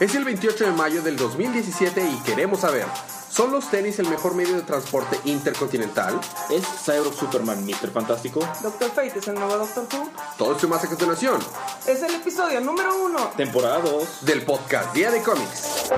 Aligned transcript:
Es 0.00 0.14
el 0.16 0.24
28 0.24 0.64
de 0.64 0.70
mayo 0.72 1.02
del 1.02 1.16
2017 1.16 2.02
y 2.02 2.16
queremos 2.24 2.60
saber, 2.60 2.84
¿son 3.30 3.52
los 3.52 3.70
tenis 3.70 4.00
el 4.00 4.08
mejor 4.08 4.34
medio 4.34 4.56
de 4.56 4.62
transporte 4.62 5.16
intercontinental? 5.24 6.20
¿Es 6.50 6.64
Cyborg 6.84 7.14
Superman 7.14 7.64
Mr. 7.64 7.90
Fantástico? 7.92 8.40
Doctor 8.60 8.90
Fate 8.90 9.18
es 9.20 9.28
el 9.28 9.34
nuevo 9.36 9.56
Doctor 9.56 9.86
Who. 9.92 10.10
Todo 10.36 10.52
esto 10.52 10.66
y 10.66 10.70
más 10.70 10.82
a 10.82 10.88
continuación 10.88 11.40
Es 11.86 12.02
el 12.02 12.14
episodio 12.14 12.60
número 12.60 13.04
uno. 13.04 13.30
Temporada 13.36 13.78
2. 13.78 14.26
del 14.26 14.42
podcast 14.42 14.92
Día 14.94 15.12
de 15.12 15.22
Cómics. 15.22 15.92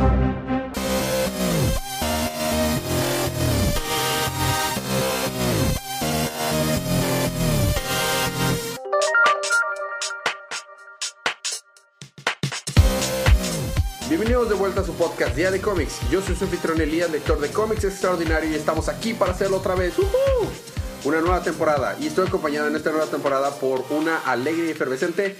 Bienvenidos 14.26 14.48
de 14.48 14.54
vuelta 14.56 14.80
a 14.80 14.84
su 14.84 14.92
podcast 14.94 15.36
Día 15.36 15.52
de 15.52 15.60
Cómics. 15.60 16.00
Yo 16.10 16.20
soy 16.20 16.34
su 16.34 16.44
anfitrión 16.46 16.80
Elías, 16.80 17.08
lector 17.12 17.38
de 17.38 17.48
cómics 17.50 17.84
extraordinario 17.84 18.50
y 18.50 18.54
estamos 18.54 18.88
aquí 18.88 19.14
para 19.14 19.30
hacerlo 19.30 19.58
otra 19.58 19.76
vez. 19.76 19.96
¡Uhú! 20.00 20.08
Una 21.04 21.20
nueva 21.20 21.44
temporada 21.44 21.96
y 22.00 22.08
estoy 22.08 22.26
acompañado 22.26 22.66
en 22.66 22.74
esta 22.74 22.90
nueva 22.90 23.06
temporada 23.06 23.52
por 23.60 23.84
una 23.90 24.18
alegre 24.18 24.66
y 24.66 24.70
efervescente 24.70 25.36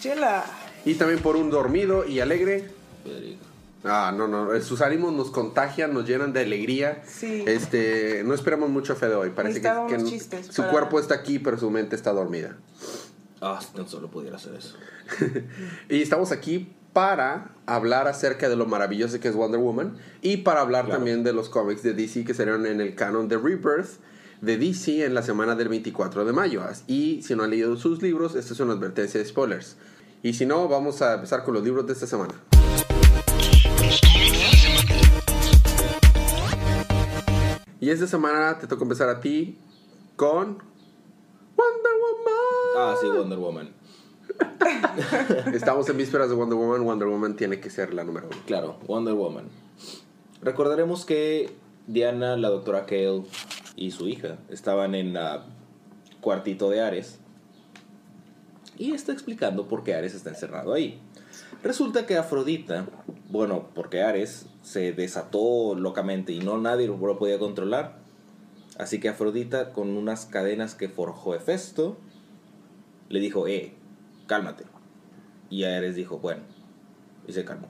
Chela. 0.00 0.44
y 0.84 0.94
también 0.94 1.20
por 1.22 1.36
un 1.36 1.48
dormido 1.48 2.04
y 2.08 2.18
alegre 2.18 2.68
Federico. 3.04 3.44
Ah, 3.84 4.12
no, 4.14 4.26
no, 4.26 4.52
eh, 4.52 4.62
sus 4.62 4.80
ánimos 4.80 5.12
nos 5.12 5.30
contagian, 5.30 5.94
nos 5.94 6.04
llenan 6.04 6.32
de 6.32 6.40
alegría. 6.40 7.04
Sí. 7.06 7.44
Este, 7.46 8.24
no 8.24 8.34
esperamos 8.34 8.68
mucho 8.68 8.94
a 8.94 8.96
Fede 8.96 9.14
hoy, 9.14 9.30
parece 9.30 9.60
que, 9.62 9.68
que 9.88 9.98
no- 9.98 10.10
chistes 10.10 10.46
su 10.46 10.62
para- 10.62 10.72
cuerpo 10.72 10.98
está 10.98 11.14
aquí, 11.14 11.38
pero 11.38 11.56
su 11.56 11.70
mente 11.70 11.94
está 11.94 12.10
dormida. 12.12 12.56
Ah, 13.40 13.60
si 13.64 13.68
tan 13.76 13.88
solo 13.88 14.10
pudiera 14.10 14.36
hacer 14.38 14.56
eso. 14.56 14.74
Y 15.88 16.02
estamos 16.02 16.32
aquí 16.32 16.74
para 16.92 17.50
hablar 17.66 18.08
acerca 18.08 18.48
de 18.48 18.56
lo 18.56 18.66
maravilloso 18.66 19.20
que 19.20 19.28
es 19.28 19.34
Wonder 19.36 19.60
Woman 19.60 19.96
y 20.22 20.38
para 20.38 20.60
hablar 20.62 20.84
Claro. 20.86 20.98
también 20.98 21.22
de 21.22 21.32
los 21.32 21.48
cómics 21.48 21.82
de 21.82 21.92
DC 21.94 22.24
que 22.24 22.34
serán 22.34 22.66
en 22.66 22.80
el 22.80 22.94
canon 22.94 23.28
de 23.28 23.36
Rebirth 23.38 24.00
de 24.40 24.56
DC 24.56 25.04
en 25.04 25.14
la 25.14 25.22
semana 25.22 25.54
del 25.56 25.68
24 25.68 26.24
de 26.24 26.32
mayo. 26.32 26.62
Y 26.86 27.22
si 27.22 27.34
no 27.34 27.42
han 27.44 27.50
leído 27.50 27.76
sus 27.76 28.02
libros, 28.02 28.34
esta 28.36 28.54
es 28.54 28.60
una 28.60 28.72
advertencia 28.74 29.18
de 29.20 29.26
spoilers. 29.26 29.76
Y 30.22 30.34
si 30.34 30.46
no, 30.46 30.68
vamos 30.68 31.02
a 31.02 31.14
empezar 31.14 31.44
con 31.44 31.54
los 31.54 31.62
libros 31.64 31.86
de 31.86 31.92
esta 31.92 32.06
semana. 32.06 32.34
Y 37.80 37.90
esta 37.90 38.06
semana 38.06 38.58
te 38.58 38.66
toca 38.66 38.82
empezar 38.82 39.08
a 39.08 39.20
ti 39.20 39.56
con 40.16 40.58
Wonder 41.56 41.92
Woman. 42.00 42.34
Ah, 42.76 42.94
sí, 43.00 43.06
Wonder 43.06 43.38
Woman. 43.38 43.77
Estamos 45.52 45.88
en 45.88 45.96
vísperas 45.96 46.28
de 46.28 46.34
Wonder 46.34 46.58
Woman. 46.58 46.84
Wonder 46.84 47.08
Woman 47.08 47.36
tiene 47.36 47.60
que 47.60 47.70
ser 47.70 47.94
la 47.94 48.04
número 48.04 48.28
uno. 48.28 48.36
Claro, 48.46 48.78
Wonder 48.86 49.14
Woman. 49.14 49.48
Recordaremos 50.42 51.04
que 51.04 51.50
Diana, 51.86 52.36
la 52.36 52.48
doctora 52.48 52.86
Kale 52.86 53.22
y 53.76 53.90
su 53.90 54.08
hija 54.08 54.38
estaban 54.48 54.94
en 54.94 55.14
la 55.14 55.46
cuartito 56.20 56.70
de 56.70 56.80
Ares. 56.80 57.18
Y 58.76 58.92
está 58.92 59.12
explicando 59.12 59.66
por 59.66 59.82
qué 59.82 59.94
Ares 59.94 60.14
está 60.14 60.30
encerrado 60.30 60.72
ahí. 60.72 61.00
Resulta 61.62 62.06
que 62.06 62.16
Afrodita, 62.16 62.86
bueno, 63.30 63.68
porque 63.74 64.02
Ares 64.02 64.46
se 64.62 64.92
desató 64.92 65.74
locamente 65.74 66.32
y 66.32 66.38
no 66.38 66.58
nadie 66.58 66.86
lo 66.86 67.18
podía 67.18 67.38
controlar. 67.38 67.98
Así 68.78 69.00
que 69.00 69.08
Afrodita, 69.08 69.72
con 69.72 69.96
unas 69.96 70.26
cadenas 70.26 70.76
que 70.76 70.88
forjó 70.88 71.34
Hefesto, 71.34 71.96
le 73.08 73.18
dijo, 73.18 73.48
eh, 73.48 73.74
cálmate. 74.28 74.62
Y 75.50 75.64
Ares 75.64 75.96
dijo, 75.96 76.18
bueno, 76.18 76.42
y 77.26 77.32
se 77.32 77.44
calmó. 77.44 77.66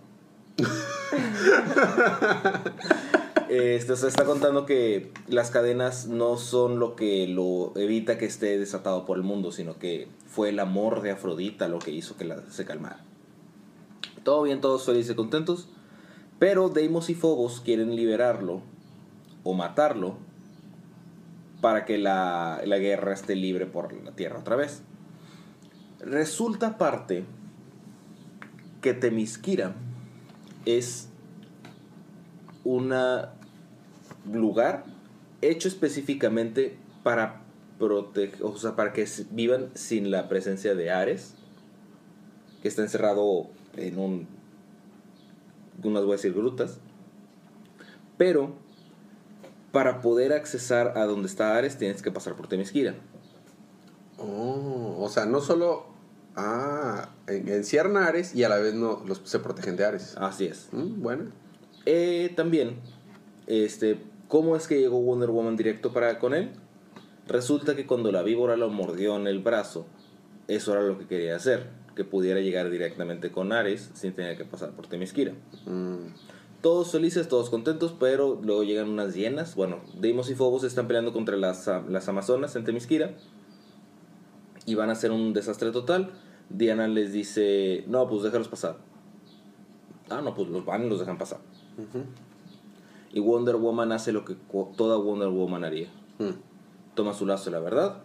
Esto 3.48 3.96
se 3.96 4.08
está 4.08 4.26
contando 4.26 4.66
que 4.66 5.10
las 5.26 5.50
cadenas 5.50 6.06
no 6.06 6.36
son 6.36 6.78
lo 6.78 6.96
que 6.96 7.26
lo 7.26 7.72
evita 7.76 8.18
que 8.18 8.26
esté 8.26 8.58
desatado 8.58 9.06
por 9.06 9.16
el 9.16 9.22
mundo, 9.22 9.52
sino 9.52 9.78
que 9.78 10.08
fue 10.26 10.50
el 10.50 10.58
amor 10.58 11.00
de 11.00 11.12
Afrodita 11.12 11.66
lo 11.68 11.78
que 11.78 11.90
hizo 11.90 12.14
que 12.18 12.26
la, 12.26 12.42
se 12.50 12.66
calmara. 12.66 13.00
Todo 14.22 14.42
bien, 14.42 14.60
todos 14.60 14.84
felices 14.84 15.12
y 15.12 15.14
contentos, 15.14 15.70
pero 16.38 16.68
Deimos 16.68 17.08
y 17.08 17.14
Phobos 17.14 17.62
quieren 17.62 17.96
liberarlo 17.96 18.60
o 19.44 19.54
matarlo 19.54 20.18
para 21.62 21.86
que 21.86 21.96
la, 21.96 22.60
la 22.66 22.76
guerra 22.76 23.14
esté 23.14 23.34
libre 23.34 23.64
por 23.64 23.94
la 23.94 24.12
tierra 24.12 24.40
otra 24.40 24.56
vez. 24.56 24.82
Resulta 26.00 26.68
aparte 26.68 27.24
que 28.80 28.94
Temisquira 28.94 29.74
es 30.64 31.08
un 32.64 32.94
lugar 34.32 34.84
hecho 35.40 35.68
específicamente 35.68 36.76
para 37.02 37.42
proteger, 37.78 38.42
o 38.42 38.56
sea, 38.56 38.76
para 38.76 38.92
que 38.92 39.06
vivan 39.30 39.70
sin 39.74 40.10
la 40.10 40.28
presencia 40.28 40.74
de 40.74 40.90
Ares, 40.90 41.34
que 42.62 42.68
está 42.68 42.82
encerrado 42.82 43.48
en 43.76 43.98
un, 43.98 44.28
unas 45.82 46.02
voy 46.02 46.12
a 46.12 46.16
decir 46.16 46.34
grutas, 46.34 46.78
pero 48.16 48.52
para 49.72 50.00
poder 50.00 50.32
accesar 50.32 50.98
a 50.98 51.04
donde 51.04 51.28
está 51.28 51.56
Ares 51.56 51.78
tienes 51.78 52.02
que 52.02 52.10
pasar 52.10 52.34
por 52.34 52.48
Temisquira. 52.48 52.94
Oh, 54.18 54.96
o 54.98 55.08
sea, 55.08 55.26
no 55.26 55.40
solo 55.40 55.86
ah, 56.38 57.08
en- 57.26 57.48
encierran 57.48 57.96
a 57.96 58.06
Ares 58.06 58.34
y 58.34 58.44
a 58.44 58.48
la 58.48 58.56
vez 58.58 58.74
no 58.74 59.02
los, 59.06 59.20
se 59.24 59.38
protegen 59.40 59.76
de 59.76 59.84
Ares. 59.84 60.14
Así 60.16 60.46
es. 60.46 60.68
Mm, 60.72 61.02
bueno. 61.02 61.24
Eh, 61.84 62.32
también, 62.36 62.76
este, 63.46 63.98
¿cómo 64.28 64.56
es 64.56 64.66
que 64.68 64.78
llegó 64.78 65.00
Wonder 65.00 65.30
Woman 65.30 65.56
directo 65.56 65.92
para 65.92 66.18
con 66.18 66.34
él? 66.34 66.50
Resulta 67.26 67.74
que 67.76 67.86
cuando 67.86 68.12
la 68.12 68.22
víbora 68.22 68.56
lo 68.56 68.70
mordió 68.70 69.16
en 69.16 69.26
el 69.26 69.40
brazo, 69.40 69.86
eso 70.48 70.72
era 70.72 70.82
lo 70.82 70.98
que 70.98 71.06
quería 71.06 71.36
hacer, 71.36 71.66
que 71.94 72.04
pudiera 72.04 72.40
llegar 72.40 72.70
directamente 72.70 73.30
con 73.30 73.52
Ares 73.52 73.90
sin 73.94 74.12
tener 74.14 74.36
que 74.38 74.44
pasar 74.44 74.70
por 74.70 74.86
Temisquira. 74.86 75.32
Mm, 75.66 76.12
Todos 76.62 76.90
felices, 76.92 77.28
todos 77.28 77.50
contentos, 77.50 77.94
pero 77.98 78.38
luego 78.42 78.62
llegan 78.64 78.88
unas 78.88 79.14
hienas. 79.14 79.54
Bueno, 79.54 79.78
Deimos 80.00 80.30
y 80.30 80.34
Phobos 80.34 80.64
están 80.64 80.86
peleando 80.86 81.12
contra 81.12 81.36
las, 81.36 81.68
las 81.88 82.08
Amazonas 82.08 82.56
en 82.56 82.64
Temisquira 82.64 83.12
y 84.66 84.74
van 84.74 84.88
a 84.90 84.92
hacer 84.92 85.10
un 85.12 85.32
desastre 85.32 85.70
total. 85.70 86.10
Diana 86.50 86.88
les 86.88 87.12
dice, 87.12 87.84
no, 87.86 88.08
pues 88.08 88.22
déjalos 88.22 88.48
pasar. 88.48 88.78
Ah, 90.10 90.20
no, 90.22 90.34
pues 90.34 90.48
los 90.48 90.64
van 90.64 90.86
y 90.86 90.88
los 90.88 91.00
dejan 91.00 91.18
pasar. 91.18 91.40
Y 93.12 93.20
Wonder 93.20 93.56
Woman 93.56 93.92
hace 93.92 94.12
lo 94.12 94.24
que 94.24 94.36
toda 94.76 94.96
Wonder 94.96 95.28
Woman 95.28 95.64
haría. 95.64 95.88
mm. 96.18 96.48
Toma 96.94 97.14
su 97.14 97.26
lazo 97.26 97.44
de 97.44 97.50
la 97.52 97.60
verdad, 97.60 98.02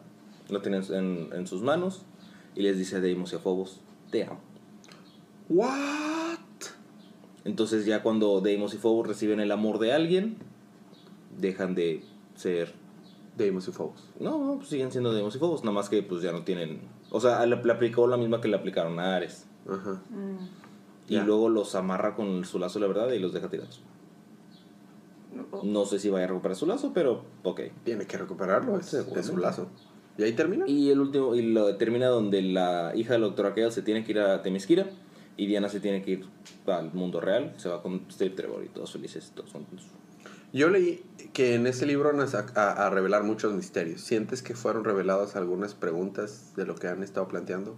lo 0.49 0.61
tiene 0.61 0.77
en, 0.77 1.29
en 1.33 1.47
sus 1.47 1.63
manos 1.63 2.03
y 2.53 2.61
les 2.61 2.77
dice 2.77 2.97
a 2.97 2.99
Deimos 2.99 3.33
y 3.33 3.37
a 3.37 3.39
Phobos, 3.39 3.79
te 4.11 4.23
amo. 4.23 4.39
What? 5.49 6.37
Entonces 7.43 7.85
ya 7.85 8.03
cuando 8.03 8.39
Deimos 8.39 8.75
y 8.75 8.77
Phobos 8.77 9.07
reciben 9.07 9.39
el 9.39 9.51
amor 9.51 9.79
de 9.79 9.93
alguien, 9.93 10.37
dejan 11.39 11.73
de 11.73 12.03
ser... 12.35 12.73
Deimos 13.35 13.67
y 13.67 13.71
Phobos. 13.71 14.09
No, 14.19 14.37
no, 14.45 14.57
pues 14.57 14.69
siguen 14.69 14.91
siendo 14.91 15.11
Deimos 15.11 15.35
y 15.35 15.39
Phobos, 15.39 15.63
nada 15.63 15.73
más 15.73 15.89
que 15.89 16.03
pues 16.03 16.21
ya 16.21 16.31
no 16.31 16.43
tienen... 16.43 16.81
O 17.15 17.19
sea, 17.21 17.45
le, 17.45 17.55
le 17.63 17.71
aplicó 17.71 18.07
la 18.07 18.17
misma 18.17 18.41
que 18.41 18.47
le 18.49 18.57
aplicaron 18.57 18.99
a 18.99 19.15
Ares. 19.15 19.45
Ajá. 19.69 20.01
Y 21.07 21.13
Ya. 21.15 21.23
luego 21.23 21.47
los 21.49 21.75
amarra 21.75 22.15
con 22.15 22.43
su 22.43 22.57
lazo 22.59 22.79
de 22.79 22.87
la 22.87 22.93
verdad 22.93 23.11
y 23.13 23.19
los 23.19 23.31
deja 23.33 23.49
tirados. 23.49 23.81
No 25.63 25.85
sé 25.85 25.99
si 25.99 26.09
vaya 26.09 26.25
a 26.25 26.27
recuperar 26.27 26.55
su 26.55 26.65
lazo, 26.65 26.91
pero 26.93 27.23
ok. 27.43 27.61
Tiene 27.83 28.05
que 28.05 28.17
recuperarlo, 28.17 28.77
es, 28.79 28.93
es 28.93 29.25
su 29.25 29.37
lazo. 29.37 29.67
¿Y 30.17 30.23
ahí 30.23 30.33
termina? 30.33 30.65
Y 30.67 30.91
el 30.91 30.99
último, 30.99 31.33
y 31.35 31.41
lo 31.53 31.75
termina 31.77 32.07
donde 32.07 32.41
la 32.41 32.91
hija 32.95 33.13
de 33.13 33.19
la 33.19 33.27
doctora 33.27 33.53
Kale 33.55 33.71
se 33.71 33.81
tiene 33.81 34.03
que 34.03 34.11
ir 34.11 34.19
a 34.19 34.41
Temisquira 34.43 34.87
y 35.37 35.47
Diana 35.47 35.69
se 35.69 35.79
tiene 35.79 36.03
que 36.03 36.11
ir 36.11 36.25
al 36.67 36.93
mundo 36.93 37.19
real, 37.19 37.53
se 37.57 37.67
va 37.69 37.81
con 37.81 38.05
Steve 38.11 38.35
Trevor 38.35 38.63
y 38.63 38.69
todos 38.69 38.91
felices, 38.91 39.31
todos 39.35 39.51
contentos. 39.51 39.87
Yo 40.53 40.69
leí 40.69 41.03
que 41.33 41.55
en 41.55 41.65
ese 41.67 41.85
libro 41.87 42.13
van 42.15 42.21
a, 42.21 42.27
a- 42.61 42.85
a 42.85 42.89
revelar 42.91 43.23
muchos 43.23 43.53
misterios. 43.53 44.01
¿Sientes 44.01 44.41
que 44.43 44.53
fueron 44.55 44.83
reveladas 44.83 45.35
algunas 45.35 45.73
preguntas 45.73 46.53
de 46.55 46.65
lo 46.65 46.75
que 46.75 46.87
han 46.87 47.01
estado 47.03 47.27
planteando? 47.27 47.75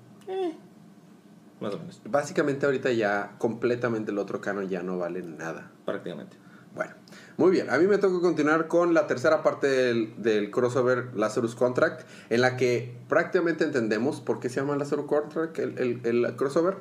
Más 1.61 1.73
o 1.73 1.79
menos, 1.79 2.01
Básicamente 2.09 2.65
ahorita 2.65 2.91
ya 2.91 3.35
completamente 3.37 4.11
el 4.11 4.17
otro 4.17 4.41
canon 4.41 4.67
ya 4.67 4.83
no 4.83 4.97
vale 4.97 5.21
nada. 5.23 5.71
prácticamente. 5.85 6.35
Bueno, 6.75 6.91
muy 7.37 7.51
bien. 7.51 7.69
A 7.69 7.77
mí 7.77 7.87
me 7.87 7.97
toca 7.97 8.19
continuar 8.19 8.67
con 8.67 8.93
la 8.93 9.07
tercera 9.07 9.41
parte 9.41 9.67
del, 9.67 10.21
del 10.21 10.51
crossover 10.51 11.15
Lazarus 11.15 11.55
Contract, 11.55 12.05
en 12.29 12.41
la 12.41 12.57
que 12.57 12.97
prácticamente 13.07 13.63
entendemos 13.63 14.19
por 14.19 14.41
qué 14.41 14.49
se 14.49 14.57
llama 14.59 14.75
Lazarus 14.75 15.05
Contract, 15.05 15.57
el, 15.59 15.77
el- 15.77 16.01
el 16.03 16.35
crossover. 16.35 16.75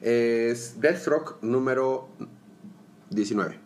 Es 0.00 0.80
Deathstroke 0.80 1.36
número 1.42 2.08
19. 3.10 3.60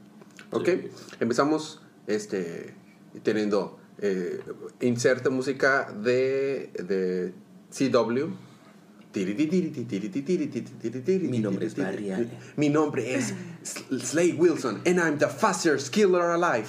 ¿Ok? 0.50 0.66
Sí. 0.66 0.88
Empezamos 1.20 1.80
este, 2.06 2.74
teniendo 3.22 3.78
eh, 3.98 4.40
inserte 4.80 5.28
música 5.30 5.92
de, 5.92 6.70
de 6.84 7.32
CW 7.70 8.28
Mi 11.28 11.38
nombre 11.40 11.66
es 11.66 11.76
Barry 11.76 12.10
Allen. 12.10 12.30
Mi 12.56 12.68
nombre 12.68 13.14
es 13.14 13.34
Slade 13.62 14.34
Wilson 14.38 14.80
and 14.86 14.98
I'm 14.98 15.18
the 15.18 15.28
fastest 15.28 15.92
killer 15.92 16.22
alive. 16.22 16.68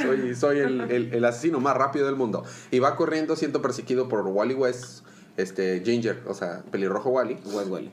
soy 0.00 0.34
soy 0.36 0.58
el, 0.60 0.80
el- 0.82 1.14
el 1.14 1.24
asesino 1.24 1.58
más 1.60 1.76
rápido 1.76 2.06
del 2.06 2.16
mundo. 2.16 2.44
Y 2.70 2.78
va 2.78 2.94
corriendo 2.96 3.34
siendo 3.36 3.60
perseguido 3.60 4.08
por 4.08 4.24
Wally 4.26 4.54
West, 4.54 5.04
este 5.36 5.82
Ginger, 5.84 6.22
o 6.26 6.34
sea, 6.34 6.62
pelirrojo 6.70 7.10
Wally. 7.10 7.34
West 7.46 7.68
Wally. 7.70 7.90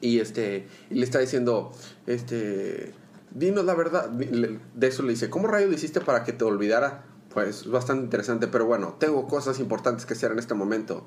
Y 0.00 0.18
este 0.20 0.66
le 0.90 1.04
está 1.04 1.18
diciendo, 1.18 1.72
este, 2.06 2.92
dinos 3.34 3.64
la 3.64 3.74
verdad. 3.74 4.08
De 4.10 4.86
eso 4.86 5.02
le 5.02 5.10
dice, 5.10 5.30
¿cómo 5.30 5.46
rayo 5.48 5.66
lo 5.66 5.74
hiciste 5.74 6.00
para 6.00 6.24
que 6.24 6.32
te 6.32 6.44
olvidara? 6.44 7.04
Pues 7.32 7.62
es 7.62 7.66
bastante 7.70 8.04
interesante, 8.04 8.46
pero 8.46 8.66
bueno, 8.66 8.96
tengo 8.98 9.26
cosas 9.26 9.58
importantes 9.58 10.04
que 10.06 10.14
hacer 10.14 10.32
en 10.32 10.38
este 10.38 10.54
momento. 10.54 11.06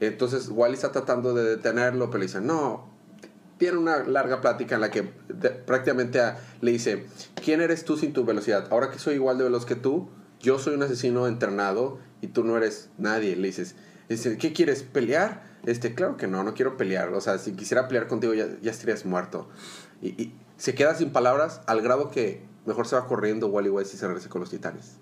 Entonces 0.00 0.48
Wally 0.50 0.74
está 0.74 0.92
tratando 0.92 1.32
de 1.34 1.44
detenerlo, 1.44 2.06
pero 2.10 2.18
le 2.18 2.26
dice, 2.26 2.40
no. 2.40 2.90
Tiene 3.58 3.78
una 3.78 4.02
larga 4.04 4.40
plática 4.40 4.74
en 4.74 4.80
la 4.80 4.90
que 4.90 5.04
prácticamente 5.66 6.20
a- 6.20 6.38
le 6.60 6.72
dice, 6.72 7.06
¿quién 7.42 7.60
eres 7.60 7.84
tú 7.84 7.96
sin 7.96 8.12
tu 8.12 8.24
velocidad? 8.24 8.66
Ahora 8.70 8.90
que 8.90 8.98
soy 8.98 9.14
igual 9.14 9.38
de 9.38 9.44
veloz 9.44 9.64
que 9.66 9.76
tú, 9.76 10.08
yo 10.40 10.58
soy 10.58 10.74
un 10.74 10.82
asesino 10.82 11.28
entrenado 11.28 11.98
y 12.20 12.26
tú 12.28 12.42
no 12.44 12.56
eres 12.56 12.90
nadie. 12.98 13.36
Le 13.36 13.46
dices, 13.48 13.76
dice, 14.08 14.36
¿qué 14.36 14.52
quieres? 14.52 14.82
¿Pelear? 14.82 15.44
Este, 15.64 15.94
claro 15.94 16.16
que 16.16 16.26
no, 16.26 16.42
no 16.42 16.54
quiero 16.54 16.76
pelear. 16.76 17.10
O 17.14 17.20
sea, 17.20 17.38
si 17.38 17.52
quisiera 17.52 17.86
pelear 17.86 18.08
contigo 18.08 18.34
ya, 18.34 18.48
ya 18.60 18.72
estarías 18.72 19.06
muerto. 19.06 19.48
Y 20.02 20.32
se 20.62 20.76
queda 20.76 20.94
sin 20.94 21.10
palabras 21.10 21.60
al 21.66 21.82
grado 21.82 22.08
que 22.08 22.40
mejor 22.66 22.86
se 22.86 22.94
va 22.94 23.08
corriendo 23.08 23.48
Wally 23.48 23.68
West 23.68 23.94
y 23.94 23.96
se 23.96 24.06
regresa 24.06 24.28
con 24.28 24.40
los 24.42 24.50
titanes. 24.50 24.92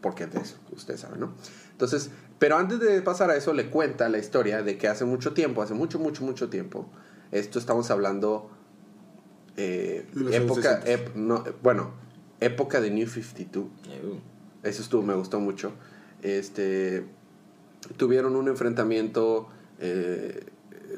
Porque 0.00 0.26
de 0.26 0.40
eso, 0.40 0.56
ustedes 0.72 0.98
saben, 1.02 1.20
¿no? 1.20 1.32
Entonces, 1.70 2.10
pero 2.40 2.56
antes 2.56 2.80
de 2.80 3.00
pasar 3.00 3.30
a 3.30 3.36
eso, 3.36 3.52
le 3.52 3.70
cuenta 3.70 4.08
la 4.08 4.18
historia 4.18 4.64
de 4.64 4.76
que 4.76 4.88
hace 4.88 5.04
mucho 5.04 5.32
tiempo, 5.32 5.62
hace 5.62 5.72
mucho, 5.74 6.00
mucho, 6.00 6.24
mucho 6.24 6.48
tiempo, 6.50 6.88
esto 7.30 7.60
estamos 7.60 7.92
hablando 7.92 8.50
eh, 9.56 10.04
época, 10.32 10.80
60. 10.82 10.90
ep- 10.90 11.14
no, 11.14 11.44
bueno, 11.62 11.92
época 12.40 12.80
de 12.80 12.90
New 12.90 13.06
52. 13.06 13.66
Eh, 13.88 14.20
Eso 14.64 14.82
estuvo, 14.82 15.02
me 15.04 15.14
gustó 15.14 15.38
mucho. 15.38 15.70
Este, 16.22 17.06
tuvieron 17.96 18.34
un 18.34 18.48
enfrentamiento 18.48 19.48
eh, 19.78 20.44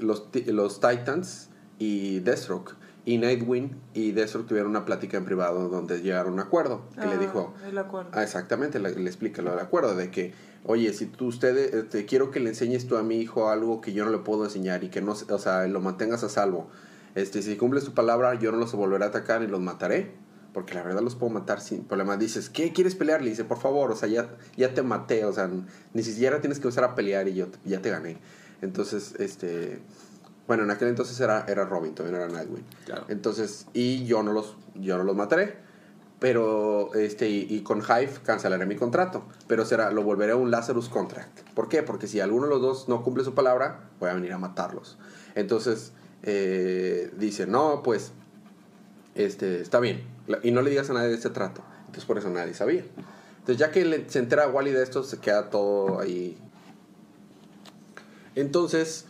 los, 0.00 0.30
ti- 0.32 0.44
los 0.44 0.80
Titans 0.80 1.50
y 1.78 2.20
Deathstroke. 2.20 2.74
Y 3.06 3.18
Nightwing 3.18 3.70
y 3.94 4.10
Deathstroke 4.12 4.48
tuvieron 4.48 4.70
una 4.70 4.84
plática 4.84 5.16
en 5.16 5.24
privado 5.24 5.68
donde 5.68 6.02
llegaron 6.02 6.32
a 6.32 6.34
un 6.34 6.40
acuerdo. 6.40 6.82
Que 7.00 7.06
le 7.06 7.14
Ah, 7.14 7.18
dijo, 7.18 7.54
El 7.64 7.78
acuerdo. 7.78 8.10
Ah, 8.12 8.22
exactamente, 8.24 8.78
le, 8.80 8.94
le 8.94 9.06
explica 9.08 9.40
lo 9.42 9.50
del 9.52 9.60
acuerdo, 9.60 9.94
de 9.94 10.10
que, 10.10 10.34
oye, 10.64 10.92
si 10.92 11.06
tú 11.06 11.26
ustedes, 11.28 11.72
este, 11.72 12.04
quiero 12.04 12.32
que 12.32 12.40
le 12.40 12.48
enseñes 12.50 12.86
tú 12.88 12.96
a 12.96 13.04
mi 13.04 13.18
hijo 13.20 13.48
algo 13.48 13.80
que 13.80 13.92
yo 13.92 14.04
no 14.04 14.10
le 14.10 14.18
puedo 14.18 14.44
enseñar 14.44 14.82
y 14.82 14.88
que 14.90 15.00
no, 15.00 15.12
o 15.12 15.38
sea, 15.38 15.66
lo 15.68 15.80
mantengas 15.80 16.24
a 16.24 16.28
salvo. 16.28 16.68
Este, 17.14 17.42
si 17.42 17.56
cumples 17.56 17.84
tu 17.84 17.94
palabra, 17.94 18.34
yo 18.34 18.50
no 18.50 18.58
los 18.58 18.72
volveré 18.74 19.04
a 19.04 19.08
atacar 19.08 19.40
y 19.42 19.46
los 19.46 19.60
mataré, 19.60 20.10
porque 20.52 20.74
la 20.74 20.82
verdad 20.82 21.00
los 21.02 21.14
puedo 21.14 21.32
matar 21.32 21.60
sin 21.60 21.84
problema. 21.84 22.16
Dices, 22.16 22.50
¿qué 22.50 22.72
quieres 22.72 22.96
pelear? 22.96 23.22
Le 23.22 23.30
dice, 23.30 23.44
por 23.44 23.58
favor, 23.58 23.92
o 23.92 23.94
sea, 23.96 24.08
ya, 24.08 24.28
ya 24.56 24.74
te 24.74 24.82
maté, 24.82 25.24
o 25.24 25.32
sea, 25.32 25.48
ni 25.94 26.02
siquiera 26.02 26.40
tienes 26.40 26.58
que 26.58 26.64
empezar 26.66 26.82
a 26.82 26.96
pelear 26.96 27.28
y 27.28 27.34
yo 27.34 27.46
te- 27.46 27.58
ya 27.64 27.80
te 27.80 27.88
gané. 27.90 28.18
Entonces, 28.62 29.14
este, 29.20 29.78
bueno, 30.46 30.62
en 30.64 30.70
aquel 30.70 30.88
entonces 30.88 31.18
era, 31.20 31.44
era 31.48 31.64
Robin, 31.64 31.94
todavía 31.94 32.18
no 32.18 32.24
era 32.24 32.32
Nightwing. 32.32 32.64
Claro. 32.84 33.04
Entonces, 33.08 33.66
y 33.72 34.04
yo 34.04 34.22
no 34.22 34.32
los, 34.32 34.56
yo 34.74 34.96
no 34.98 35.04
los 35.04 35.16
mataré. 35.16 35.64
Pero, 36.18 36.94
este, 36.94 37.28
y, 37.28 37.46
y 37.50 37.60
con 37.62 37.80
Hive 37.82 38.10
cancelaré 38.24 38.64
mi 38.64 38.76
contrato. 38.76 39.24
Pero 39.48 39.66
será, 39.66 39.90
lo 39.90 40.02
volveré 40.02 40.32
a 40.32 40.36
un 40.36 40.50
Lazarus 40.50 40.88
Contract. 40.88 41.40
¿Por 41.54 41.68
qué? 41.68 41.82
Porque 41.82 42.06
si 42.06 42.20
alguno 42.20 42.44
de 42.46 42.50
los 42.50 42.62
dos 42.62 42.88
no 42.88 43.02
cumple 43.02 43.22
su 43.22 43.34
palabra, 43.34 43.90
voy 44.00 44.08
a 44.08 44.14
venir 44.14 44.32
a 44.32 44.38
matarlos. 44.38 44.96
Entonces, 45.34 45.92
eh, 46.22 47.10
dice, 47.18 47.46
no, 47.46 47.82
pues, 47.82 48.12
este, 49.14 49.60
está 49.60 49.78
bien. 49.78 50.04
Y 50.42 50.52
no 50.52 50.62
le 50.62 50.70
digas 50.70 50.88
a 50.88 50.94
nadie 50.94 51.08
de 51.08 51.16
este 51.16 51.28
trato. 51.28 51.62
Entonces, 51.80 52.06
por 52.06 52.16
eso 52.16 52.30
nadie 52.30 52.54
sabía. 52.54 52.84
Entonces, 53.40 53.58
ya 53.58 53.70
que 53.70 53.84
le- 53.84 54.08
se 54.08 54.18
entera 54.18 54.48
Wally 54.48 54.70
de 54.70 54.82
esto, 54.82 55.02
se 55.04 55.18
queda 55.18 55.50
todo 55.50 56.00
ahí. 56.00 56.38
Entonces, 58.34 59.06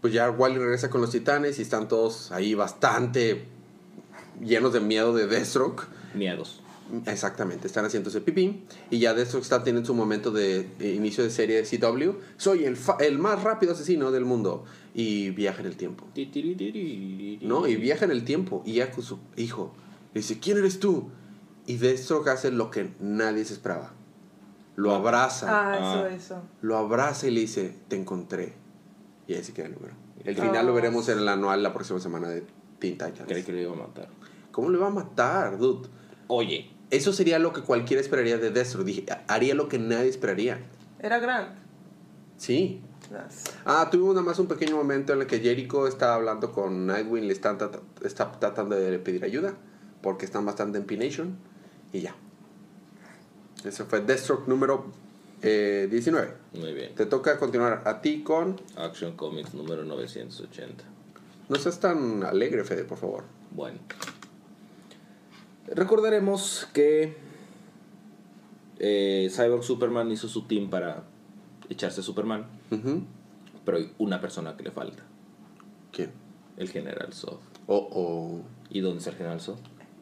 pues 0.00 0.12
ya 0.12 0.30
Wally 0.30 0.58
regresa 0.58 0.90
con 0.90 1.00
los 1.00 1.10
titanes 1.10 1.58
y 1.58 1.62
están 1.62 1.88
todos 1.88 2.30
ahí 2.32 2.54
bastante 2.54 3.44
llenos 4.42 4.72
de 4.72 4.80
miedo 4.80 5.14
de 5.14 5.26
Deathstroke. 5.26 5.86
Miedos. 6.14 6.62
Exactamente, 7.06 7.66
están 7.66 7.84
haciéndose 7.84 8.20
pipí. 8.20 8.62
Y 8.90 8.98
ya 9.00 9.12
Deathstroke 9.12 9.42
está 9.42 9.64
teniendo 9.64 9.86
su 9.86 9.94
momento 9.94 10.30
de 10.30 10.68
inicio 10.80 11.24
de 11.24 11.30
serie 11.30 11.60
de 11.60 11.78
CW. 11.78 12.10
Soy 12.36 12.64
el, 12.64 12.76
fa- 12.76 12.96
el 13.00 13.18
más 13.18 13.42
rápido 13.42 13.72
asesino 13.72 14.12
del 14.12 14.24
mundo. 14.24 14.64
Y 14.94 15.30
viaja 15.30 15.60
en 15.60 15.66
el 15.66 15.76
tiempo. 15.76 16.06
¿No? 17.42 17.66
Y 17.66 17.76
viaja 17.76 18.04
en 18.04 18.12
el 18.12 18.24
tiempo. 18.24 18.62
Y 18.64 18.74
ya 18.74 18.90
con 18.92 19.02
su 19.02 19.18
hijo 19.36 19.74
le 20.14 20.20
dice: 20.20 20.38
¿Quién 20.38 20.58
eres 20.58 20.78
tú? 20.80 21.10
Y 21.66 21.76
Deathstroke 21.78 22.28
hace 22.28 22.50
lo 22.52 22.70
que 22.70 22.90
nadie 23.00 23.44
se 23.44 23.54
esperaba. 23.54 23.92
Lo 24.76 24.94
abraza. 24.94 25.46
Ah, 25.50 25.74
eso, 25.74 26.04
Ah. 26.04 26.14
eso. 26.14 26.42
Lo 26.62 26.76
abraza 26.78 27.26
y 27.26 27.32
le 27.32 27.40
dice: 27.40 27.74
Te 27.88 27.96
encontré. 27.96 28.54
Y 29.26 29.34
ahí 29.34 29.42
se 29.42 29.52
queda 29.52 29.66
el 29.66 29.74
número. 29.74 29.94
El 30.24 30.36
final 30.36 30.66
lo 30.66 30.74
veremos 30.74 31.08
en 31.08 31.18
el 31.18 31.28
anual 31.28 31.62
la 31.62 31.72
próxima 31.72 32.00
semana 32.00 32.28
de 32.28 32.44
Teen 32.78 32.94
Titans. 32.94 33.24
Creí 33.26 33.42
que 33.42 33.52
lo 33.52 33.60
iba 33.60 33.72
a 33.72 33.76
matar. 33.76 34.08
¿Cómo 34.50 34.70
le 34.70 34.78
va 34.78 34.88
a 34.88 34.90
matar, 34.90 35.58
dude? 35.58 35.88
Oye, 36.28 36.70
Eso 36.90 37.12
sería 37.12 37.38
lo 37.38 37.52
que 37.52 37.62
cualquiera 37.62 38.00
esperaría 38.00 38.38
de 38.38 38.50
Destro. 38.50 38.84
Dije, 38.84 39.04
haría 39.28 39.54
lo 39.54 39.68
que 39.68 39.78
nadie 39.78 40.08
esperaría. 40.08 40.60
Era 41.00 41.18
Grant. 41.18 41.56
Sí. 42.36 42.80
Yes. 43.10 43.44
Ah, 43.64 43.88
tuvimos 43.90 44.14
nada 44.14 44.26
más 44.26 44.38
un 44.38 44.46
pequeño 44.46 44.76
momento 44.76 45.12
en 45.12 45.20
el 45.20 45.26
que 45.26 45.40
Jericho 45.40 45.86
está 45.86 46.14
hablando 46.14 46.52
con 46.52 46.86
Nightwing, 46.86 47.26
le 47.26 47.32
están 47.32 47.58
está 48.02 48.32
tratando 48.32 48.74
de 48.76 48.98
pedir 48.98 49.24
ayuda, 49.24 49.54
porque 50.02 50.24
están 50.24 50.44
bastante 50.44 50.78
en 50.78 50.84
P-Nation, 50.84 51.36
y 51.92 52.00
ya. 52.00 52.16
Eso 53.64 53.86
fue 53.86 54.00
Deathstroke 54.00 54.48
número 54.48 54.86
eh, 55.42 55.88
19. 55.90 56.32
muy 56.54 56.72
bien. 56.72 56.94
Te 56.94 57.06
toca 57.06 57.38
continuar 57.38 57.82
a 57.84 58.00
ti 58.00 58.22
con... 58.22 58.60
Action 58.76 59.16
Comics 59.16 59.54
número 59.54 59.84
980. 59.84 60.84
No 61.48 61.56
seas 61.56 61.78
tan 61.80 62.24
alegre, 62.24 62.64
Fede, 62.64 62.84
por 62.84 62.98
favor. 62.98 63.24
Bueno. 63.52 63.78
Recordaremos 65.68 66.68
que 66.72 67.16
eh, 68.78 69.28
Cyborg 69.30 69.64
Superman 69.64 70.10
hizo 70.10 70.28
su 70.28 70.46
team 70.46 70.70
para 70.70 71.04
echarse 71.68 72.00
a 72.00 72.04
Superman, 72.04 72.46
pero 73.64 73.78
hay 73.78 73.92
una 73.98 74.20
persona 74.20 74.56
que 74.56 74.62
le 74.62 74.70
falta, 74.70 75.02
¿Quién? 75.92 76.12
el 76.56 76.68
General 76.70 77.12
Zod. 77.12 77.38
Oh, 77.66 77.88
oh, 77.90 78.40
¿Y 78.70 78.80
dónde 78.80 78.98
está 78.98 79.10
el 79.10 79.16
General 79.16 79.40
Zod? 79.40 79.56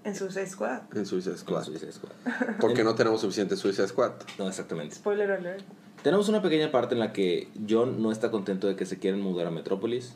En 0.05 0.15
Suicide 0.15 0.47
Squad. 0.47 0.83
en 0.95 1.07
Suicide 1.07 1.37
Squad. 1.39 1.61
En 1.61 1.65
Suicide 1.65 1.93
Squad. 1.93 2.13
Porque 2.61 2.85
no 2.85 2.95
tenemos 2.95 3.23
suficiente 3.23 3.57
Suicide 3.57 3.89
Squad. 3.89 4.13
No, 4.39 4.47
exactamente. 4.49 4.95
Spoiler 4.95 5.31
alert. 5.31 5.65
Tenemos 6.03 6.29
una 6.29 6.43
pequeña 6.43 6.71
parte 6.71 6.95
en 6.95 7.01
la 7.01 7.13
que 7.15 7.49
John 7.69 8.03
no 8.03 8.13
está 8.13 8.31
contento 8.31 8.67
de 8.67 8.77
que 8.77 8.85
se 8.85 8.99
quieren 8.99 9.23
mudar 9.23 9.47
a 9.47 9.51
Metrópolis, 9.51 10.13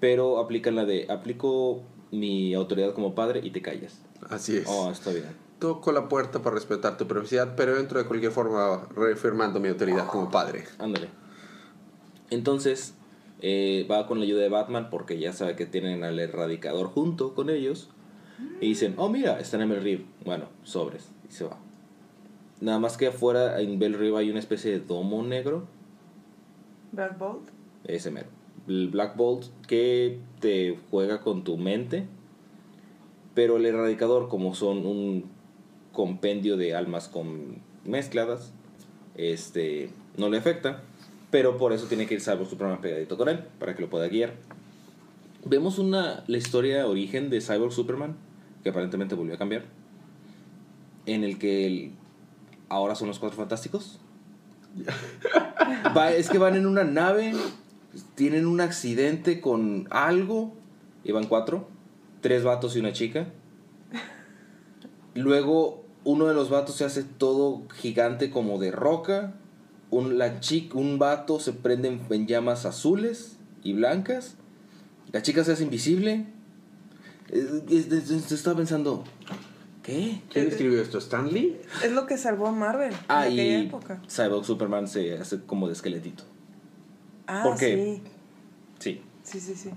pero 0.00 0.38
aplica 0.38 0.70
la 0.70 0.86
de 0.86 1.06
aplico 1.10 1.82
mi 2.10 2.54
autoridad 2.54 2.94
como 2.94 3.14
padre 3.14 3.40
y 3.44 3.50
te 3.50 3.60
callas. 3.60 4.00
Así 4.30 4.56
es. 4.56 4.64
Oh, 4.66 4.90
está 4.90 5.10
bien. 5.10 5.26
Toco 5.58 5.92
la 5.92 6.08
puerta 6.08 6.40
para 6.40 6.54
respetar 6.54 6.96
tu 6.96 7.06
privacidad, 7.06 7.54
pero 7.56 7.78
entro 7.78 7.98
de 7.98 8.06
cualquier 8.06 8.32
forma 8.32 8.88
reafirmando 8.96 9.60
mi 9.60 9.68
autoridad 9.68 10.06
como 10.06 10.30
padre. 10.30 10.64
Ándale. 10.78 11.08
Entonces, 12.30 12.94
eh, 13.40 13.86
va 13.90 14.06
con 14.06 14.18
la 14.18 14.24
ayuda 14.24 14.42
de 14.42 14.48
Batman 14.48 14.88
porque 14.90 15.18
ya 15.18 15.32
sabe 15.34 15.56
que 15.56 15.66
tienen 15.66 16.04
al 16.04 16.18
erradicador 16.18 16.86
junto 16.86 17.34
con 17.34 17.50
ellos. 17.50 17.90
Y 18.60 18.68
dicen, 18.68 18.94
oh 18.96 19.08
mira, 19.08 19.38
están 19.40 19.62
en 19.62 19.68
Bell 19.70 19.82
Reeve. 19.82 20.04
Bueno, 20.24 20.46
sobres. 20.62 21.10
Y 21.28 21.32
se 21.32 21.44
va. 21.44 21.58
Nada 22.60 22.78
más 22.78 22.96
que 22.96 23.08
afuera 23.08 23.60
en 23.60 23.78
Bell 23.78 23.94
Reeve 23.94 24.18
hay 24.18 24.30
una 24.30 24.38
especie 24.38 24.70
de 24.70 24.80
domo 24.80 25.22
negro. 25.22 25.66
Black 26.92 27.18
Bolt. 27.18 27.48
Ese 27.84 28.10
mero. 28.10 28.28
El 28.66 28.88
Black 28.88 29.16
Bolt 29.16 29.46
que 29.66 30.20
te 30.40 30.78
juega 30.90 31.20
con 31.20 31.44
tu 31.44 31.56
mente. 31.56 32.06
Pero 33.34 33.56
el 33.56 33.66
erradicador, 33.66 34.28
como 34.28 34.54
son 34.54 34.86
un 34.86 35.24
compendio 35.92 36.56
de 36.56 36.74
almas 36.74 37.08
con 37.08 37.58
mezcladas, 37.84 38.52
este, 39.16 39.90
no 40.16 40.28
le 40.28 40.38
afecta. 40.38 40.82
Pero 41.30 41.56
por 41.56 41.72
eso 41.72 41.86
tiene 41.86 42.06
que 42.06 42.14
ir 42.14 42.20
Cyborg 42.20 42.48
Superman 42.48 42.80
pegadito 42.80 43.16
con 43.16 43.28
él, 43.28 43.40
para 43.58 43.74
que 43.74 43.82
lo 43.82 43.90
pueda 43.90 44.06
guiar. 44.06 44.34
Vemos 45.44 45.78
una, 45.78 46.22
la 46.28 46.38
historia 46.38 46.86
origen 46.86 47.28
de 47.28 47.40
Cyborg 47.40 47.72
Superman, 47.72 48.16
que 48.64 48.70
aparentemente 48.70 49.14
volvió 49.14 49.34
a 49.34 49.38
cambiar. 49.38 49.66
En 51.06 51.22
el 51.22 51.38
que 51.38 51.66
el- 51.66 51.92
ahora 52.68 52.96
son 52.96 53.06
los 53.08 53.20
cuatro 53.20 53.36
fantásticos. 53.36 54.00
Va- 55.96 56.12
es 56.12 56.28
que 56.30 56.38
van 56.38 56.56
en 56.56 56.66
una 56.66 56.82
nave, 56.82 57.32
tienen 58.16 58.46
un 58.46 58.60
accidente 58.60 59.40
con 59.40 59.86
algo, 59.90 60.54
y 61.04 61.12
van 61.12 61.26
cuatro, 61.26 61.68
tres 62.22 62.42
vatos 62.42 62.74
y 62.74 62.80
una 62.80 62.92
chica. 62.92 63.28
Luego 65.14 65.84
uno 66.04 66.26
de 66.26 66.34
los 66.34 66.50
vatos 66.50 66.74
se 66.76 66.84
hace 66.84 67.04
todo 67.04 67.62
gigante 67.76 68.30
como 68.30 68.58
de 68.58 68.70
roca, 68.72 69.34
un, 69.90 70.18
la 70.18 70.40
chica, 70.40 70.76
un 70.76 70.98
vato 70.98 71.38
se 71.38 71.52
prende 71.52 71.88
en, 71.88 72.00
en 72.10 72.26
llamas 72.26 72.66
azules 72.66 73.36
y 73.62 73.74
blancas. 73.74 74.36
La 75.12 75.22
chica 75.22 75.44
se 75.44 75.52
hace 75.52 75.62
invisible. 75.64 76.26
Eh, 77.30 77.62
es- 77.70 77.90
es- 77.92 78.10
es- 78.10 78.32
Estaba 78.32 78.56
pensando, 78.56 79.04
¿qué? 79.82 80.20
¿Quién 80.30 80.48
escribió 80.48 80.80
esto? 80.80 80.98
¿Stanley? 80.98 81.60
Es 81.84 81.92
lo 81.92 82.06
que 82.06 82.16
salvó 82.18 82.46
a 82.48 82.52
Marvel 82.52 82.92
Ah, 83.08 83.26
en 83.26 83.32
aquella 83.32 83.58
y 83.60 83.66
época. 83.66 84.02
Cyborg 84.08 84.44
Superman 84.44 84.88
se 84.88 85.18
hace 85.18 85.40
como 85.44 85.66
de 85.66 85.72
esqueletito. 85.74 86.24
Ah, 87.26 87.42
¿por 87.44 87.56
qué? 87.58 88.00
sí. 88.02 88.10
Sí. 88.78 89.02
Sí, 89.22 89.40
sí, 89.40 89.54
sí. 89.54 89.70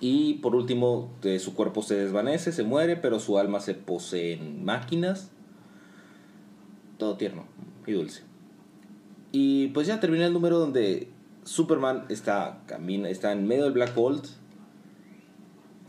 Y 0.00 0.34
por 0.34 0.56
último, 0.56 1.12
eh, 1.22 1.38
su 1.38 1.54
cuerpo 1.54 1.82
se 1.82 1.94
desvanece, 1.94 2.50
se 2.50 2.64
muere, 2.64 2.96
pero 2.96 3.20
su 3.20 3.38
alma 3.38 3.60
se 3.60 3.74
posee 3.74 4.32
en 4.34 4.64
máquinas. 4.64 5.30
Todo 6.98 7.16
tierno 7.16 7.44
y 7.86 7.92
dulce. 7.92 8.22
Y 9.30 9.68
pues 9.68 9.86
ya 9.86 10.00
termina 10.00 10.26
el 10.26 10.32
número 10.32 10.58
donde 10.58 11.08
Superman 11.44 12.04
está, 12.08 12.62
camina, 12.66 13.08
está 13.08 13.32
en 13.32 13.46
medio 13.46 13.64
del 13.64 13.72
Black 13.72 13.94
Bolt, 13.94 14.26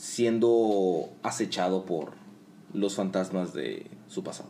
siendo 0.04 1.10
acechado 1.24 1.86
por 1.86 2.12
los 2.74 2.96
fantasmas 2.96 3.54
de 3.54 3.90
su 4.10 4.22
pasado. 4.22 4.50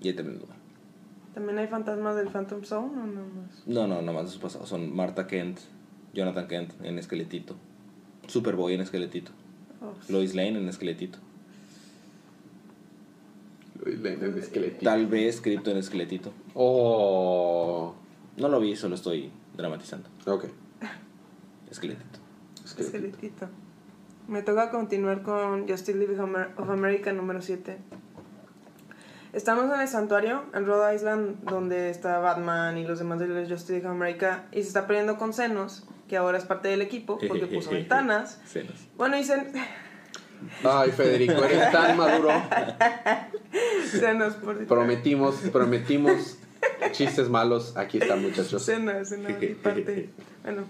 Y 0.00 0.08
ahí 0.08 0.14
termina 0.14 0.36
el 0.36 0.40
número. 0.40 0.58
¿También 1.34 1.58
hay 1.58 1.66
fantasmas 1.66 2.16
del 2.16 2.28
Phantom 2.28 2.62
Zone 2.64 2.86
o 2.86 3.06
no 3.06 3.26
más? 3.26 3.66
No, 3.66 3.86
no, 3.86 4.00
no 4.00 4.14
más 4.14 4.24
de 4.24 4.30
su 4.30 4.40
pasado. 4.40 4.64
Son 4.64 4.96
Martha 4.96 5.26
Kent, 5.26 5.58
Jonathan 6.14 6.48
Kent 6.48 6.72
en 6.82 6.98
esqueletito, 6.98 7.54
Superboy 8.28 8.72
en 8.72 8.80
esqueletito, 8.80 9.30
Oh, 9.82 9.92
Lois 10.08 10.34
Lane 10.34 10.58
en 10.58 10.68
esqueletito. 10.70 11.18
Luis 13.84 14.00
Lane 14.00 14.24
en 14.24 14.38
esqueletito. 14.38 14.84
Tal 14.84 15.06
vez 15.06 15.42
Crypto 15.42 15.70
en 15.70 15.76
esqueletito. 15.76 16.32
Oh. 16.54 17.94
No 18.38 18.48
lo 18.48 18.58
vi, 18.58 18.74
solo 18.74 18.94
estoy 18.94 19.30
dramatizando. 19.54 20.08
Ok. 20.24 20.46
Esqueletito. 21.70 22.20
Esqueletito. 22.64 23.06
esqueletito. 23.06 23.65
Me 24.28 24.42
toca 24.42 24.70
continuar 24.70 25.22
con 25.22 25.68
Justice 25.68 25.94
League 25.96 26.14
of 26.14 26.20
Amer- 26.20 26.48
of 26.56 26.68
America 26.70 27.12
número 27.12 27.40
7. 27.40 27.76
Estamos 29.32 29.72
en 29.72 29.80
el 29.80 29.88
santuario, 29.88 30.44
en 30.54 30.66
Rhode 30.66 30.94
Island, 30.94 31.44
donde 31.44 31.90
está 31.90 32.18
Batman 32.18 32.78
y 32.78 32.84
los 32.86 32.98
demás 32.98 33.18
de 33.20 33.28
la 33.28 33.40
Justice 33.48 33.72
League 33.74 33.86
of 33.86 33.92
America, 33.92 34.46
y 34.50 34.62
se 34.62 34.68
está 34.68 34.86
peleando 34.86 35.16
con 35.18 35.32
Zenos, 35.34 35.84
que 36.08 36.16
ahora 36.16 36.38
es 36.38 36.44
parte 36.44 36.68
del 36.68 36.80
equipo, 36.82 37.18
porque 37.28 37.46
puso 37.46 37.70
ventanas. 37.72 38.40
Cenas. 38.46 38.86
Bueno, 38.96 39.16
y 39.18 39.22
Zen- 39.24 39.52
Ay, 40.64 40.90
Federico, 40.90 41.44
eres 41.44 41.70
tan 41.70 41.96
maduro. 41.96 42.30
Zenos, 43.90 44.34
por 44.34 44.66
Prometimos, 44.66 45.36
prometimos 45.52 46.38
chistes 46.92 47.28
malos. 47.28 47.76
Aquí 47.76 47.98
están, 47.98 48.22
muchachos. 48.22 48.64
Cenas, 48.64 49.12
mi 49.40 49.54
parte. 49.54 50.10
Bueno. 50.42 50.64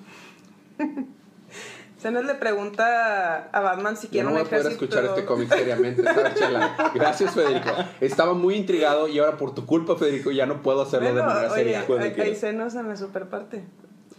Cenas 1.99 2.25
le 2.27 2.35
pregunta 2.35 3.49
a 3.51 3.61
Batman 3.61 3.97
si 3.97 4.09
quiere 4.09 4.25
no 4.25 4.31
un 4.31 4.35
voy 4.37 4.43
a 4.43 4.45
poder 4.49 4.61
ejército. 4.67 4.85
escuchar 4.85 5.05
este 5.07 5.25
cómic 5.25 5.49
seriamente, 5.49 6.03
¿sabes, 6.05 6.35
Chela? 6.35 6.93
Gracias, 6.95 7.35
Federico. 7.35 7.71
Estaba 8.01 8.35
muy 8.35 8.55
intrigado 8.55 9.09
y 9.09 9.19
ahora 9.19 9.39
por 9.39 9.55
tu 9.55 9.65
culpa, 9.65 9.97
Federico, 9.97 10.31
ya 10.31 10.45
no 10.45 10.61
puedo 10.63 10.83
hacerlo 10.83 11.09
de 11.09 11.15
Bueno, 11.15 11.29
manera 11.29 11.53
oye, 11.53 11.63
seria. 11.63 11.85
Hay, 11.89 12.21
hay 12.21 12.37
senos 12.37 12.75
en 12.75 12.89
la 12.89 12.97
super 12.97 13.29
parte. 13.31 13.65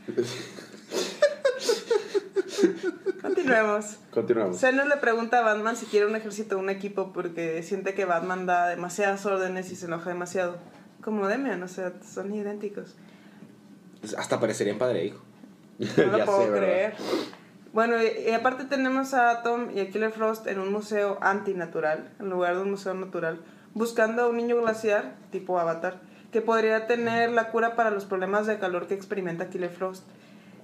Continuemos. 3.22 3.98
Continuamos. 4.12 4.60
Zenos 4.60 4.88
le 4.88 4.98
pregunta 4.98 5.40
a 5.40 5.42
Batman 5.42 5.76
si 5.76 5.86
quiere 5.86 6.06
un 6.06 6.16
ejército 6.16 6.56
o 6.56 6.60
un 6.60 6.70
equipo 6.70 7.12
porque 7.14 7.62
siente 7.64 7.94
que 7.94 8.06
Batman 8.06 8.46
da 8.46 8.68
demasiadas 8.70 9.26
órdenes 9.26 9.72
y 9.72 9.76
se 9.76 9.86
enoja 9.86 10.10
demasiado. 10.10 10.58
Como 11.02 11.28
Demian, 11.28 11.62
o 11.64 11.68
sea, 11.68 11.94
son 12.04 12.34
idénticos. 12.34 12.96
Pues 14.02 14.14
Hasta 14.16 14.40
parecerían 14.40 14.78
padre 14.78 15.02
e 15.02 15.06
hijo. 15.06 15.22
No 15.80 16.04
lo 16.06 16.18
Ya 16.18 16.26
puedo 16.26 16.44
sé, 16.44 16.50
¿verdad? 16.50 16.94
Bueno, 17.78 17.98
y, 18.02 18.32
aparte 18.32 18.64
tenemos 18.64 19.14
a 19.14 19.30
Atom 19.30 19.70
y 19.70 19.80
a 19.82 19.92
Killer 19.92 20.12
Frost 20.12 20.48
en 20.48 20.58
un 20.58 20.72
museo 20.72 21.20
antinatural, 21.22 22.12
en 22.20 22.32
lugar 22.32 22.56
de 22.56 22.64
un 22.64 22.72
museo 22.72 22.96
natural, 22.96 23.40
buscando 23.76 24.24
a 24.24 24.30
un 24.30 24.38
niño 24.38 24.60
glaciar, 24.60 25.14
tipo 25.30 25.60
Avatar, 25.60 26.02
que 26.32 26.42
podría 26.42 26.88
tener 26.88 27.30
la 27.30 27.52
cura 27.52 27.76
para 27.76 27.92
los 27.92 28.06
problemas 28.06 28.48
de 28.48 28.58
calor 28.58 28.88
que 28.88 28.96
experimenta 28.96 29.52
Killer 29.52 29.70
Frost. 29.70 30.08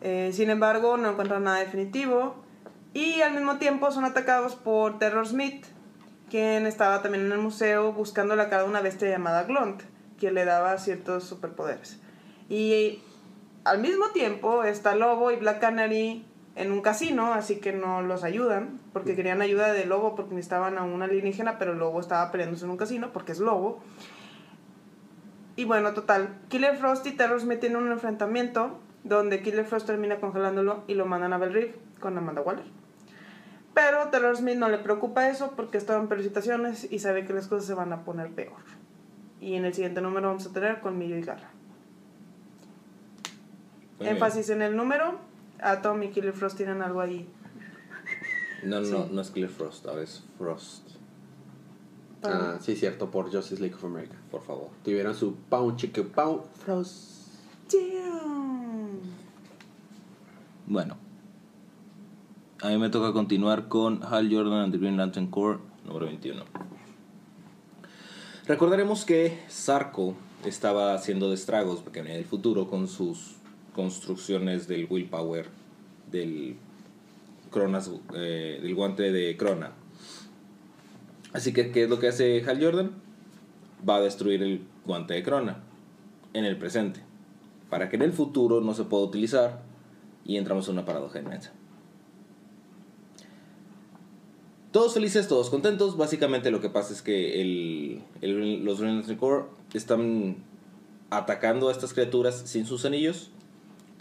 Eh, 0.02 0.32
sin 0.34 0.50
embargo, 0.50 0.98
no 0.98 1.12
encuentran 1.12 1.44
nada 1.44 1.60
definitivo 1.60 2.34
y 2.96 3.22
al 3.22 3.36
mismo 3.36 3.58
tiempo 3.58 3.92
son 3.92 4.06
atacados 4.06 4.56
por 4.56 4.98
Terror 4.98 5.28
Smith, 5.28 5.68
quien 6.32 6.66
estaba 6.66 7.04
también 7.04 7.28
en 7.28 7.32
el 7.32 7.38
museo 7.38 7.94
buscando 7.94 8.36
la 8.36 8.50
cara 8.50 8.64
de 8.64 8.70
una 8.70 8.82
bestia 8.82 9.08
llamada 9.08 9.44
Glunt, 9.44 9.84
que 10.20 10.32
le 10.32 10.46
daba 10.46 10.80
ciertos 10.80 11.26
superpoderes. 11.26 12.00
Y 12.50 13.04
al 13.66 13.82
mismo 13.82 14.10
tiempo 14.16 14.64
está 14.64 14.96
Lobo 14.96 15.30
y 15.30 15.36
Black 15.36 15.60
Canary 15.60 16.26
en 16.56 16.72
un 16.72 16.82
casino, 16.82 17.34
así 17.34 17.58
que 17.58 17.74
no 17.74 18.02
los 18.02 18.24
ayudan, 18.24 18.80
porque 18.94 19.16
querían 19.16 19.42
ayuda 19.42 19.74
de 19.74 19.86
Lobo 19.86 20.16
porque 20.16 20.36
necesitaban 20.36 20.78
a 20.78 20.84
un 20.84 21.02
alienígena, 21.02 21.58
pero 21.58 21.74
Lobo 21.74 22.00
estaba 22.00 22.32
peleándose 22.32 22.66
en 22.66 22.72
un 22.72 22.78
casino 22.78 23.12
porque 23.12 23.32
es 23.32 23.40
Lobo. 23.40 23.82
Y 25.56 25.66
bueno, 25.66 25.94
total, 25.94 26.36
Killer 26.50 26.78
Frost 26.78 27.06
y 27.08 27.12
Terror 27.12 27.40
Smith 27.40 27.60
tienen 27.60 27.80
un 27.80 27.92
enfrentamiento 27.92 28.80
donde 29.04 29.42
Killer 29.42 29.66
Frost 29.66 29.86
termina 29.86 30.20
congelándolo 30.20 30.84
y 30.88 30.94
lo 30.94 31.06
mandan 31.06 31.34
a 31.34 31.38
Bell 31.38 31.54
Reef 31.54 31.76
con 32.00 32.18
Amanda 32.18 32.42
Waller. 32.42 32.66
Pero 33.74 34.10
Terror 34.10 34.38
Smith 34.38 34.58
no 34.58 34.70
le 34.70 34.78
preocupa 34.78 35.30
eso 35.30 35.54
porque 35.56 35.78
estaba 35.78 36.00
en 36.00 36.08
peores 36.08 36.26
situaciones 36.26 36.92
y 36.92 37.00
sabe 37.00 37.26
que 37.26 37.34
las 37.34 37.48
cosas 37.48 37.66
se 37.66 37.74
van 37.74 37.92
a 37.92 38.04
poner 38.04 38.32
peor. 38.32 38.62
Y 39.42 39.56
en 39.56 39.66
el 39.66 39.74
siguiente 39.74 40.02
número 40.02 40.28
vamos 40.28 40.46
a 40.46 40.54
tener 40.54 40.80
Colmillo 40.80 41.18
y 41.18 41.22
Garra. 41.22 41.50
Muy 43.98 44.06
bien. 44.06 44.14
Énfasis 44.14 44.50
en 44.52 44.62
el 44.62 44.78
número. 44.78 45.33
Atom 45.64 46.04
y 46.04 46.10
Killer 46.10 46.34
Frost 46.34 46.58
tienen 46.58 46.82
algo 46.82 47.02
ahí. 47.02 47.28
No, 48.64 48.80
no, 48.80 48.86
Sí. 48.86 49.10
no 49.12 49.22
es 49.22 49.32
Clear 49.32 49.50
Frost, 49.50 49.86
ahora 49.88 50.04
es 50.04 50.24
Frost. 50.38 50.90
Ah, 52.24 52.58
sí, 52.62 52.76
cierto, 52.78 53.12
por 53.12 53.30
Justice 53.32 53.60
League 53.62 53.76
of 53.76 53.84
America. 53.84 54.16
Por 54.32 54.42
favor. 54.42 54.70
Tuvieron 54.86 55.14
su 55.14 55.36
pound 55.50 55.76
chicken 55.78 56.08
pound 56.10 56.44
frost. 56.64 57.28
Damn. 57.70 59.00
Bueno. 60.66 60.96
A 62.62 62.70
mí 62.70 62.78
me 62.78 62.90
toca 62.90 63.12
continuar 63.12 63.68
con 63.68 64.02
Hal 64.04 64.30
Jordan 64.34 64.54
and 64.62 64.72
the 64.72 64.78
Green 64.80 64.96
Lantern 64.96 65.28
Corps, 65.28 65.60
número 65.86 66.06
21. 66.06 66.44
Recordaremos 68.48 69.04
que 69.04 69.44
Sarko 69.50 70.16
estaba 70.46 70.94
haciendo 70.94 71.34
estragos 71.34 71.82
porque 71.82 72.02
venía 72.02 72.16
del 72.16 72.26
futuro 72.26 72.70
con 72.70 72.88
sus 72.88 73.36
construcciones 73.74 74.68
del 74.68 74.88
willpower 74.90 75.48
del 76.12 76.56
Cronas, 77.52 77.92
eh, 78.16 78.60
del 78.62 78.76
guante 78.76 79.12
de 79.12 79.36
Crona. 79.38 79.72
Así 81.34 81.54
que, 81.54 81.72
¿qué 81.72 81.84
es 81.84 81.90
lo 81.90 82.00
que 82.00 82.08
hace 82.08 82.44
Hal 82.48 82.64
Jordan? 82.64 82.92
Va 83.88 83.98
a 83.98 84.02
destruir 84.02 84.44
el 84.44 84.62
guante 84.86 85.16
de 85.16 85.24
Crona 85.24 85.64
en 86.34 86.46
el 86.46 86.58
presente, 86.58 87.02
para 87.70 87.90
que 87.90 87.96
en 87.96 88.04
el 88.04 88.14
futuro 88.14 88.62
no 88.62 88.74
se 88.74 88.86
pueda 88.86 89.04
utilizar 89.04 89.62
y 90.26 90.38
entramos 90.38 90.68
en 90.68 90.74
una 90.74 90.86
paradoja 90.86 91.20
inmensa. 91.20 91.52
Todos 94.72 94.96
felices, 94.96 95.28
todos 95.28 95.52
contentos. 95.52 95.98
Básicamente 95.98 96.50
lo 96.50 96.60
que 96.60 96.70
pasa 96.70 96.94
es 96.94 97.04
que 97.04 97.42
el, 97.42 98.66
los 98.66 98.80
Lantern 98.80 99.18
Corps 99.18 99.48
están 99.74 100.38
atacando 101.12 101.70
a 101.70 101.72
estas 101.72 101.94
criaturas 101.94 102.42
sin 102.46 102.66
sus 102.66 102.84
anillos. 102.84 103.30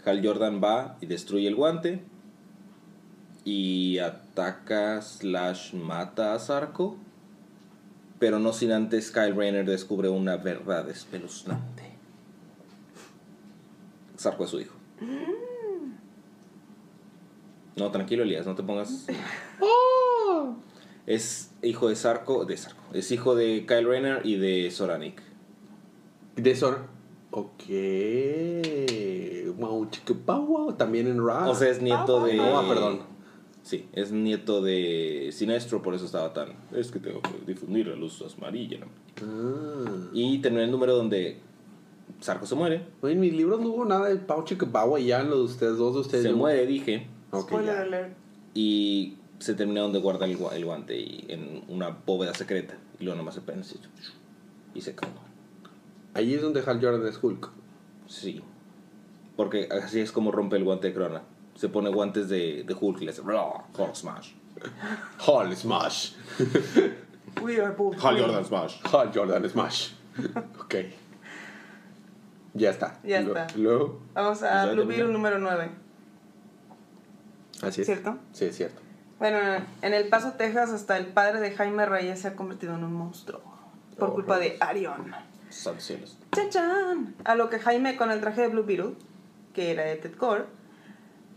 Hal 0.05 0.25
Jordan 0.25 0.61
va 0.63 0.97
y 1.01 1.05
destruye 1.05 1.47
el 1.47 1.55
guante. 1.55 2.03
Y 3.45 3.99
ataca 3.99 5.01
slash 5.01 5.73
mata 5.73 6.33
a 6.33 6.39
Sarko. 6.39 6.97
Pero 8.19 8.39
no 8.39 8.53
sin 8.53 8.71
antes 8.71 9.11
Kyle 9.11 9.35
Rayner 9.35 9.65
descubre 9.65 10.09
una 10.09 10.37
verdad 10.37 10.89
espeluznante. 10.89 11.83
Sarko 14.15 14.45
es 14.45 14.49
su 14.49 14.61
hijo. 14.61 14.75
No, 17.75 17.91
tranquilo, 17.91 18.23
Elías, 18.23 18.45
no 18.45 18.55
te 18.55 18.63
pongas. 18.63 19.07
Es 21.05 21.51
hijo 21.61 21.89
de 21.89 21.97
Sarko, 21.97 22.45
de 22.45 22.55
Sarko. 22.55 22.81
Es 22.93 23.11
hijo 23.11 23.35
de 23.35 23.65
Kyle 23.67 23.85
Rayner 23.85 24.25
y 24.25 24.37
de 24.37 24.71
Soranik. 24.71 25.21
De 26.37 26.55
Sor. 26.55 26.92
Ok. 27.35 27.63
Wow. 29.57 30.73
También 30.77 31.07
en 31.07 31.25
Ra. 31.25 31.49
O 31.49 31.55
sea, 31.55 31.69
es 31.69 31.81
nieto 31.81 32.23
de. 32.25 32.39
Ah, 32.39 32.63
perdón. 32.67 32.99
Sí, 33.61 33.87
es 33.93 34.11
nieto 34.11 34.61
de 34.61 35.29
Sinestro, 35.31 35.81
por 35.81 35.93
eso 35.93 36.05
estaba 36.05 36.33
tan. 36.33 36.49
Es 36.73 36.91
que 36.91 36.99
tengo 36.99 37.21
que 37.21 37.29
difundir 37.47 37.87
la 37.87 37.95
luz 37.95 38.23
amarilla. 38.37 38.79
Ah. 39.21 39.85
Y 40.13 40.39
termina 40.39 40.63
el 40.65 40.71
número 40.71 40.95
donde 40.95 41.37
Sarko 42.19 42.45
se 42.45 42.55
muere. 42.55 42.85
Oye, 43.01 43.13
en 43.13 43.19
mis 43.21 43.33
libros 43.33 43.61
no 43.61 43.69
hubo 43.69 43.85
nada 43.85 44.09
de 44.09 44.17
Pau 44.17 44.43
Chicabawa 44.43 44.99
y 44.99 45.05
ya 45.07 45.21
en 45.21 45.29
los 45.29 45.39
de 45.39 45.45
ustedes, 45.45 45.77
dos 45.77 45.93
de 45.93 45.99
ustedes. 46.01 46.23
Se 46.23 46.33
muere, 46.33 46.65
dije. 46.65 47.07
Ok, 47.31 47.47
Spoiler 47.47 47.75
ya. 47.75 47.81
alert. 47.83 48.17
Y 48.53 49.15
se 49.39 49.53
termina 49.55 49.81
donde 49.81 49.99
guarda 49.99 50.25
el, 50.25 50.37
gua- 50.37 50.53
el 50.53 50.65
guante 50.65 50.99
y 50.99 51.25
en 51.29 51.63
una 51.69 51.97
bóveda 52.05 52.33
secreta. 52.33 52.77
Y 52.99 53.05
luego 53.05 53.17
nomás 53.17 53.35
se 53.35 53.41
prende 53.41 53.65
y 54.75 54.81
se 54.81 54.93
calma. 54.93 55.21
Ahí 56.13 56.33
es 56.33 56.41
donde 56.41 56.61
Hal 56.65 56.79
Jordan 56.81 57.05
es 57.07 57.19
Hulk. 57.23 57.49
Sí. 58.07 58.43
Porque 59.35 59.67
así 59.71 59.99
es 59.99 60.11
como 60.11 60.31
rompe 60.31 60.57
el 60.57 60.63
guante 60.63 60.87
de 60.87 60.93
Crona. 60.93 61.21
se 61.55 61.69
pone 61.69 61.89
guantes 61.89 62.29
de, 62.29 62.63
de 62.63 62.73
Hulk 62.79 63.01
y 63.01 63.05
le 63.05 63.11
hace 63.11 63.21
"Blah, 63.21 63.65
Hulk 63.77 63.95
Smash. 63.95 64.33
Hall 65.27 65.55
Smash. 65.55 66.13
We 67.41 67.59
are 67.59 67.73
both 67.75 67.95
Hal. 68.03 68.19
Jordan 68.19 68.45
Smash. 68.45 68.75
Hall 68.91 69.11
Jordan 69.13 69.49
Smash. 69.49 69.91
ok. 70.59 70.75
Ya 72.53 72.69
está. 72.69 72.99
Ya 73.03 73.21
Lo- 73.21 73.35
está. 73.35 73.47
Luego. 73.57 73.99
Vamos 74.13 74.43
a 74.43 74.67
Blue. 74.71 74.85
Beetle 74.85 75.11
número 75.11 75.39
9. 75.39 75.71
Así 77.63 77.81
es. 77.81 77.87
¿Cierto? 77.87 78.17
Sí, 78.31 78.45
es 78.45 78.55
cierto. 78.55 78.81
Bueno, 79.19 79.37
en 79.81 79.93
El 79.93 80.09
Paso, 80.09 80.33
Texas, 80.33 80.71
hasta 80.71 80.97
el 80.97 81.07
padre 81.07 81.39
de 81.39 81.51
Jaime 81.55 81.85
Reyes 81.85 82.19
se 82.21 82.27
ha 82.27 82.35
convertido 82.35 82.75
en 82.75 82.83
un 82.83 82.93
monstruo. 82.93 83.41
Por 83.97 84.09
Oh, 84.09 84.13
culpa 84.13 84.37
de. 84.37 84.57
Arion. 84.59 85.13
¡Chan, 86.31 86.49
chan! 86.49 87.15
A 87.23 87.35
lo 87.35 87.49
que 87.49 87.59
Jaime 87.59 87.95
con 87.95 88.11
el 88.11 88.19
traje 88.21 88.41
de 88.41 88.47
Blue 88.47 88.63
Beetle, 88.63 88.95
que 89.53 89.71
era 89.71 89.83
de 89.83 89.95
Ted 89.95 90.15
Core, 90.15 90.45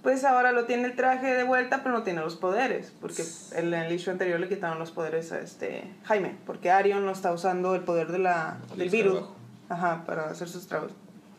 pues 0.03 0.25
ahora 0.25 0.53
lo 0.53 0.67
tiene 0.67 0.85
el 0.85 0.95
traje 0.95 1.35
de 1.35 1.43
vuelta, 1.43 1.83
pero 1.83 1.93
no 1.97 2.03
tiene 2.05 2.21
los 2.21 2.37
poderes. 2.37 2.93
Porque 3.01 3.25
en 3.53 3.75
el 3.75 3.93
issue 3.93 4.13
anterior 4.13 4.39
le 4.39 4.49
quitaron 4.49 4.79
los 4.79 4.93
poderes 4.93 5.33
a 5.33 5.41
este 5.41 5.93
Jaime. 6.05 6.37
Porque 6.47 6.71
Arion 6.71 7.05
no 7.05 7.11
está 7.11 7.33
usando 7.33 7.75
el 7.75 7.83
poder 7.83 8.13
de 8.13 8.19
la, 8.19 8.59
El 8.73 8.79
del 8.79 8.91
virus. 8.91 9.25
Ajá, 9.69 10.05
para 10.07 10.31
hacer 10.31 10.49
sus 10.49 10.67
trabajos. 10.69 10.93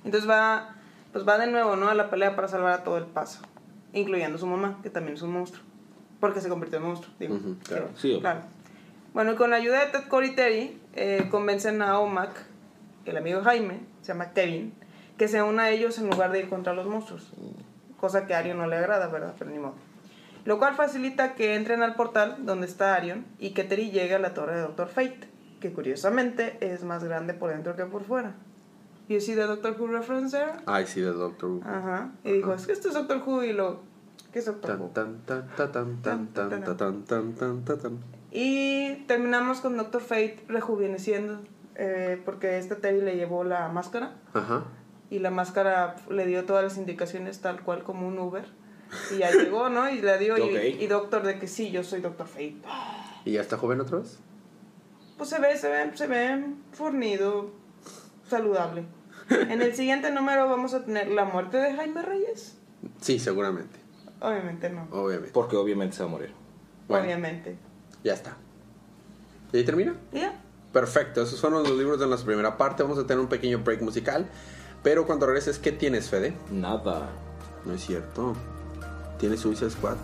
Entonces 0.04 0.30
va, 0.30 0.76
pues 1.14 1.26
va 1.26 1.38
de 1.38 1.48
nuevo, 1.48 1.78
¿no? 1.78 1.88
A 1.88 1.96
la 1.96 2.10
pelea 2.10 2.36
para 2.36 2.50
salvar 2.50 2.74
a 2.74 2.84
todo 2.84 2.98
el 2.98 3.06
paso. 3.06 3.40
Incluyendo 3.94 4.38
su 4.38 4.46
mamá, 4.48 4.80
que 4.84 4.90
también 4.90 5.16
es 5.16 5.22
un 5.22 5.32
monstruo. 5.32 5.64
Porque 6.20 6.42
se 6.42 6.50
convirtió 6.50 6.80
en 6.80 6.86
monstruo, 6.86 7.14
digo. 7.20 7.36
Ujú, 7.36 7.56
claro. 7.64 7.90
Sí, 7.96 8.18
claro. 8.20 8.42
Bueno, 9.14 9.32
y 9.32 9.36
con 9.36 9.50
la 9.50 9.56
ayuda 9.56 9.86
de 9.86 9.92
Ted 9.92 10.10
Core 10.10 10.28
y 10.28 10.36
Terry, 10.36 10.78
eh, 10.94 11.28
convencen 11.32 11.82
a 11.82 12.00
Omac, 12.00 12.32
el 13.12 13.18
amigo 13.18 13.42
Jaime, 13.42 13.82
se 14.02 14.10
llama 14.10 14.32
Kevin, 14.32 14.74
que 15.18 15.28
se 15.28 15.42
una 15.42 15.64
a 15.64 15.70
ellos 15.72 15.98
en 15.98 16.10
lugar 16.10 16.32
de 16.32 16.40
ir 16.40 16.50
contra 16.50 16.74
los 16.74 16.88
monstruos. 16.88 17.34
Cosa 18.00 18.28
que 18.28 18.36
a 18.36 18.40
Arion 18.40 18.58
no 18.58 18.68
le 18.68 18.76
agrada, 18.76 19.08
¿verdad? 19.08 19.34
Pero 19.38 19.52
ni 19.52 19.60
modo. 19.60 19.76
Lo 20.46 20.60
cual 20.60 20.76
facilita 20.76 21.36
que 21.36 21.56
entren 21.56 21.84
al 21.84 21.96
portal 21.96 22.46
donde 22.46 22.68
está 22.68 22.96
Arion 22.96 23.26
y 23.40 23.52
que 23.52 23.64
Terry 23.64 23.92
llegue 23.92 24.16
a 24.16 24.20
la 24.20 24.34
torre 24.34 24.56
de 24.56 24.62
Doctor 24.62 24.88
Fate, 24.88 25.28
que 25.60 25.74
curiosamente 25.74 26.58
es 26.62 26.84
más 26.84 27.04
grande 27.04 27.34
por 27.34 27.50
dentro 27.50 27.76
que 27.76 27.86
por 27.86 28.04
fuera. 28.04 28.36
¿You 29.10 29.20
see 29.20 29.36
the 29.36 29.44
Doctor 29.44 29.76
Who 29.80 29.88
reference 29.88 30.38
there? 30.38 30.54
I 30.68 30.86
see 30.86 31.02
the 31.02 31.12
Doctor 31.12 31.50
Who. 31.50 31.62
Ajá. 31.66 32.12
Y 32.24 32.34
dijo, 32.34 32.54
es 32.54 32.68
que 32.68 32.74
esto 32.74 32.90
es 32.90 32.94
Doctor 32.94 33.22
Who 33.26 33.44
y 33.44 33.54
lo... 33.54 33.82
¿Qué 34.32 34.40
es 34.40 34.46
Doctor 34.46 34.80
Who? 34.80 34.92
Y 38.32 38.96
terminamos 39.08 39.62
con 39.62 39.78
Doctor 39.78 40.02
Fate 40.02 40.44
rejuveneciendo 40.48 41.40
eh, 41.78 42.22
porque 42.26 42.58
este 42.58 42.76
Terry 42.76 43.02
le 43.02 43.16
llevó 43.16 43.44
la 43.44 43.70
máscara 43.70 44.16
Ajá. 44.34 44.66
y 45.10 45.20
la 45.20 45.30
máscara 45.32 45.96
le 46.10 46.26
dio 46.26 46.44
todas 46.46 46.64
las 46.64 46.78
indicaciones 46.78 47.40
tal 47.40 47.62
cual 47.62 47.84
como 47.84 48.08
un 48.08 48.18
Uber. 48.20 48.46
Y 49.14 49.18
ya 49.20 49.32
llegó, 49.32 49.70
¿no? 49.70 49.90
Y 49.90 50.02
le 50.02 50.18
dio, 50.18 50.38
y- 50.38 50.42
Ok. 50.42 50.82
y, 50.82 50.88
Doctor 50.88 51.24
de 51.24 51.38
que 51.40 51.48
sí, 51.48 51.72
yo 51.72 51.84
soy 51.84 52.02
Doctor 52.02 52.26
Fate. 52.28 52.58
¿Y 53.26 53.32
ya 53.34 53.42
está 53.42 53.58
joven 53.58 53.80
otra 53.82 54.00
vez? 54.00 54.20
Pues 55.18 55.30
se 55.30 55.40
ve, 55.40 55.58
se 55.58 55.70
ve, 55.70 55.92
se 55.96 56.08
ve 56.08 56.46
fornido, 56.72 57.52
saludable. 58.30 58.86
En 59.30 59.62
el 59.62 59.76
siguiente 59.76 60.10
número 60.12 60.48
vamos 60.48 60.74
a 60.74 60.86
tener 60.86 61.10
la 61.10 61.26
muerte 61.26 61.58
de 61.58 61.74
Jaime 61.76 62.02
Reyes. 62.02 62.58
Sí, 63.02 63.20
seguramente. 63.20 63.78
Obviamente 64.22 64.70
no. 64.70 64.88
Obviamente. 64.92 65.32
Porque 65.34 65.58
obviamente 65.58 65.98
se 65.98 66.04
va 66.04 66.10
a 66.10 66.12
morir. 66.12 66.32
Bueno. 66.88 67.04
Obviamente. 67.04 67.58
Ya 68.04 68.14
está. 68.14 68.38
¿Y 69.52 69.58
ahí 69.58 69.66
termina? 69.66 69.96
¿Y 70.14 70.20
ya? 70.22 70.34
Perfecto, 70.80 71.24
esos 71.24 71.42
fueron 71.42 71.64
los 71.64 71.72
libros 71.72 72.00
de 72.00 72.06
nuestra 72.06 72.28
primera 72.28 72.56
parte. 72.56 72.84
Vamos 72.84 73.00
a 73.00 73.08
tener 73.08 73.20
un 73.20 73.28
pequeño 73.28 73.58
break 73.64 73.82
musical. 73.82 74.28
Pero 74.84 75.08
cuando 75.08 75.26
regreses, 75.26 75.58
¿qué 75.58 75.72
tienes, 75.72 76.08
Fede? 76.08 76.38
Nada. 76.52 77.10
No 77.66 77.74
es 77.74 77.84
cierto. 77.84 78.36
¿Tienes 79.18 79.40
Suicide 79.40 79.72
Squad? 79.72 79.96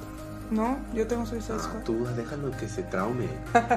No, 0.50 0.80
yo 0.96 1.06
tengo 1.06 1.28
Suicide 1.28 1.58
Ah, 1.60 1.64
Squad. 1.64 1.84
tú 1.84 2.08
déjalo 2.18 2.50
que 2.58 2.68
se 2.68 2.82
traume. 2.84 3.28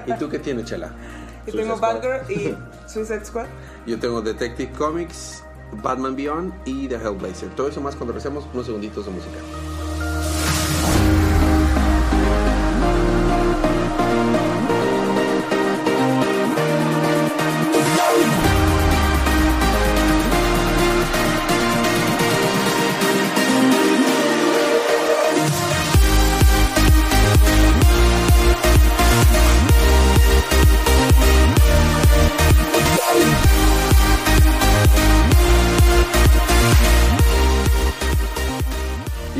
¿Y 0.07 0.12
tú 0.15 0.31
qué 0.31 0.38
tienes, 0.38 0.65
Chela? 0.65 0.95
Y 1.47 1.50
Suicide 1.50 1.62
tengo 1.65 1.76
Squad. 1.76 1.95
Batgirl 2.03 2.33
y 2.33 2.57
Suicide 2.89 3.25
Squad. 3.26 3.47
Yo 3.87 3.99
tengo 4.00 4.23
Detective 4.23 4.73
Comics, 4.73 5.45
Batman 5.82 6.17
Beyond 6.17 6.54
y 6.65 6.89
The 6.89 6.95
Hellblazer. 6.97 7.50
Todo 7.50 7.69
eso 7.69 7.82
más 7.82 7.95
cuando 7.95 8.15
regresemos 8.15 8.47
unos 8.54 8.65
segunditos 8.65 9.04
de 9.04 9.11
música. 9.13 9.37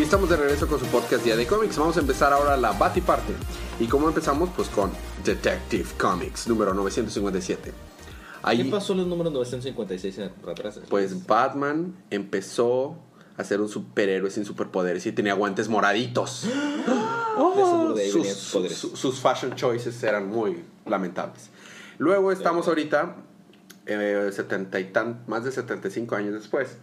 Estamos 0.07 0.31
de 0.31 0.37
regreso 0.37 0.69
con 0.69 0.79
su 0.79 0.87
podcast 0.87 1.25
Día 1.25 1.35
de 1.35 1.49
Cómics. 1.49 1.77
Vamos 1.77 1.97
a 1.97 2.01
empezar 2.01 2.33
ahora 2.33 2.57
la 2.57 2.71
Batiparte. 2.71 3.33
¿Y 3.81 3.89
cómo 3.89 4.07
empezamos? 4.07 4.51
Pues 4.55 4.69
con 4.69 4.93
Detective 5.25 5.85
Comics, 5.99 6.47
número 6.47 6.73
957. 6.75 7.73
Ahí, 8.45 8.63
¿Qué 8.63 8.71
pasó 8.71 8.95
los 8.95 9.09
números 9.09 9.33
956 9.33 10.19
en 10.19 10.31
atrás? 10.49 10.81
pues 10.89 11.27
Batman 11.27 11.97
empezó 12.11 12.97
a 13.37 13.43
ser 13.43 13.61
un 13.61 13.69
superhéroe 13.69 14.31
sin 14.31 14.45
superpoderes 14.45 15.05
y 15.07 15.11
tenía 15.11 15.35
guantes 15.35 15.69
moraditos. 15.69 16.47
De 17.97 18.03
ahí 18.03 18.11
sus, 18.11 18.29
sus 18.29 18.93
sus 18.93 19.19
fashion 19.19 19.57
choices 19.57 20.01
eran 20.05 20.29
muy 20.29 20.63
lamentables. 20.87 21.51
Luego 21.99 22.31
estamos 22.31 22.69
ahorita, 22.69 23.17
eh, 23.87 24.31
70 24.33 24.79
y 24.79 24.85
tan, 24.93 25.25
más 25.27 25.43
de 25.43 25.51
75 25.51 26.15
años 26.15 26.35
después, 26.35 26.79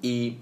y 0.00 0.38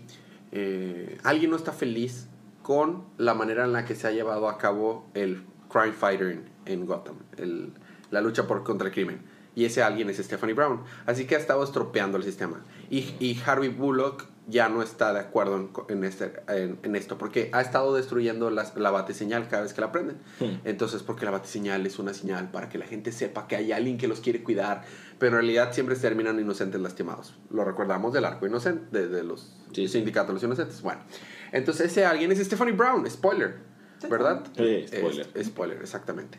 eh, 0.55 1.19
alguien 1.25 1.51
no 1.51 1.57
está 1.57 1.73
feliz 1.73 2.29
con 2.63 3.05
la 3.19 3.35
manera 3.35 3.65
en 3.65 3.73
la 3.73 3.85
que 3.85 3.95
se 3.95 4.07
ha 4.07 4.11
llevado 4.13 4.49
a 4.49 4.57
cabo 4.57 5.07
el 5.15 5.43
crime 5.69 5.93
fighter 5.93 6.41
en, 6.65 6.87
Gotham, 6.87 7.17
el- 7.37 7.73
la 8.11 8.21
lucha 8.21 8.47
por, 8.47 8.63
contra 8.65 8.89
el 8.89 8.95
crimen. 8.95 9.21
Y 9.57 9.65
ese 9.67 9.83
alguien 9.83 10.09
es 10.11 10.17
Stephanie 10.19 10.55
Brown. 10.55 10.81
Así 11.07 11.27
que 11.27 11.37
ha 11.37 11.39
estado 11.39 11.63
estropeando 11.63 12.17
el 12.17 12.25
sistema. 12.25 12.63
Y, 12.91 13.15
y 13.21 13.41
Harvey 13.45 13.69
Bullock 13.69 14.27
ya 14.47 14.69
no 14.69 14.83
está 14.83 15.13
de 15.13 15.21
acuerdo 15.21 15.57
en, 15.57 15.71
en 15.89 16.05
este, 16.05 16.33
en, 16.49 16.79
en 16.83 16.97
esto, 16.97 17.19
porque 17.19 17.51
ha 17.53 17.61
estado 17.61 17.95
destruyendo 17.95 18.51
las- 18.51 18.77
la 18.77 18.91
bateseñal 18.91 19.49
cada 19.49 19.63
vez 19.63 19.73
que 19.73 19.81
la 19.81 19.91
prenden. 19.93 20.17
Hmm. 20.41 20.59
Entonces, 20.65 21.03
porque 21.03 21.25
la 21.25 21.31
bateseñal 21.31 21.87
es 21.87 21.99
una 21.99 22.13
señal 22.15 22.51
para 22.51 22.69
que 22.69 22.79
la 22.79 22.87
gente 22.87 23.11
sepa 23.13 23.47
que 23.47 23.57
hay 23.57 23.73
alguien 23.73 23.97
que 23.97 24.09
los 24.09 24.21
quiere 24.21 24.43
cuidar, 24.43 24.85
pero 25.19 25.37
en 25.37 25.43
realidad 25.43 25.73
siempre 25.73 25.95
terminan 25.97 26.39
inocentes 26.41 26.81
lastimados. 26.81 27.35
Lo 27.51 27.65
recordamos 27.65 28.13
del 28.13 28.25
arco 28.25 28.47
inocente, 28.47 28.99
de, 28.99 29.09
de 29.09 29.23
los 29.25 29.41
Sí, 29.73 29.87
sí. 29.87 29.89
sindicatos 29.89 30.29
de 30.29 30.35
los 30.35 30.43
inocentes. 30.45 30.83
Bueno, 30.83 31.01
entonces 31.53 31.87
ese 31.93 32.05
alguien 32.07 32.31
es 32.33 32.39
Stephanie 32.39 32.73
Brown, 32.75 33.09
spoiler, 33.11 33.57
¿verdad? 34.09 34.45
Sí, 34.57 34.87
spoiler. 34.89 35.29
Es- 35.35 35.47
spoiler, 35.47 35.79
exactamente. 35.81 36.39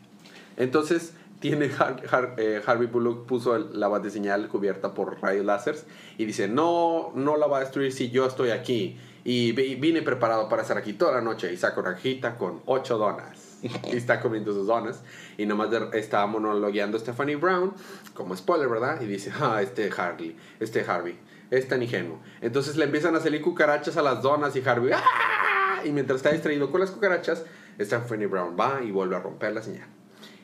Entonces, 0.58 1.14
tiene 1.40 1.70
Har- 1.78 2.02
Har- 2.10 2.36
eh, 2.38 2.62
Harvey 2.66 2.88
Bullock 2.88 3.26
puso 3.26 3.56
el- 3.56 3.78
la 3.80 3.88
bateseñal 3.88 4.48
cubierta 4.48 4.94
por 4.94 5.22
rayos 5.22 5.46
láseres 5.46 5.86
y 6.18 6.26
dice, 6.26 6.48
no, 6.48 7.12
no 7.16 7.36
la 7.38 7.48
va 7.48 7.58
a 7.58 7.60
destruir 7.62 7.92
si 7.92 8.10
yo 8.10 8.26
estoy 8.26 8.52
aquí. 8.52 8.98
Y 9.24 9.52
vi- 9.52 9.76
vine 9.76 10.02
preparado 10.02 10.48
para 10.48 10.62
estar 10.62 10.78
aquí 10.78 10.94
toda 10.94 11.12
la 11.14 11.22
noche 11.22 11.52
y 11.52 11.58
saco 11.58 11.82
una 11.82 11.94
cajita 11.96 12.38
con 12.38 12.62
ocho 12.66 12.98
donas. 12.98 13.45
y 13.92 13.96
está 13.96 14.20
comiendo 14.22 14.54
sus 14.54 14.68
donas. 14.68 15.02
Y 15.38 15.46
nomás 15.46 15.72
de- 15.72 15.90
está 16.00 16.26
monologueando 16.26 16.98
Stephanie 17.00 17.36
Brown, 17.36 17.74
como 18.14 18.36
spoiler, 18.36 18.68
¿verdad? 18.70 19.02
Y 19.02 19.06
dice, 19.06 19.32
ah, 19.40 19.62
este 19.62 19.90
Harley, 19.96 20.36
este 20.60 20.82
Harvey, 20.82 21.18
es 21.52 21.68
tan 21.68 21.82
ingenuo. 21.84 22.20
Entonces 22.42 22.76
le 22.78 22.86
empiezan 22.86 23.16
a 23.16 23.20
salir 23.20 23.42
cucarachas 23.42 23.98
a 23.98 24.02
las 24.02 24.22
donas 24.22 24.56
y 24.56 24.68
Harvey, 24.68 24.92
¡ah! 24.94 25.82
Y 25.84 25.92
mientras 25.92 26.18
está 26.18 26.32
distraído 26.32 26.72
con 26.72 26.82
las 26.82 26.92
cucarachas, 26.92 27.44
Stephanie 27.80 28.28
Brown 28.28 28.56
va 28.60 28.82
y 28.84 28.92
vuelve 28.92 29.16
a 29.16 29.20
romper 29.20 29.54
la 29.54 29.62
señal. 29.62 29.88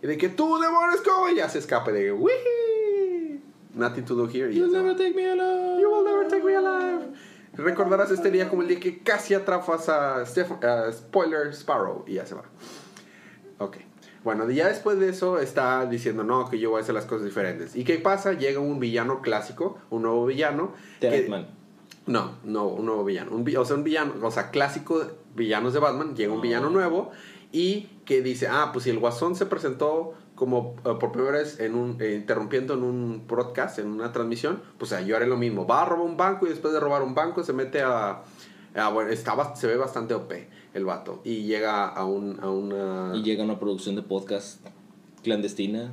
Y 0.03 0.07
de 0.07 0.17
que 0.17 0.29
tú, 0.29 0.59
demonios, 0.59 1.01
¿cómo? 1.01 1.29
Y 1.29 1.35
ya 1.35 1.47
se 1.49 1.59
escape 1.59 1.91
de 1.91 2.11
"Wee, 2.11 2.31
Nothing 3.73 4.03
to 4.05 4.15
do 4.15 4.27
here. 4.27 4.51
You'll 4.53 4.71
never 4.71 4.95
take 4.95 5.15
me 5.15 5.25
alive. 5.29 5.79
You 5.79 5.89
will 5.89 6.03
never 6.03 6.27
take 6.27 6.43
me 6.43 6.55
alive. 6.55 7.13
Recordarás 7.53 8.11
este 8.11 8.29
día 8.31 8.49
como 8.49 8.61
el 8.63 8.67
día 8.67 8.79
que 8.79 8.99
casi 8.99 9.33
atrapas 9.33 9.87
a, 9.89 10.25
Steph- 10.25 10.63
a 10.63 10.91
Spoiler 10.91 11.53
Sparrow 11.53 12.03
y 12.07 12.15
ya 12.15 12.25
se 12.25 12.35
va. 12.35 12.43
Ok. 13.61 13.77
Bueno, 14.23 14.49
ya 14.51 14.67
después 14.67 14.99
de 14.99 15.09
eso 15.09 15.39
está 15.39 15.85
diciendo, 15.85 16.23
no, 16.23 16.49
que 16.49 16.59
yo 16.59 16.69
voy 16.69 16.79
a 16.79 16.83
hacer 16.83 16.93
las 16.95 17.05
cosas 17.05 17.25
diferentes. 17.25 17.75
¿Y 17.75 17.83
qué 17.83 17.97
pasa? 17.97 18.33
Llega 18.33 18.59
un 18.59 18.79
villano 18.79 19.21
clásico, 19.21 19.77
un 19.89 20.03
nuevo 20.03 20.25
villano. 20.25 20.73
que- 20.99 21.21
Batman. 21.21 21.47
no, 22.05 22.31
no, 22.43 22.67
un 22.67 22.85
nuevo 22.85 23.03
villano. 23.03 23.31
Un 23.35 23.45
o 23.57 23.65
sea, 23.65 23.75
un 23.75 23.83
villano, 23.83 24.13
o 24.21 24.31
sea, 24.31 24.49
clásico 24.51 25.03
villanos 25.35 25.73
de 25.73 25.79
Batman. 25.79 26.15
Llega 26.15 26.33
un 26.33 26.39
Oh. 26.39 26.41
villano 26.41 26.69
nuevo 26.69 27.11
y 27.51 27.89
que 28.05 28.21
dice, 28.21 28.47
ah, 28.47 28.69
pues 28.73 28.83
si 28.85 28.89
el 28.91 28.99
Guasón 28.99 29.35
se 29.35 29.45
presentó 29.45 30.13
como 30.35 30.75
eh, 30.85 30.95
por 30.99 31.11
primera 31.11 31.37
vez 31.37 31.59
en 31.59 31.75
un, 31.75 31.97
eh, 32.01 32.13
interrumpiendo 32.15 32.73
en 32.73 32.83
un 32.83 33.27
broadcast, 33.27 33.77
en 33.79 33.87
una 33.87 34.11
transmisión, 34.11 34.61
pues 34.79 34.93
yo 35.05 35.15
haré 35.15 35.27
lo 35.27 35.37
mismo. 35.37 35.65
Va 35.67 35.81
a 35.83 35.85
robar 35.85 36.05
un 36.05 36.17
banco 36.17 36.45
y 36.47 36.49
después 36.49 36.73
de 36.73 36.79
robar 36.79 37.01
un 37.03 37.13
banco 37.15 37.43
se 37.43 37.53
mete 37.53 37.81
a, 37.81 38.21
Ah, 38.73 38.87
bueno, 38.89 39.09
estaba, 39.09 39.53
se 39.57 39.67
ve 39.67 39.75
bastante 39.75 40.13
OP 40.13 40.31
el 40.73 40.85
vato. 40.85 41.21
Y 41.23 41.43
llega 41.43 41.87
a, 41.87 42.05
un, 42.05 42.39
a 42.41 42.49
una... 42.49 43.11
Y 43.15 43.23
llega 43.23 43.43
a 43.43 43.45
una 43.45 43.59
producción 43.59 43.95
de 43.95 44.01
podcast 44.03 44.65
clandestina 45.23 45.91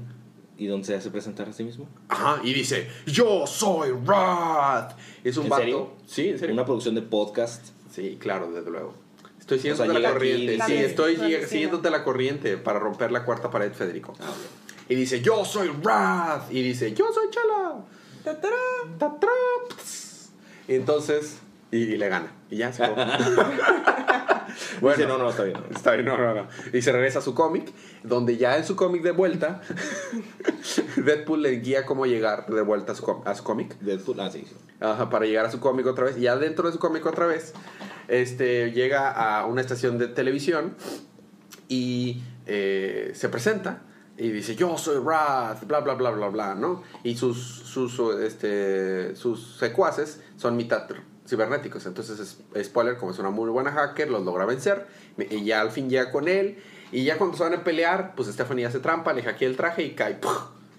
y 0.57 0.67
donde 0.67 0.87
se 0.87 0.95
hace 0.95 1.11
presentar 1.11 1.49
a 1.49 1.53
sí 1.53 1.65
mismo. 1.65 1.89
Ajá, 2.09 2.41
y 2.43 2.53
dice, 2.53 2.89
yo 3.07 3.47
soy 3.47 3.91
Wrath. 3.93 4.97
Es 5.25 5.37
un 5.37 5.45
¿En 5.45 5.49
vato... 5.51 5.63
serio? 5.63 5.91
Sí, 6.07 6.29
en 6.31 6.39
serio. 6.39 6.55
Una 6.55 6.65
producción 6.65 6.95
de 6.95 7.03
podcast. 7.03 7.67
Sí, 7.93 8.17
claro, 8.21 8.51
desde 8.53 8.71
luego. 8.71 8.95
Estoy 9.39 9.59
O 9.59 9.61
sea, 9.63 9.77
siguiéndote 9.87 10.01
la 10.01 10.09
aquí 10.09 10.09
y 10.09 10.13
corriente. 10.19 10.41
dice- 10.53 10.53
Sí, 10.55 10.59
También, 10.59 10.85
estoy 10.85 11.47
siguiéndote 11.49 11.91
la 11.91 12.05
corriente 12.05 12.57
para 12.59 12.79
romper 12.79 13.13
la 13.13 13.25
cuarta 13.25 13.51
pared, 13.51 13.73
Federico. 13.73 14.15
Ah. 14.21 14.33
Y 14.89 14.95
dice, 14.95 15.21
yo 15.23 15.45
soy 15.45 15.69
Wrath. 15.69 16.51
Y 16.53 16.63
dice, 16.63 16.93
yo 16.95 17.07
soy 17.13 17.29
Chala. 17.31 17.85
Entonces, 20.67 21.39
y, 21.71 21.79
y 21.79 21.97
le 21.97 22.09
gana. 22.09 22.33
Y 22.51 22.57
ya 22.59 22.73
se 22.73 22.85
acabó. 22.85 23.03
Dice, 24.89 25.07
no, 25.07 25.19
no, 25.19 25.31
está 25.31 25.45
bien. 25.45 25.59
Está 25.71 25.93
bien, 25.93 26.07
no, 26.07 26.17
no, 26.17 26.35
no. 26.35 26.49
Y 26.73 26.83
se 26.83 26.93
regresa 26.93 27.19
a 27.19 27.23
su 27.23 27.35
cómic, 27.35 27.73
donde 28.03 28.37
ya 28.37 28.57
en 28.57 28.65
su 28.65 28.77
cómic 28.77 29.03
de 29.03 29.11
vuelta, 29.13 29.61
Deadpool 30.97 31.43
le 31.43 31.51
guía 31.61 31.85
cómo 31.85 32.07
llegar 32.07 32.47
de 32.47 32.63
vuelta 32.63 32.93
a 32.93 32.95
su, 32.95 33.03
com- 33.03 33.23
a 33.25 33.35
su 33.35 33.45
cómic. 33.45 33.79
Deadpool, 33.81 34.21
ah, 34.21 34.31
sí, 34.31 34.45
sí. 34.49 34.55
Ajá, 34.81 35.11
para 35.11 35.27
llegar 35.27 35.47
a 35.47 35.51
su 35.51 35.61
cómic 35.61 35.87
otra 35.87 36.05
vez. 36.05 36.17
Y 36.19 36.23
ya 36.23 36.37
dentro 36.37 36.67
de 36.67 36.73
su 36.73 36.79
cómic 36.79 37.05
otra 37.07 37.27
vez, 37.27 37.53
este, 38.09 38.73
llega 38.73 39.11
a 39.11 39.47
una 39.47 39.61
estación 39.61 39.99
de 39.99 40.09
televisión 40.09 40.77
y 41.69 42.23
eh, 42.47 43.13
se 43.15 43.29
presenta 43.29 43.83
y 44.17 44.31
dice, 44.31 44.57
yo 44.57 44.77
soy 44.79 44.99
Wrath, 44.99 45.65
bla, 45.67 45.81
bla, 45.81 45.95
bla, 45.95 46.11
bla, 46.11 46.29
bla, 46.29 46.55
¿no? 46.55 46.83
Y 47.05 47.17
sus, 47.17 47.39
sus, 47.39 48.01
este, 48.21 49.15
sus 49.15 49.57
secuaces 49.59 50.21
son 50.37 50.57
mitad 50.57 50.87
cibernéticos. 51.29 51.85
Entonces, 51.87 52.19
es- 52.55 52.67
spoiler, 52.67 52.97
como 52.97 53.13
es 53.13 53.19
una 53.19 53.31
muy 53.31 53.51
buena 53.51 53.71
hacker, 53.73 54.11
los 54.11 54.25
logra 54.25 54.45
vencer 54.47 54.87
y 55.19 55.45
ya 55.45 55.61
al 55.61 55.71
fin 55.71 55.89
llega 55.91 56.11
con 56.11 56.29
él. 56.29 56.59
Y 56.91 57.05
ya 57.05 57.19
cuando 57.19 57.37
se 57.37 57.43
van 57.43 57.55
a 57.55 57.65
pelear, 57.65 58.15
pues 58.17 58.29
Stephanie 58.29 58.65
hace 58.67 58.81
trampa, 58.81 59.13
le 59.13 59.23
hackea 59.23 59.49
el 59.49 59.57
traje 59.57 59.83
y 59.83 59.91
cae 59.95 60.19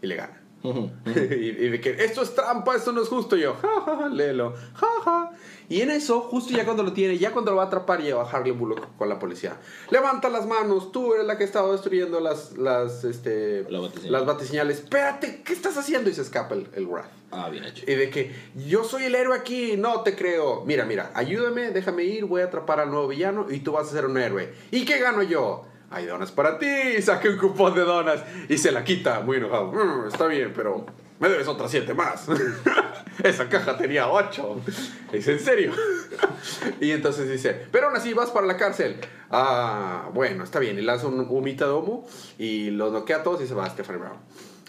y 0.02 0.08
le 0.08 0.16
gana. 0.16 0.42
Y, 1.06 1.12
y 1.12 1.70
de 1.70 1.80
que 1.80 1.92
esto 2.04 2.22
es 2.22 2.34
trampa, 2.36 2.76
esto 2.76 2.92
no 2.92 3.02
es 3.02 3.08
justo. 3.08 3.38
Y 3.38 3.42
yo, 3.42 3.56
ja, 3.62 3.68
ja, 3.86 3.96
ja, 3.98 4.10
léelo, 4.10 4.54
ja, 4.74 4.88
ja. 5.06 5.32
Y 5.70 5.82
en 5.82 5.92
eso, 5.92 6.22
justo 6.22 6.52
ya 6.52 6.66
cuando 6.66 6.82
lo 6.82 6.94
tiene, 6.94 7.18
ya 7.20 7.32
cuando 7.32 7.52
lo 7.52 7.58
va 7.58 7.64
a 7.64 7.68
atrapar, 7.68 8.02
lleva 8.02 8.24
a 8.24 8.30
Harley 8.30 8.52
Bullock 8.52 8.88
con 8.98 9.08
la 9.08 9.20
policía. 9.20 9.58
Levanta 9.92 10.28
las 10.28 10.48
manos, 10.48 10.92
tú 10.92 11.14
eres 11.14 11.28
la 11.28 11.38
que 11.38 11.44
ha 11.44 11.46
estado 11.46 11.72
destruyendo 11.72 12.20
las, 12.20 12.58
las, 12.58 13.04
este, 13.04 13.66
La 13.70 13.80
batiseñal. 13.80 14.12
las 14.12 14.26
batiseñales. 14.26 14.80
Espérate, 14.80 15.44
¿qué 15.46 15.54
estás 15.54 15.78
haciendo? 15.78 16.10
Y 16.10 16.14
se 16.16 16.24
escapa 16.24 16.56
el, 16.56 16.68
el 16.76 16.88
Wrath. 16.88 17.12
Ah, 17.32 17.50
bien 17.50 17.64
hecho. 17.66 17.84
Y 17.86 17.94
de 17.94 18.10
que 18.10 18.32
yo 18.68 18.84
soy 18.84 19.04
el 19.04 19.14
héroe 19.14 19.38
aquí, 19.38 19.78
no 19.78 20.02
te 20.02 20.16
creo. 20.16 20.64
Mira, 20.66 20.86
mira, 20.86 21.12
ayúdame, 21.14 21.70
déjame 21.70 22.04
ir, 22.04 22.26
voy 22.26 22.42
a 22.42 22.46
atrapar 22.46 22.80
al 22.80 22.90
nuevo 22.90 23.08
villano 23.08 23.46
y 23.52 23.60
tú 23.60 23.74
vas 23.74 23.88
a 23.88 23.92
ser 23.92 24.08
un 24.08 24.18
héroe. 24.18 24.52
¿Y 24.72 24.86
qué 24.86 24.98
gano 24.98 25.22
yo? 25.22 25.66
Hay 25.92 26.08
donas 26.08 26.32
para 26.32 26.58
ti, 26.58 27.00
saqué 27.04 27.30
un 27.30 27.38
cupón 27.38 27.76
de 27.76 27.82
donas 27.82 28.24
y 28.50 28.58
se 28.58 28.72
la 28.72 28.84
quita, 28.84 29.20
muy 29.22 29.38
enojado. 29.38 29.72
"Mm, 29.72 30.08
está 30.08 30.26
bien, 30.26 30.52
pero 30.56 30.86
me 31.20 31.30
debes 31.30 31.48
otras 31.48 31.70
siete 31.72 31.94
más. 31.94 32.26
Esa 33.24 33.50
caja 33.50 33.78
tenía 33.78 34.10
ocho. 34.10 34.62
¿Es 35.12 35.28
en 35.28 35.40
serio? 35.40 35.74
y 36.80 36.92
entonces 36.92 37.30
dice, 37.30 37.66
pero 37.72 37.88
aún 37.88 37.96
así 37.98 38.14
vas 38.14 38.30
para 38.32 38.48
la 38.48 38.56
cárcel. 38.58 38.96
Ah, 39.30 40.10
bueno, 40.14 40.44
está 40.44 40.60
bien. 40.60 40.78
Y 40.80 40.82
lanza 40.82 41.08
un 41.08 41.20
humita 41.30 41.66
de 41.68 41.74
humo 41.74 42.08
y 42.38 42.72
los 42.72 42.94
noquea 42.94 43.18
a 43.18 43.24
todos 43.24 43.42
y 43.42 43.48
se 43.48 43.54
va 43.54 43.66
a 43.66 43.70
Stephanie 43.70 44.00
Brown. 44.00 44.18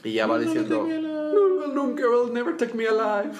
Y 0.03 0.15
ya 0.15 0.27
va 0.27 0.39
diciendo, 0.39 0.87
no, 0.89 1.49
no, 1.59 1.67
nunca, 1.69 2.05
will 2.09 2.33
never 2.33 2.57
take 2.57 2.73
me 2.75 2.87
alive. 2.89 3.33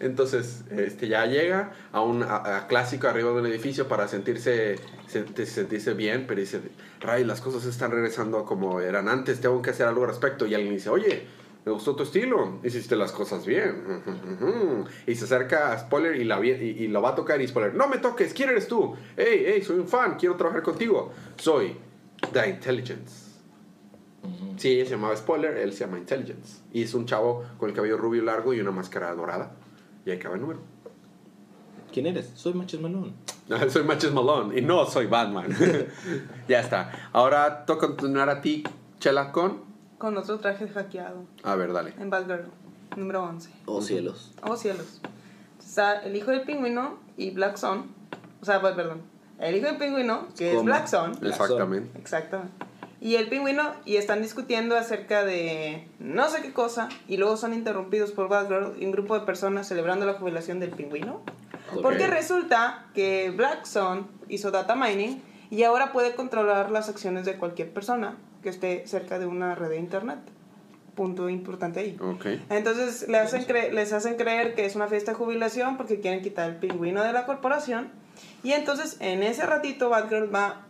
Entonces, 0.00 0.64
este, 0.70 1.08
ya 1.08 1.26
llega 1.26 1.72
a 1.92 2.00
un 2.00 2.22
a- 2.22 2.56
a 2.56 2.66
clásico 2.68 3.06
arriba 3.06 3.30
de 3.32 3.40
un 3.40 3.46
edificio 3.46 3.86
para 3.86 4.08
sentirse, 4.08 4.76
se- 5.06 5.46
sentirse 5.46 5.92
bien, 5.92 6.24
pero 6.26 6.40
dice, 6.40 6.60
Ray, 7.00 7.24
las 7.24 7.42
cosas 7.42 7.66
están 7.66 7.90
regresando 7.90 8.38
a 8.38 8.46
como 8.46 8.80
eran 8.80 9.08
antes, 9.10 9.40
tengo 9.42 9.60
que 9.60 9.70
hacer 9.70 9.86
algo 9.86 10.02
al 10.04 10.08
respecto. 10.08 10.46
Y 10.46 10.54
alguien 10.54 10.72
dice, 10.74 10.88
oye, 10.88 11.26
me 11.66 11.72
gustó 11.72 11.96
tu 11.96 12.04
estilo, 12.04 12.60
hiciste 12.62 12.94
las 12.94 13.10
cosas 13.10 13.44
bien. 13.44 14.00
Y 15.04 15.16
se 15.16 15.24
acerca 15.24 15.72
a 15.72 15.78
Spoiler 15.80 16.14
y, 16.14 16.22
la, 16.22 16.38
y, 16.46 16.50
y 16.50 16.86
lo 16.86 17.02
va 17.02 17.10
a 17.10 17.14
tocar 17.16 17.40
y 17.40 17.48
Spoiler, 17.48 17.74
no 17.74 17.88
me 17.88 17.98
toques, 17.98 18.32
¿quién 18.32 18.50
eres 18.50 18.68
tú? 18.68 18.94
Hey, 19.16 19.44
hey, 19.44 19.62
soy 19.62 19.80
un 19.80 19.88
fan, 19.88 20.14
quiero 20.16 20.36
trabajar 20.36 20.62
contigo. 20.62 21.12
Soy 21.36 21.76
The 22.32 22.48
Intelligence. 22.48 23.32
Ujú. 24.22 24.54
Sí, 24.56 24.74
ella 24.74 24.84
se 24.84 24.90
llamaba 24.92 25.16
Spoiler, 25.16 25.56
él 25.56 25.72
se 25.72 25.80
llama 25.80 25.98
Intelligence. 25.98 26.60
Y 26.72 26.84
es 26.84 26.94
un 26.94 27.04
chavo 27.04 27.44
con 27.58 27.68
el 27.68 27.74
cabello 27.74 27.96
rubio 27.96 28.22
largo 28.22 28.54
y 28.54 28.60
una 28.60 28.70
máscara 28.70 29.12
dorada. 29.16 29.56
Y 30.04 30.10
ahí 30.10 30.18
acaba 30.18 30.36
el 30.36 30.42
número. 30.42 30.60
¿Quién 31.92 32.06
eres? 32.06 32.30
Soy 32.36 32.54
Manches 32.54 32.80
Malone. 32.80 33.12
soy 33.70 33.82
Matches 33.82 34.12
Malone 34.12 34.56
y 34.56 34.62
no 34.62 34.86
soy 34.86 35.06
Batman. 35.06 35.48
ya 36.48 36.60
está. 36.60 37.10
Ahora 37.12 37.66
toca 37.66 37.88
continuar 37.88 38.28
a 38.28 38.40
ti, 38.40 38.62
Chela, 39.00 39.32
con... 39.32 39.75
Con 39.98 40.16
otro 40.18 40.38
traje 40.38 40.68
hackeado. 40.68 41.24
A 41.42 41.54
ver, 41.54 41.72
dale. 41.72 41.94
En 41.98 42.10
Batgirl, 42.10 42.50
número 42.96 43.24
11. 43.24 43.50
Oh, 43.64 43.80
cielos. 43.80 44.32
Oh 44.42 44.56
cielos. 44.56 45.00
Está 45.58 46.02
el 46.02 46.14
hijo 46.14 46.30
del 46.30 46.42
pingüino 46.42 46.98
y 47.16 47.30
Black 47.30 47.56
Sun. 47.56 47.94
O 48.42 48.44
sea, 48.44 48.60
pues, 48.60 48.74
perdón. 48.74 49.02
El 49.38 49.56
hijo 49.56 49.66
del 49.66 49.78
pingüino, 49.78 50.28
que 50.36 50.56
es. 50.56 50.62
Black 50.62 50.86
Sun. 50.86 51.12
Black 51.20 51.40
Exactamente. 51.40 51.98
Exactamente. 51.98 52.52
Y 53.00 53.16
el 53.16 53.28
pingüino, 53.28 53.72
y 53.84 53.96
están 53.96 54.22
discutiendo 54.22 54.76
acerca 54.76 55.24
de 55.24 55.86
no 55.98 56.28
sé 56.28 56.42
qué 56.42 56.52
cosa, 56.52 56.88
y 57.08 57.18
luego 57.18 57.36
son 57.36 57.54
interrumpidos 57.54 58.12
por 58.12 58.28
Batgirl 58.28 58.74
y 58.80 58.86
un 58.86 58.92
grupo 58.92 59.18
de 59.18 59.24
personas 59.24 59.68
celebrando 59.68 60.06
la 60.06 60.14
jubilación 60.14 60.60
del 60.60 60.70
pingüino. 60.70 61.22
Ok. 61.74 61.82
Porque 61.82 62.06
resulta 62.06 62.86
que 62.94 63.30
Black 63.30 63.64
Sun 63.64 64.06
hizo 64.28 64.50
data 64.50 64.74
mining 64.74 65.22
y 65.50 65.62
ahora 65.62 65.92
puede 65.92 66.14
controlar 66.14 66.70
las 66.70 66.88
acciones 66.88 67.24
de 67.24 67.36
cualquier 67.36 67.72
persona 67.72 68.16
que 68.46 68.50
esté 68.50 68.86
cerca 68.86 69.18
de 69.18 69.26
una 69.26 69.56
red 69.56 69.70
de 69.70 69.76
internet. 69.76 70.20
Punto 70.94 71.28
importante 71.28 71.80
ahí. 71.80 71.98
Entonces 72.48 73.08
le 73.08 73.18
hacen 73.18 73.44
les 73.74 73.92
hacen 73.92 74.14
creer 74.14 74.54
que 74.54 74.64
es 74.64 74.76
una 74.76 74.86
fiesta 74.86 75.10
de 75.10 75.16
jubilación 75.16 75.76
porque 75.76 75.98
quieren 75.98 76.22
quitar 76.22 76.50
el 76.50 76.56
pingüino 76.56 77.02
de 77.02 77.12
la 77.12 77.26
corporación. 77.26 77.90
Y 78.44 78.52
entonces 78.52 78.98
en 79.00 79.24
ese 79.24 79.44
ratito 79.46 79.90
Batgirl 79.90 80.32
va 80.32 80.64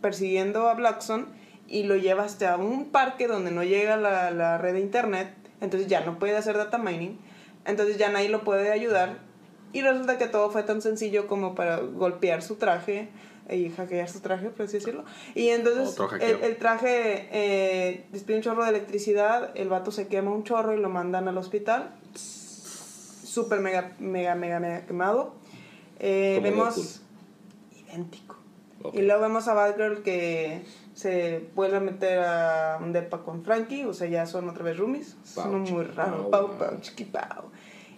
persiguiendo 0.00 0.68
a 0.68 0.74
Blackson 0.74 1.26
y 1.66 1.82
lo 1.82 1.96
lleva 1.96 2.22
hasta 2.22 2.56
un 2.56 2.90
parque 2.90 3.26
donde 3.26 3.50
no 3.50 3.64
llega 3.64 3.96
la, 3.96 4.30
la 4.30 4.56
red 4.56 4.74
de 4.74 4.80
internet. 4.80 5.34
Entonces 5.60 5.88
ya 5.88 6.04
no 6.04 6.20
puede 6.20 6.36
hacer 6.36 6.56
data 6.56 6.78
mining. 6.78 7.18
Entonces 7.64 7.98
ya 7.98 8.08
nadie 8.12 8.28
lo 8.28 8.44
puede 8.44 8.70
ayudar. 8.70 9.18
Y 9.72 9.82
resulta 9.82 10.16
que 10.16 10.28
todo 10.28 10.50
fue 10.50 10.62
tan 10.62 10.80
sencillo 10.80 11.26
como 11.26 11.56
para 11.56 11.78
golpear 11.78 12.42
su 12.42 12.54
traje 12.54 13.08
y 13.50 13.70
hackear 13.70 14.08
su 14.08 14.20
traje, 14.20 14.50
por 14.50 14.66
así 14.66 14.78
decirlo. 14.78 15.04
Y 15.34 15.48
entonces 15.48 15.96
el, 16.20 16.42
el 16.42 16.56
traje 16.56 17.28
eh, 17.32 18.06
despide 18.12 18.36
un 18.36 18.42
chorro 18.42 18.64
de 18.64 18.70
electricidad, 18.70 19.50
el 19.54 19.68
vato 19.68 19.90
se 19.90 20.06
quema 20.08 20.30
un 20.30 20.44
chorro 20.44 20.74
y 20.74 20.80
lo 20.80 20.88
mandan 20.88 21.28
al 21.28 21.36
hospital. 21.38 21.90
Súper 22.14 23.60
mega, 23.60 23.92
mega, 23.98 24.34
mega, 24.34 24.58
mega 24.60 24.86
quemado. 24.86 25.34
Eh, 25.98 26.40
vemos 26.42 26.74
Deadpool. 26.76 27.88
idéntico. 27.88 28.36
Y 28.94 29.02
luego 29.02 29.20
vemos 29.20 29.46
a 29.46 29.52
Batgirl 29.54 30.02
que 30.02 30.62
se 30.94 31.50
vuelve 31.54 31.76
a 31.76 31.80
meter 31.80 32.18
a 32.20 32.78
un 32.80 32.92
depa 32.92 33.22
con 33.22 33.44
Frankie, 33.44 33.84
o 33.84 33.92
sea, 33.92 34.08
ya 34.08 34.24
son 34.24 34.48
otra 34.48 34.64
vez 34.64 34.78
roomies. 34.78 35.16
Son 35.22 35.60
muy 35.60 35.66
chiqui, 35.68 35.82
raro. 35.94 36.30
pau, 36.30 36.48
Pau, 36.48 36.58
pau. 36.58 36.68
pau, 36.70 36.80
chiqui, 36.80 37.04
pau. 37.04 37.50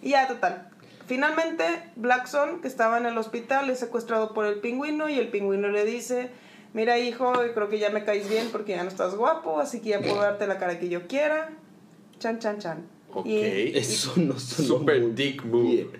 Y 0.03 0.11
ya, 0.11 0.27
total. 0.27 0.71
Finalmente, 1.16 1.64
Blackson, 1.96 2.62
que 2.62 2.68
estaba 2.68 2.96
en 2.96 3.05
el 3.05 3.18
hospital, 3.18 3.68
es 3.68 3.79
secuestrado 3.81 4.33
por 4.33 4.46
el 4.46 4.61
pingüino 4.61 5.11
y 5.11 5.18
el 5.18 5.29
pingüino 5.29 5.68
le 5.68 5.85
dice, 5.85 6.31
mira 6.72 6.98
hijo, 6.98 7.35
creo 7.53 7.68
que 7.68 7.79
ya 7.79 7.90
me 7.90 8.03
caes 8.03 8.31
bien 8.31 8.48
porque 8.51 8.72
ya 8.72 8.83
no 8.83 8.88
estás 8.88 9.14
guapo, 9.14 9.61
así 9.61 9.83
que 9.83 9.90
ya 9.90 10.01
puedo 10.01 10.22
darte 10.22 10.46
la 10.46 10.57
cara 10.59 10.79
que 10.79 10.88
yo 10.88 11.07
quiera. 11.09 11.51
Chan, 12.18 12.38
chan, 12.38 12.59
chan. 12.61 12.87
Ok. 13.12 13.27
Y- 13.27 13.77
Eso 13.77 14.14
no 14.16 14.38
sonó 14.38 14.66
Super 14.79 15.03
muy 15.03 15.11
dick 15.11 15.44
move. 15.44 15.64
bien. 15.68 15.90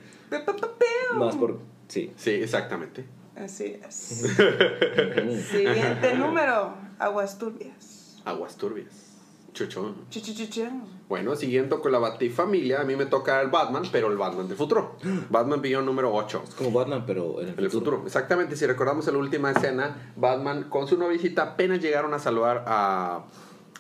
Más 1.17 1.37
por... 1.37 1.61
Sí. 1.89 2.11
Sí, 2.17 2.31
exactamente. 2.31 3.05
Así 3.37 3.79
es. 3.87 3.95
Siguiente 5.51 6.15
número, 6.17 6.75
aguas 6.99 7.37
turbias. 7.39 8.17
Aguas 8.25 8.57
turbias. 8.57 9.12
Chuchón. 9.53 9.95
Chu, 10.09 10.21
chu, 10.21 10.33
chu, 10.35 10.47
chu. 10.47 10.63
Bueno, 11.09 11.37
siguiendo 11.37 11.81
con 11.83 11.93
la 11.93 11.99
Batifamilia, 11.99 12.81
a 12.81 12.85
mí 12.85 12.97
me 12.97 13.05
toca 13.05 13.41
el 13.43 13.49
Batman, 13.49 13.83
pero 13.93 14.11
el 14.11 14.17
Batman 14.17 14.49
del 14.49 14.57
futuro. 14.57 14.97
Batman 15.29 15.61
Beyond 15.61 15.85
número 15.87 16.15
8. 16.15 16.43
Es 16.49 16.55
como 16.55 16.71
Batman, 16.73 17.05
pero 17.07 17.41
en 17.43 17.49
el, 17.49 17.55
En 17.59 17.65
el 17.65 17.71
futuro, 17.71 18.03
exactamente. 18.07 18.57
Si 18.57 18.65
recordamos 18.67 19.07
en 19.09 19.15
la 19.15 19.21
última 19.21 19.51
escena, 19.51 20.13
Batman 20.17 20.65
con 20.71 20.89
su 20.89 20.97
novicita 20.97 21.43
apenas 21.43 21.81
llegaron 21.81 22.15
a 22.15 22.19
saludar 22.19 22.65
a, 22.67 23.25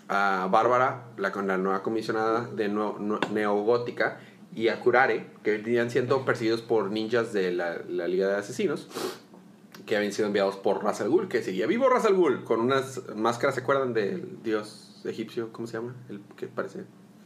a 0.08 0.48
Bárbara, 0.50 1.04
la, 1.16 1.32
con 1.32 1.46
la 1.46 1.56
nueva 1.56 1.82
comisionada 1.82 2.46
de 2.54 2.68
No- 2.68 2.98
Neogótica, 3.32 4.20
y 4.54 4.68
a 4.68 4.78
Curare, 4.80 5.30
que 5.42 5.52
venían 5.56 5.90
siendo 5.90 6.26
perseguidos 6.26 6.60
por 6.60 6.90
ninjas 6.90 7.32
de 7.32 7.50
la, 7.52 7.78
la 7.88 8.06
Liga 8.08 8.28
de 8.28 8.36
Asesinos, 8.36 8.88
que 9.86 9.96
habían 9.96 10.12
sido 10.12 10.26
enviados 10.26 10.56
por 10.56 10.82
Ra's 10.82 11.00
al 11.00 11.08
Ghul, 11.08 11.28
que 11.28 11.42
seguía 11.42 11.66
vivo 11.66 11.88
Ra's 11.88 12.04
al 12.04 12.14
Ghul, 12.14 12.44
con 12.44 12.60
unas 12.60 13.02
máscaras, 13.16 13.54
¿se 13.54 13.62
acuerdan 13.62 13.92
del 13.94 14.42
dios 14.42 15.00
egipcio? 15.04 15.52
¿Cómo 15.52 15.66
se 15.66 15.74
llama? 15.78 15.94
El 16.08 16.20
que 16.36 16.46
parece... 16.46 16.84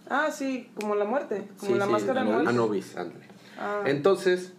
Ah, 0.09 0.31
sí, 0.31 0.71
como 0.81 0.95
la 0.95 1.05
muerte, 1.05 1.49
como 1.59 1.73
Sí, 1.73 1.79
la 1.79 1.87
sí, 1.87 1.93
máscara 1.93 2.25
de 2.25 2.31
Anubis. 2.31 2.49
Anubis, 2.49 2.97
ándale. 2.97 3.27
Ah. 3.59 3.83
Entonces, 3.87 4.53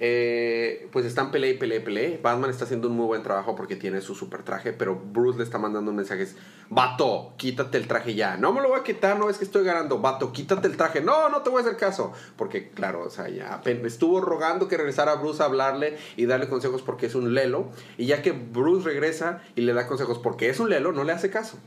eh, 0.00 0.88
pues 0.92 1.04
están 1.04 1.30
pelea 1.30 1.50
y 1.50 1.54
pelea 1.54 1.78
y 1.78 1.82
pelea. 1.82 2.18
Batman 2.22 2.50
está 2.50 2.64
haciendo 2.64 2.88
un 2.88 2.96
muy 2.96 3.06
buen 3.06 3.22
trabajo 3.22 3.56
porque 3.56 3.76
tiene 3.76 4.00
su 4.00 4.14
super 4.14 4.42
traje, 4.42 4.72
pero 4.72 4.94
Bruce 4.94 5.38
le 5.38 5.44
está 5.44 5.58
mandando 5.58 5.92
mensajes. 5.92 6.36
Vato, 6.70 7.34
quítate 7.36 7.78
el 7.78 7.88
traje 7.88 8.14
ya. 8.14 8.36
No 8.36 8.52
me 8.52 8.60
lo 8.60 8.68
voy 8.68 8.80
a 8.80 8.84
quitar, 8.84 9.18
no 9.18 9.28
es 9.28 9.38
que 9.38 9.44
estoy 9.44 9.64
ganando. 9.64 9.98
Vato, 9.98 10.32
quítate 10.32 10.68
el 10.68 10.76
traje. 10.76 11.00
No, 11.00 11.28
no 11.28 11.42
te 11.42 11.50
voy 11.50 11.58
a 11.58 11.64
hacer 11.64 11.76
caso. 11.76 12.12
Porque, 12.36 12.70
claro, 12.70 13.04
o 13.04 13.10
sea, 13.10 13.28
ya 13.28 13.60
estuvo 13.64 14.20
rogando 14.20 14.68
que 14.68 14.76
regresara 14.76 15.14
Bruce 15.16 15.42
a 15.42 15.46
hablarle 15.46 15.96
y 16.16 16.26
darle 16.26 16.48
consejos 16.48 16.82
porque 16.82 17.06
es 17.06 17.14
un 17.14 17.34
lelo. 17.34 17.68
Y 17.96 18.06
ya 18.06 18.22
que 18.22 18.32
Bruce 18.32 18.84
regresa 18.84 19.42
y 19.56 19.62
le 19.62 19.72
da 19.72 19.86
consejos 19.86 20.18
porque 20.18 20.48
es 20.48 20.60
un 20.60 20.70
lelo, 20.70 20.92
no 20.92 21.04
le 21.04 21.12
hace 21.12 21.30
caso. 21.30 21.58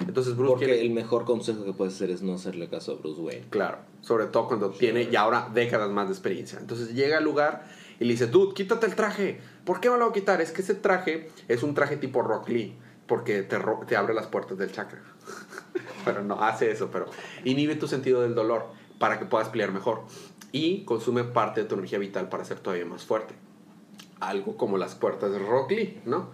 Entonces 0.00 0.34
Bruce 0.36 0.50
Porque 0.52 0.64
quiere- 0.66 0.80
el 0.82 0.90
mejor 0.90 1.24
consejo 1.24 1.64
que 1.64 1.72
puedes 1.72 1.94
hacer 1.94 2.10
es 2.10 2.22
no 2.22 2.34
hacerle 2.34 2.68
caso 2.68 2.92
a 2.92 2.94
Bruce 2.96 3.20
Wayne. 3.20 3.46
Claro, 3.50 3.78
sobre 4.00 4.26
todo 4.26 4.48
cuando 4.48 4.70
tiene 4.70 5.10
ya 5.10 5.20
ahora 5.22 5.48
décadas 5.52 5.90
más 5.90 6.08
de 6.08 6.12
experiencia. 6.14 6.58
Entonces 6.58 6.94
llega 6.94 7.18
al 7.18 7.24
lugar 7.24 7.66
y 8.00 8.04
le 8.04 8.12
dice, 8.12 8.26
dude, 8.26 8.54
quítate 8.54 8.86
el 8.86 8.94
traje. 8.96 9.40
¿Por 9.64 9.80
qué 9.80 9.90
me 9.90 9.98
lo 9.98 10.04
voy 10.06 10.10
a 10.10 10.14
quitar? 10.14 10.40
Es 10.40 10.50
que 10.50 10.62
ese 10.62 10.74
traje 10.74 11.30
es 11.48 11.62
un 11.62 11.74
traje 11.74 11.96
tipo 11.96 12.22
Rock 12.22 12.48
Lee, 12.48 12.74
porque 13.06 13.42
te, 13.42 13.58
ro- 13.58 13.82
te 13.86 13.96
abre 13.96 14.12
las 14.14 14.26
puertas 14.26 14.58
del 14.58 14.72
chakra. 14.72 15.00
pero 16.04 16.22
no 16.22 16.42
hace 16.42 16.70
eso, 16.70 16.88
pero 16.90 17.06
inhibe 17.44 17.76
tu 17.76 17.86
sentido 17.86 18.22
del 18.22 18.34
dolor 18.34 18.66
para 18.98 19.18
que 19.18 19.24
puedas 19.26 19.48
pelear 19.50 19.72
mejor. 19.72 20.02
Y 20.50 20.84
consume 20.84 21.24
parte 21.24 21.62
de 21.62 21.68
tu 21.68 21.74
energía 21.76 21.98
vital 21.98 22.28
para 22.28 22.44
ser 22.44 22.58
todavía 22.58 22.84
más 22.86 23.04
fuerte. 23.04 23.34
Algo 24.20 24.56
como 24.56 24.78
las 24.78 24.94
puertas 24.94 25.32
de 25.32 25.38
Rock 25.38 25.70
Lee, 25.72 26.00
¿no? 26.04 26.28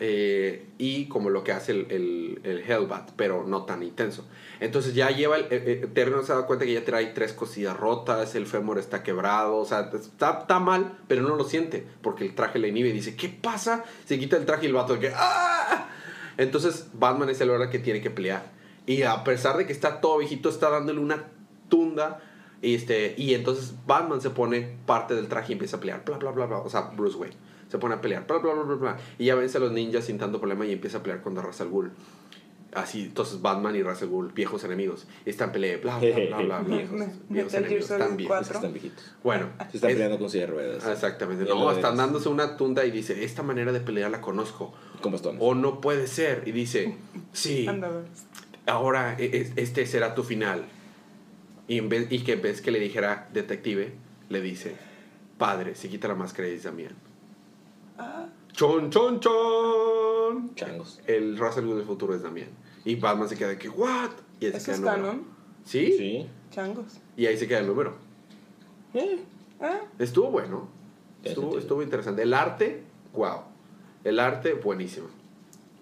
Eh, 0.00 0.66
y 0.78 1.06
como 1.08 1.28
lo 1.28 1.42
que 1.42 1.50
hace 1.50 1.72
el, 1.72 1.86
el, 1.90 2.40
el 2.44 2.58
Hellbat, 2.60 3.10
pero 3.16 3.44
no 3.44 3.64
tan 3.64 3.82
intenso. 3.82 4.24
Entonces 4.60 4.94
ya 4.94 5.10
lleva, 5.10 5.36
el, 5.36 5.44
eh, 5.44 5.48
eh, 5.50 5.88
Terry 5.92 6.12
no 6.12 6.22
se 6.22 6.32
da 6.32 6.46
cuenta 6.46 6.64
que 6.64 6.72
ya 6.72 6.84
trae 6.84 7.06
tres 7.06 7.32
cosillas 7.32 7.76
rotas, 7.76 8.34
el 8.36 8.46
fémur 8.46 8.78
está 8.78 9.02
quebrado, 9.02 9.56
o 9.56 9.64
sea, 9.64 9.90
está, 9.92 10.38
está 10.40 10.60
mal, 10.60 10.98
pero 11.08 11.22
no 11.22 11.34
lo 11.34 11.44
siente, 11.44 11.84
porque 12.00 12.24
el 12.24 12.34
traje 12.36 12.60
le 12.60 12.68
inhibe 12.68 12.90
y 12.90 12.92
dice, 12.92 13.16
¿qué 13.16 13.28
pasa? 13.28 13.84
Se 14.04 14.18
quita 14.18 14.36
el 14.36 14.46
traje 14.46 14.64
y 14.64 14.68
el 14.68 14.74
vato 14.74 15.00
que, 15.00 15.12
¡ah! 15.14 15.88
Entonces 16.36 16.86
Batman 16.94 17.28
es 17.30 17.40
el 17.40 17.50
hora 17.50 17.68
que 17.68 17.80
tiene 17.80 18.00
que 18.00 18.10
pelear. 18.10 18.52
Y 18.86 19.02
a 19.02 19.22
pesar 19.24 19.58
de 19.58 19.66
que 19.66 19.72
está 19.72 20.00
todo 20.00 20.18
viejito, 20.18 20.48
está 20.48 20.70
dándole 20.70 21.00
una 21.00 21.26
tunda. 21.68 22.22
Y, 22.62 22.74
este, 22.74 23.14
y 23.18 23.34
entonces 23.34 23.74
Batman 23.86 24.20
se 24.20 24.30
pone 24.30 24.76
parte 24.86 25.14
del 25.14 25.28
traje 25.28 25.52
y 25.52 25.54
empieza 25.54 25.76
a 25.76 25.80
pelear. 25.80 26.04
Bla, 26.06 26.16
bla, 26.16 26.30
bla, 26.30 26.46
bla. 26.46 26.58
O 26.58 26.70
sea, 26.70 26.92
Bruce 26.96 27.18
Wayne. 27.18 27.36
Se 27.68 27.78
pone 27.78 27.94
a 27.96 28.00
pelear. 28.00 28.26
Bla, 28.26 28.38
bla, 28.38 28.54
bla, 28.54 28.62
bla, 28.64 28.74
bla. 28.76 28.96
Y 29.18 29.26
ya 29.26 29.34
vence 29.34 29.58
a 29.58 29.60
los 29.60 29.72
ninjas 29.72 30.04
sin 30.04 30.18
tanto 30.18 30.38
problema 30.38 30.64
y 30.66 30.72
empieza 30.72 30.98
a 30.98 31.02
pelear 31.02 31.20
contra 31.22 31.42
Ra's 31.42 31.60
al 31.60 31.68
Ghul. 31.68 31.90
Así, 32.74 33.04
entonces 33.04 33.40
Batman 33.40 33.74
y 33.76 33.82
Ra's 33.82 34.02
al 34.02 34.08
Ghul, 34.08 34.32
viejos 34.32 34.62
enemigos. 34.64 35.06
Y 35.24 35.30
están 35.30 35.52
peleando. 35.52 35.82
Bla, 35.84 35.98
bla, 35.98 36.36
bla, 36.38 36.60
bla. 36.60 36.60
viejos, 37.28 37.54
enemigos. 37.54 37.90
Están 37.90 38.16
viejos. 38.16 38.50
Están 38.50 38.72
viejitos. 38.72 39.14
Bueno. 39.22 39.48
Se 39.70 39.76
están 39.78 39.90
es- 39.90 39.96
peleando 39.96 40.18
con 40.18 40.30
silla 40.30 40.46
de 40.46 40.52
ruedas. 40.52 40.86
Exactamente. 40.86 41.44
No, 41.44 41.70
están 41.72 41.96
dándose 41.96 42.28
una 42.28 42.56
tunda 42.56 42.84
y 42.84 42.90
dice, 42.90 43.24
esta 43.24 43.42
manera 43.42 43.72
de 43.72 43.80
pelear 43.80 44.10
la 44.10 44.20
conozco. 44.20 44.74
Con 45.00 45.12
bastones. 45.12 45.40
O 45.42 45.54
no 45.54 45.80
puede 45.80 46.06
ser. 46.06 46.42
Y 46.46 46.52
dice, 46.52 46.96
sí, 47.32 47.66
ahora 48.66 49.14
e- 49.18 49.24
e- 49.24 49.52
este 49.62 49.86
será 49.86 50.14
tu 50.14 50.22
final. 50.22 50.64
Y, 51.68 51.78
en 51.78 51.88
vez, 51.88 52.06
y 52.10 52.20
que 52.24 52.32
en 52.32 52.42
vez 52.42 52.60
que 52.62 52.70
le 52.70 52.80
dijera 52.80 53.28
detective, 53.32 53.92
le 54.30 54.40
dice, 54.40 54.74
padre, 55.36 55.74
se 55.74 55.88
quita 55.88 56.08
la 56.08 56.14
máscara 56.14 56.48
y 56.48 56.52
es 56.52 56.62
Damián. 56.64 56.94
Ah, 57.98 58.26
Chon, 58.52 58.90
chon, 58.90 59.20
chon. 59.20 60.54
Changos. 60.54 61.00
El 61.06 61.38
Russell 61.38 61.66
del 61.68 61.84
futuro 61.84 62.14
es 62.14 62.22
Damián. 62.22 62.48
Y 62.84 62.94
Batman 62.96 63.28
se 63.28 63.36
queda 63.36 63.48
de 63.48 63.58
que, 63.58 63.68
what? 63.68 64.10
Y 64.40 64.46
ahí 64.46 64.52
se 64.52 64.58
¿Eso 64.58 64.66
queda 64.66 64.76
el 64.76 64.82
número. 65.02 65.06
canon? 65.12 65.26
¿Sí? 65.64 65.94
Sí. 65.96 66.26
Changos. 66.50 67.00
Y 67.16 67.26
ahí 67.26 67.36
se 67.36 67.46
queda 67.46 67.60
el 67.60 67.66
número. 67.66 67.94
Eh, 68.94 69.24
Ah, 69.60 69.80
Estuvo 69.98 70.30
bueno. 70.30 70.68
Estuvo, 71.24 71.58
estuvo 71.58 71.82
interesante. 71.82 72.22
El 72.22 72.32
arte, 72.32 72.84
wow. 73.12 73.40
El 74.04 74.20
arte, 74.20 74.54
buenísimo. 74.54 75.08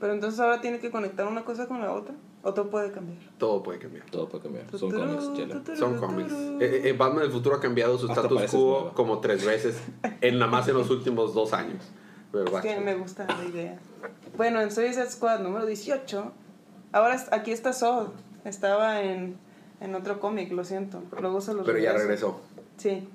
pero 0.01 0.15
entonces 0.15 0.41
ahora 0.41 0.61
tiene 0.63 0.79
que 0.81 0.91
conectar 0.91 1.27
una 1.27 1.45
cosa 1.45 1.69
con 1.69 1.81
la 1.81 1.93
otra. 1.93 2.15
¿O 2.43 2.55
todo 2.55 2.71
puede 2.71 2.91
cambiar? 2.93 3.19
Todo 3.39 3.63
puede 3.63 3.79
cambiar. 3.79 4.07
todo 4.11 4.29
puede 4.29 4.45
cambiar. 4.45 4.67
Son 4.79 4.91
cómics, 4.91 5.33
chela. 5.35 5.63
Son 5.77 5.99
cómics. 5.99 6.29
tuturu. 6.31 6.61
Eh, 6.63 6.89
eh, 6.89 6.93
Batman 6.93 7.23
del 7.25 7.33
futuro 7.33 7.57
ha 7.57 7.61
cambiado 7.61 7.99
su 7.99 8.07
Hasta 8.09 8.23
status 8.23 8.51
quo 8.51 8.61
nueva. 8.81 8.95
como 8.95 9.19
tres 9.21 9.45
veces, 9.45 9.79
en 10.23 10.39
nada 10.39 10.51
más 10.51 10.67
en 10.69 10.75
los 10.75 10.89
últimos 10.91 11.35
dos 11.35 11.53
años. 11.53 11.83
¿Verdad? 12.45 12.65
Es 12.67 12.75
que 12.75 12.81
me 12.81 12.95
gusta 12.95 13.27
la 13.27 13.45
idea. 13.45 13.79
Bueno, 14.37 14.61
en 14.61 14.71
Suicide 14.71 15.11
Squad 15.11 15.41
número 15.41 15.67
18, 15.67 16.33
ahora 16.93 17.25
aquí 17.33 17.51
está 17.53 17.73
Zod. 17.73 18.09
Estaba 18.45 19.01
en, 19.03 19.37
en 19.81 19.95
otro 19.95 20.21
cómic, 20.21 20.53
lo 20.53 20.65
siento. 20.65 21.03
Luego 21.21 21.41
se 21.41 21.55
los 21.55 21.65
Pero 21.67 21.79
ya 21.79 21.93
regreso. 21.93 22.07
regresó. 22.07 22.41
Sí. 22.77 23.09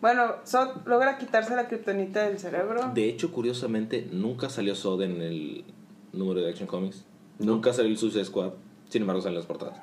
Bueno, 0.00 0.34
Zod 0.46 0.86
logra 0.86 1.18
quitarse 1.18 1.56
la 1.56 1.66
kriptonita 1.68 2.24
del 2.28 2.38
cerebro. 2.38 2.90
De 2.94 3.08
hecho, 3.08 3.32
curiosamente, 3.32 4.08
nunca 4.12 4.48
salió 4.50 4.74
Sod 4.74 5.02
en 5.02 5.22
el 5.22 5.64
número 6.12 6.40
de 6.42 6.50
Action 6.50 6.68
Comics. 6.68 7.04
Nunca 7.38 7.72
salió 7.72 7.90
el 7.90 7.98
Suicide 7.98 8.24
Squad. 8.24 8.52
Sin 8.88 9.02
embargo, 9.02 9.20
salen 9.22 9.38
las 9.38 9.46
portadas. 9.46 9.78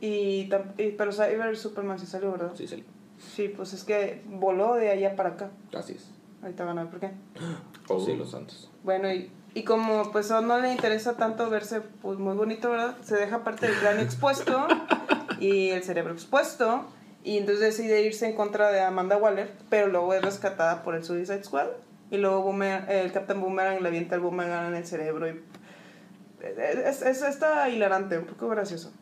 Y, 0.00 0.48
tam- 0.48 0.72
y- 0.78 0.92
pero 0.92 1.12
Cyber 1.12 1.56
Superman 1.56 1.98
sí 1.98 2.06
salió, 2.06 2.32
¿verdad? 2.32 2.52
Sí, 2.54 2.66
salió. 2.66 2.84
Sí, 3.18 3.48
pues 3.54 3.72
es 3.74 3.84
que 3.84 4.22
voló 4.26 4.74
de 4.74 4.90
allá 4.90 5.14
para 5.14 5.30
acá. 5.30 5.50
Así 5.74 5.92
es. 5.92 6.08
Ahorita 6.42 6.64
van 6.64 6.78
a 6.78 6.82
ver 6.84 6.90
por 6.90 7.00
qué. 7.00 7.10
Oh. 7.88 8.00
Sí, 8.04 8.14
los 8.16 8.30
santos. 8.30 8.70
Bueno, 8.82 9.12
y, 9.12 9.30
y 9.54 9.64
como 9.64 10.10
pues 10.12 10.30
a 10.30 10.40
no 10.40 10.58
le 10.58 10.72
interesa 10.72 11.16
tanto 11.16 11.50
verse 11.50 11.80
pues 12.02 12.18
muy 12.18 12.34
bonito, 12.34 12.70
¿verdad? 12.70 12.96
Se 13.02 13.16
deja 13.16 13.44
parte 13.44 13.66
del 13.66 13.76
cráneo 13.78 14.02
expuesto 14.02 14.66
y 15.38 15.70
el 15.70 15.82
cerebro 15.82 16.12
expuesto. 16.12 16.86
Y 17.22 17.36
entonces 17.36 17.60
decide 17.76 18.00
irse 18.02 18.26
en 18.30 18.34
contra 18.36 18.70
de 18.72 18.80
Amanda 18.80 19.18
Waller, 19.18 19.52
pero 19.68 19.88
luego 19.88 20.14
es 20.14 20.22
rescatada 20.22 20.82
por 20.82 20.94
el 20.94 21.04
Suicide 21.04 21.44
Squad. 21.44 21.66
Y 22.10 22.16
luego 22.16 22.42
Boomerang- 22.50 22.88
el 22.88 23.12
Captain 23.12 23.40
Boomerang 23.40 23.82
le 23.82 23.88
avienta 23.88 24.14
el 24.14 24.22
boomerang 24.22 24.68
en 24.68 24.74
el 24.76 24.86
cerebro. 24.86 25.28
Y 25.28 25.38
es, 26.56 27.02
es- 27.02 27.22
está 27.22 27.68
hilarante, 27.68 28.18
un 28.18 28.24
poco 28.24 28.48
gracioso. 28.48 28.92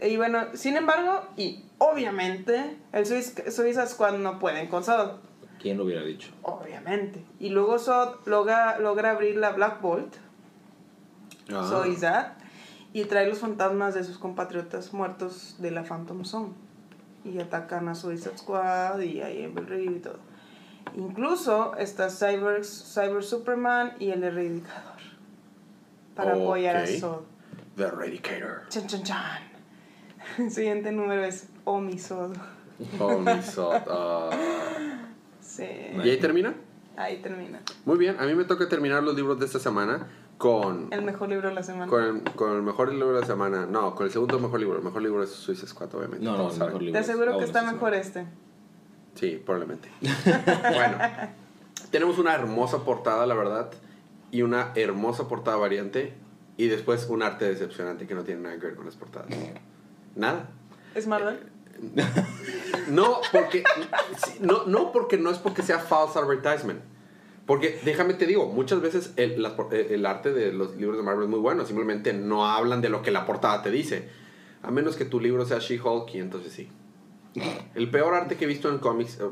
Y 0.00 0.16
bueno, 0.16 0.46
sin 0.54 0.76
embargo, 0.76 1.22
y 1.36 1.64
obviamente, 1.78 2.76
el 2.92 3.04
Suic- 3.06 3.50
Suicide 3.50 3.86
Squad 3.86 4.14
no 4.18 4.38
pueden 4.38 4.68
con 4.68 4.82
Zod. 4.82 5.18
¿Quién 5.60 5.78
lo 5.78 5.84
hubiera 5.84 6.02
dicho? 6.02 6.30
Obviamente. 6.42 7.24
Y 7.40 7.48
luego 7.50 7.78
Zod 7.78 8.26
logra, 8.26 8.78
logra 8.78 9.10
abrir 9.12 9.36
la 9.36 9.50
Black 9.50 9.80
Bolt, 9.80 10.14
Ah. 11.52 11.66
soy 11.68 11.96
Zod, 11.96 12.32
y 12.92 13.04
trae 13.04 13.28
los 13.28 13.38
fantasmas 13.38 13.94
de 13.94 14.04
sus 14.04 14.18
compatriotas 14.18 14.92
muertos 14.92 15.56
de 15.58 15.70
la 15.70 15.82
Phantom 15.84 16.24
Zone. 16.24 16.52
Y 17.24 17.40
atacan 17.40 17.88
a 17.88 17.94
Suicide 17.94 18.38
Squad 18.38 19.00
y 19.00 19.20
a 19.20 19.26
Reed 19.26 19.90
y 19.90 19.98
todo. 20.00 20.18
Incluso 20.96 21.74
está 21.76 22.08
Cyber, 22.10 22.64
Cyber 22.64 23.24
Superman 23.24 23.94
y 23.98 24.10
el 24.10 24.22
Erradicador. 24.22 24.96
Para 26.14 26.32
apoyar 26.34 26.76
a. 26.76 26.86
Zod. 26.86 27.22
The 27.76 27.84
Eradicator. 27.84 28.68
Chan, 28.68 28.86
chan, 28.86 29.02
chan. 29.02 29.42
El 30.38 30.50
siguiente 30.50 30.92
número 30.92 31.24
es 31.24 31.48
Omisod. 31.64 32.36
Mi 32.78 32.86
Zod. 33.42 33.82
Ah. 33.88 34.30
Sí. 35.56 35.64
¿Y 36.04 36.10
ahí 36.10 36.18
termina? 36.18 36.54
Ahí 36.96 37.18
termina. 37.22 37.60
Muy 37.84 37.98
bien, 37.98 38.16
a 38.18 38.24
mí 38.26 38.34
me 38.34 38.44
toca 38.44 38.68
terminar 38.68 39.02
los 39.02 39.14
libros 39.14 39.38
de 39.38 39.46
esta 39.46 39.58
semana 39.58 40.06
con, 40.38 40.88
El 40.92 41.02
mejor 41.02 41.28
libro 41.28 41.48
de 41.48 41.54
la 41.54 41.62
semana. 41.62 41.86
con, 41.86 42.02
el, 42.02 42.22
con 42.34 42.54
el 42.56 42.62
mejor 42.62 42.92
libro 42.92 43.14
de 43.14 43.20
la 43.20 43.26
semana. 43.26 43.66
No, 43.66 43.94
con 43.94 44.06
el 44.06 44.12
segundo 44.12 44.38
mejor 44.38 44.60
libro. 44.60 44.78
El 44.78 44.84
mejor 44.84 45.02
libro 45.02 45.22
es 45.22 45.30
Suicide 45.30 45.68
Squad, 45.68 45.94
obviamente. 45.94 46.24
No, 46.24 46.36
no, 46.36 46.50
el 46.52 46.58
mejor 46.58 46.82
libro. 46.82 46.92
Te 46.92 46.98
es- 46.98 47.08
aseguro 47.08 47.34
ah, 47.34 47.38
que 47.38 47.44
está 47.44 47.62
mejor 47.70 47.94
este. 47.94 48.26
Sí, 49.14 49.42
probablemente. 49.44 49.90
bueno, 50.00 50.98
tenemos 51.90 52.18
una 52.18 52.34
hermosa 52.34 52.84
portada, 52.84 53.26
la 53.26 53.34
verdad, 53.34 53.70
y 54.30 54.42
una 54.42 54.72
hermosa 54.74 55.26
portada 55.26 55.56
variante, 55.56 56.12
y 56.58 56.68
después 56.68 57.06
un 57.08 57.22
arte 57.22 57.46
decepcionante 57.46 58.06
que 58.06 58.14
no 58.14 58.24
tiene 58.24 58.42
nada 58.42 58.58
que 58.58 58.66
ver 58.66 58.76
con 58.76 58.84
las 58.84 58.96
portadas. 58.96 59.28
Nada. 60.14 60.48
¿Es 60.94 61.06
Marvel? 61.06 61.38
No, 62.88 63.20
porque 63.32 63.64
no, 64.40 64.64
no 64.66 64.92
porque 64.92 65.16
no 65.16 65.30
es 65.30 65.38
porque 65.38 65.62
sea 65.62 65.78
false 65.78 66.18
advertisement. 66.18 66.80
Porque 67.46 67.80
déjame 67.84 68.14
te 68.14 68.26
digo, 68.26 68.46
muchas 68.46 68.80
veces 68.80 69.12
el, 69.16 69.44
arte 70.06 70.32
de 70.32 70.52
los 70.52 70.76
libros 70.76 70.96
de 70.96 71.04
Marvel 71.04 71.24
es 71.24 71.30
muy 71.30 71.38
bueno, 71.38 71.64
simplemente 71.64 72.12
no 72.12 72.46
hablan 72.46 72.80
de 72.80 72.88
lo 72.88 73.02
que 73.02 73.12
la 73.12 73.24
portada 73.24 73.62
te 73.62 73.70
dice. 73.70 74.08
A 74.62 74.70
menos 74.70 74.96
que 74.96 75.04
tu 75.04 75.20
libro 75.20 75.44
sea 75.46 75.58
She-Hulk 75.58 76.12
y 76.14 76.18
entonces 76.18 76.52
sí. 76.52 76.68
El 77.74 77.90
peor 77.90 78.14
arte 78.14 78.36
que 78.36 78.46
he 78.46 78.48
visto 78.48 78.68
en 78.68 78.78
cómics, 78.78 79.20
eh, 79.20 79.24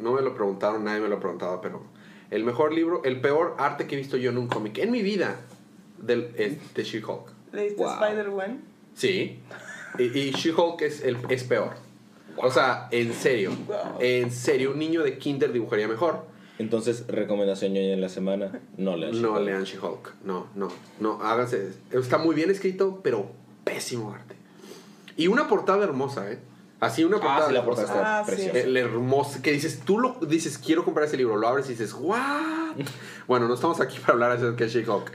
no 0.00 0.12
me 0.12 0.20
lo 0.20 0.34
preguntaron, 0.34 0.84
nadie 0.84 1.00
me 1.00 1.08
lo 1.08 1.16
ha 1.16 1.20
preguntado, 1.20 1.60
pero 1.62 1.82
el 2.30 2.44
mejor 2.44 2.74
libro, 2.74 3.02
el 3.04 3.20
peor 3.20 3.54
arte 3.58 3.86
que 3.86 3.94
he 3.94 3.98
visto 3.98 4.16
yo 4.16 4.30
en 4.30 4.38
un 4.38 4.48
cómic 4.48 4.78
en 4.78 4.90
mi 4.90 5.00
vida 5.00 5.36
del, 5.98 6.34
es 6.36 6.74
de 6.74 6.82
She-Hulk. 6.82 7.32
¿Leíste 7.52 7.82
Wow. 7.82 7.92
Spider-Man? 7.92 8.60
Sí. 8.94 9.40
Y, 9.98 10.02
y 10.02 10.30
She-Hulk 10.32 10.82
es, 10.82 11.02
el, 11.02 11.16
es 11.28 11.44
peor. 11.44 11.74
O 12.36 12.50
sea, 12.50 12.88
en 12.90 13.12
serio. 13.14 13.50
Wow. 13.66 13.76
En 14.00 14.30
serio, 14.30 14.72
un 14.72 14.78
niño 14.78 15.02
de 15.02 15.18
kinder 15.18 15.52
dibujaría 15.52 15.88
mejor. 15.88 16.26
Entonces, 16.58 17.04
recomendación 17.08 17.72
ñoña 17.72 17.92
en 17.94 18.00
la 18.00 18.08
semana, 18.08 18.60
no 18.76 18.96
lean 18.96 19.12
No 19.20 19.28
She-Hulk. 19.34 19.44
lean 19.46 19.64
She-Hulk. 19.64 20.14
No, 20.24 20.46
no, 20.54 20.68
no. 21.00 21.20
Háganse. 21.22 21.72
Está 21.90 22.18
muy 22.18 22.34
bien 22.34 22.50
escrito, 22.50 23.00
pero 23.02 23.30
pésimo 23.64 24.12
arte. 24.12 24.36
Y 25.16 25.26
una 25.28 25.48
portada 25.48 25.82
hermosa, 25.84 26.30
¿eh? 26.30 26.38
Así 26.80 27.04
una 27.04 27.16
portada. 27.18 27.44
Ah, 27.44 27.48
sí, 27.48 27.54
la 27.54 27.64
portada 27.64 27.86
está 27.86 28.18
Ah, 28.18 28.24
sí. 28.24 28.30
preciosa. 28.32 28.58
El 28.58 28.76
hermoso, 28.76 29.40
que 29.42 29.52
dices, 29.52 29.80
tú 29.84 29.98
lo 29.98 30.14
dices, 30.26 30.58
quiero 30.58 30.84
comprar 30.84 31.06
ese 31.06 31.16
libro, 31.16 31.36
lo 31.36 31.46
abres 31.48 31.66
y 31.66 31.70
dices, 31.70 31.94
¿what? 31.94 32.76
bueno, 33.28 33.46
no 33.48 33.54
estamos 33.54 33.80
aquí 33.80 33.98
para 34.00 34.14
hablar 34.14 34.32
acerca 34.32 34.64
de 34.64 34.70
She-Hulk. 34.70 35.12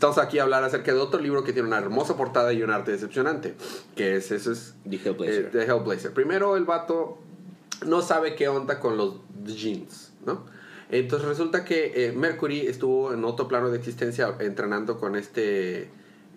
Estamos 0.00 0.16
aquí 0.16 0.38
a 0.38 0.44
hablar 0.44 0.64
acerca 0.64 0.94
de 0.94 0.98
otro 0.98 1.20
libro 1.20 1.44
que 1.44 1.52
tiene 1.52 1.68
una 1.68 1.76
hermosa 1.76 2.16
portada 2.16 2.54
y 2.54 2.62
un 2.62 2.70
arte 2.70 2.90
decepcionante, 2.90 3.54
que 3.94 4.16
es, 4.16 4.30
ese 4.30 4.52
es 4.52 4.74
The 4.88 4.96
Hellblazer. 4.96 5.44
eh, 5.44 5.48
The 5.52 5.64
Hellblazer. 5.64 6.14
Primero, 6.14 6.56
el 6.56 6.64
vato 6.64 7.18
no 7.84 8.00
sabe 8.00 8.34
qué 8.34 8.48
onda 8.48 8.80
con 8.80 8.96
los 8.96 9.16
jeans, 9.44 10.14
¿no? 10.24 10.46
Entonces 10.88 11.28
resulta 11.28 11.66
que 11.66 12.06
eh, 12.06 12.12
Mercury 12.12 12.60
estuvo 12.60 13.12
en 13.12 13.26
otro 13.26 13.46
plano 13.46 13.68
de 13.68 13.76
existencia 13.76 14.34
entrenando 14.40 14.98
con 14.98 15.16
este 15.16 15.90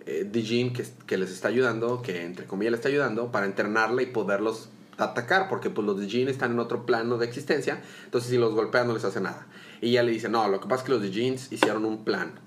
eh, 0.04 0.28
Dijin 0.30 0.74
que, 0.74 0.84
que 1.06 1.16
les 1.16 1.30
está 1.30 1.48
ayudando, 1.48 2.02
que 2.02 2.22
entre 2.22 2.44
comillas 2.44 2.72
le 2.72 2.76
está 2.76 2.90
ayudando, 2.90 3.32
para 3.32 3.46
entrenarla 3.46 4.02
y 4.02 4.06
poderlos 4.08 4.68
atacar, 4.98 5.48
porque 5.48 5.70
pues 5.70 5.86
los 5.86 5.98
Dijin 5.98 6.28
están 6.28 6.52
en 6.52 6.58
otro 6.58 6.84
plano 6.84 7.16
de 7.16 7.24
existencia, 7.24 7.80
entonces 8.04 8.28
si 8.28 8.36
los 8.36 8.52
golpean 8.52 8.88
no 8.88 8.92
les 8.92 9.06
hace 9.06 9.22
nada. 9.22 9.46
Y 9.80 9.92
ella 9.92 10.02
le 10.02 10.12
dice, 10.12 10.28
no, 10.28 10.46
lo 10.48 10.60
que 10.60 10.68
pasa 10.68 10.82
es 10.82 10.86
que 10.86 10.92
los 10.92 11.00
Dijins 11.00 11.50
hicieron 11.50 11.86
un 11.86 12.04
plan, 12.04 12.43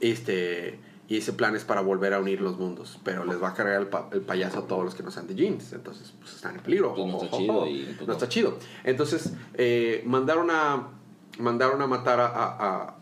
este, 0.00 0.78
y 1.08 1.16
ese 1.18 1.32
plan 1.32 1.54
es 1.54 1.64
para 1.64 1.80
volver 1.82 2.14
a 2.14 2.20
unir 2.20 2.40
los 2.40 2.58
mundos, 2.58 2.98
pero 3.04 3.24
les 3.24 3.42
va 3.42 3.50
a 3.50 3.54
cargar 3.54 3.80
el, 3.80 3.88
pa- 3.88 4.08
el 4.12 4.20
payaso 4.22 4.60
a 4.60 4.66
todos 4.66 4.84
los 4.84 4.94
que 4.94 5.02
no 5.02 5.10
sean 5.10 5.26
de 5.26 5.34
jeans, 5.34 5.72
entonces 5.72 6.14
pues 6.20 6.34
están 6.34 6.56
en 6.56 6.62
peligro. 6.62 6.94
Pues 6.94 7.06
no 7.06 7.22
está 7.22 7.36
chido 7.36 7.66
y, 7.66 7.82
pues, 7.84 8.00
no 8.00 8.06
no. 8.06 8.12
está 8.14 8.28
chido. 8.28 8.58
Entonces 8.84 9.32
eh, 9.54 10.02
mandaron 10.06 10.50
a 10.50 10.88
mandaron 11.38 11.82
a 11.82 11.86
matar 11.88 12.20
a, 12.20 12.26
a- 12.26 12.56
a- 12.84 12.96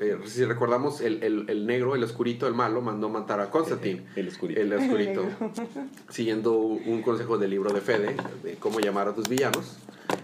eh, 0.00 0.18
si 0.24 0.44
recordamos 0.44 1.00
el, 1.00 1.22
el- 1.22 1.44
el 1.48 1.66
negro, 1.66 1.94
el 1.94 2.02
oscurito, 2.02 2.48
el 2.48 2.54
malo, 2.54 2.80
mandó 2.82 3.08
matar 3.08 3.40
a 3.40 3.50
Constantine. 3.50 4.04
El 4.16 4.26
oscurito. 4.28 4.60
El 4.60 4.72
oscurito. 4.72 5.24
siguiendo 6.08 6.58
un 6.58 7.02
consejo 7.02 7.38
del 7.38 7.50
libro 7.50 7.72
de 7.72 7.80
Fede, 7.80 8.16
de 8.42 8.54
cómo 8.56 8.80
llamar 8.80 9.08
a 9.08 9.14
tus 9.14 9.28
villanos. 9.28 9.76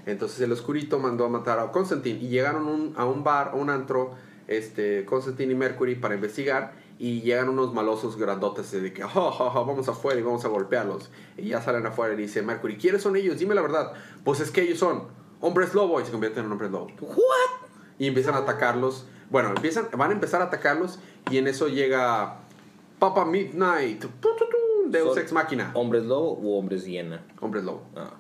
Entonces 0.06 0.40
el 0.40 0.52
oscurito 0.52 0.98
mandó 0.98 1.24
a 1.24 1.28
matar 1.28 1.58
a 1.60 1.70
Constantine 1.70 2.18
y 2.20 2.28
llegaron 2.28 2.66
un- 2.66 2.94
a 2.96 3.04
un 3.04 3.22
bar, 3.22 3.50
a 3.52 3.54
un 3.54 3.70
antro, 3.70 4.14
este, 4.50 5.04
Constantine 5.06 5.52
y 5.52 5.56
Mercury 5.56 5.94
para 5.94 6.14
investigar 6.14 6.72
y 6.98 7.22
llegan 7.22 7.48
unos 7.48 7.72
malosos 7.72 8.16
grandotes 8.18 8.70
de 8.72 8.92
que, 8.92 9.02
"Ja, 9.02 9.08
ja, 9.08 9.50
ja, 9.50 9.60
vamos 9.60 9.88
afuera 9.88 10.20
y 10.20 10.22
vamos 10.22 10.44
a 10.44 10.48
golpearlos. 10.48 11.10
Y 11.38 11.48
ya 11.48 11.62
salen 11.62 11.86
afuera 11.86 12.12
y 12.12 12.16
dice 12.18 12.42
Mercury, 12.42 12.76
¿quiénes 12.76 13.00
son 13.00 13.16
ellos? 13.16 13.38
Dime 13.38 13.54
la 13.54 13.62
verdad. 13.62 13.92
Pues 14.22 14.40
es 14.40 14.50
que 14.50 14.60
ellos 14.62 14.78
son 14.78 15.04
hombres 15.40 15.72
lobo 15.72 15.98
y 16.00 16.04
se 16.04 16.10
convierten 16.12 16.44
en 16.44 16.52
hombres 16.52 16.70
lobo. 16.70 16.88
Y 17.98 18.06
empiezan 18.06 18.34
a 18.34 18.38
atacarlos. 18.38 19.06
Bueno, 19.30 19.50
empiezan, 19.50 19.88
van 19.96 20.10
a 20.10 20.12
empezar 20.12 20.42
a 20.42 20.46
atacarlos 20.46 20.98
y 21.30 21.38
en 21.38 21.46
eso 21.46 21.68
llega 21.68 22.40
Papa 22.98 23.24
Midnight, 23.24 24.04
Deus 24.88 25.16
Ex 25.16 25.32
Máquina, 25.32 25.70
¿Hombres 25.74 26.04
lobo 26.04 26.32
o 26.32 26.58
hombres 26.58 26.84
hiena? 26.84 27.24
hombres 27.40 27.64
lobo. 27.64 27.82
Ah. 27.96 28.10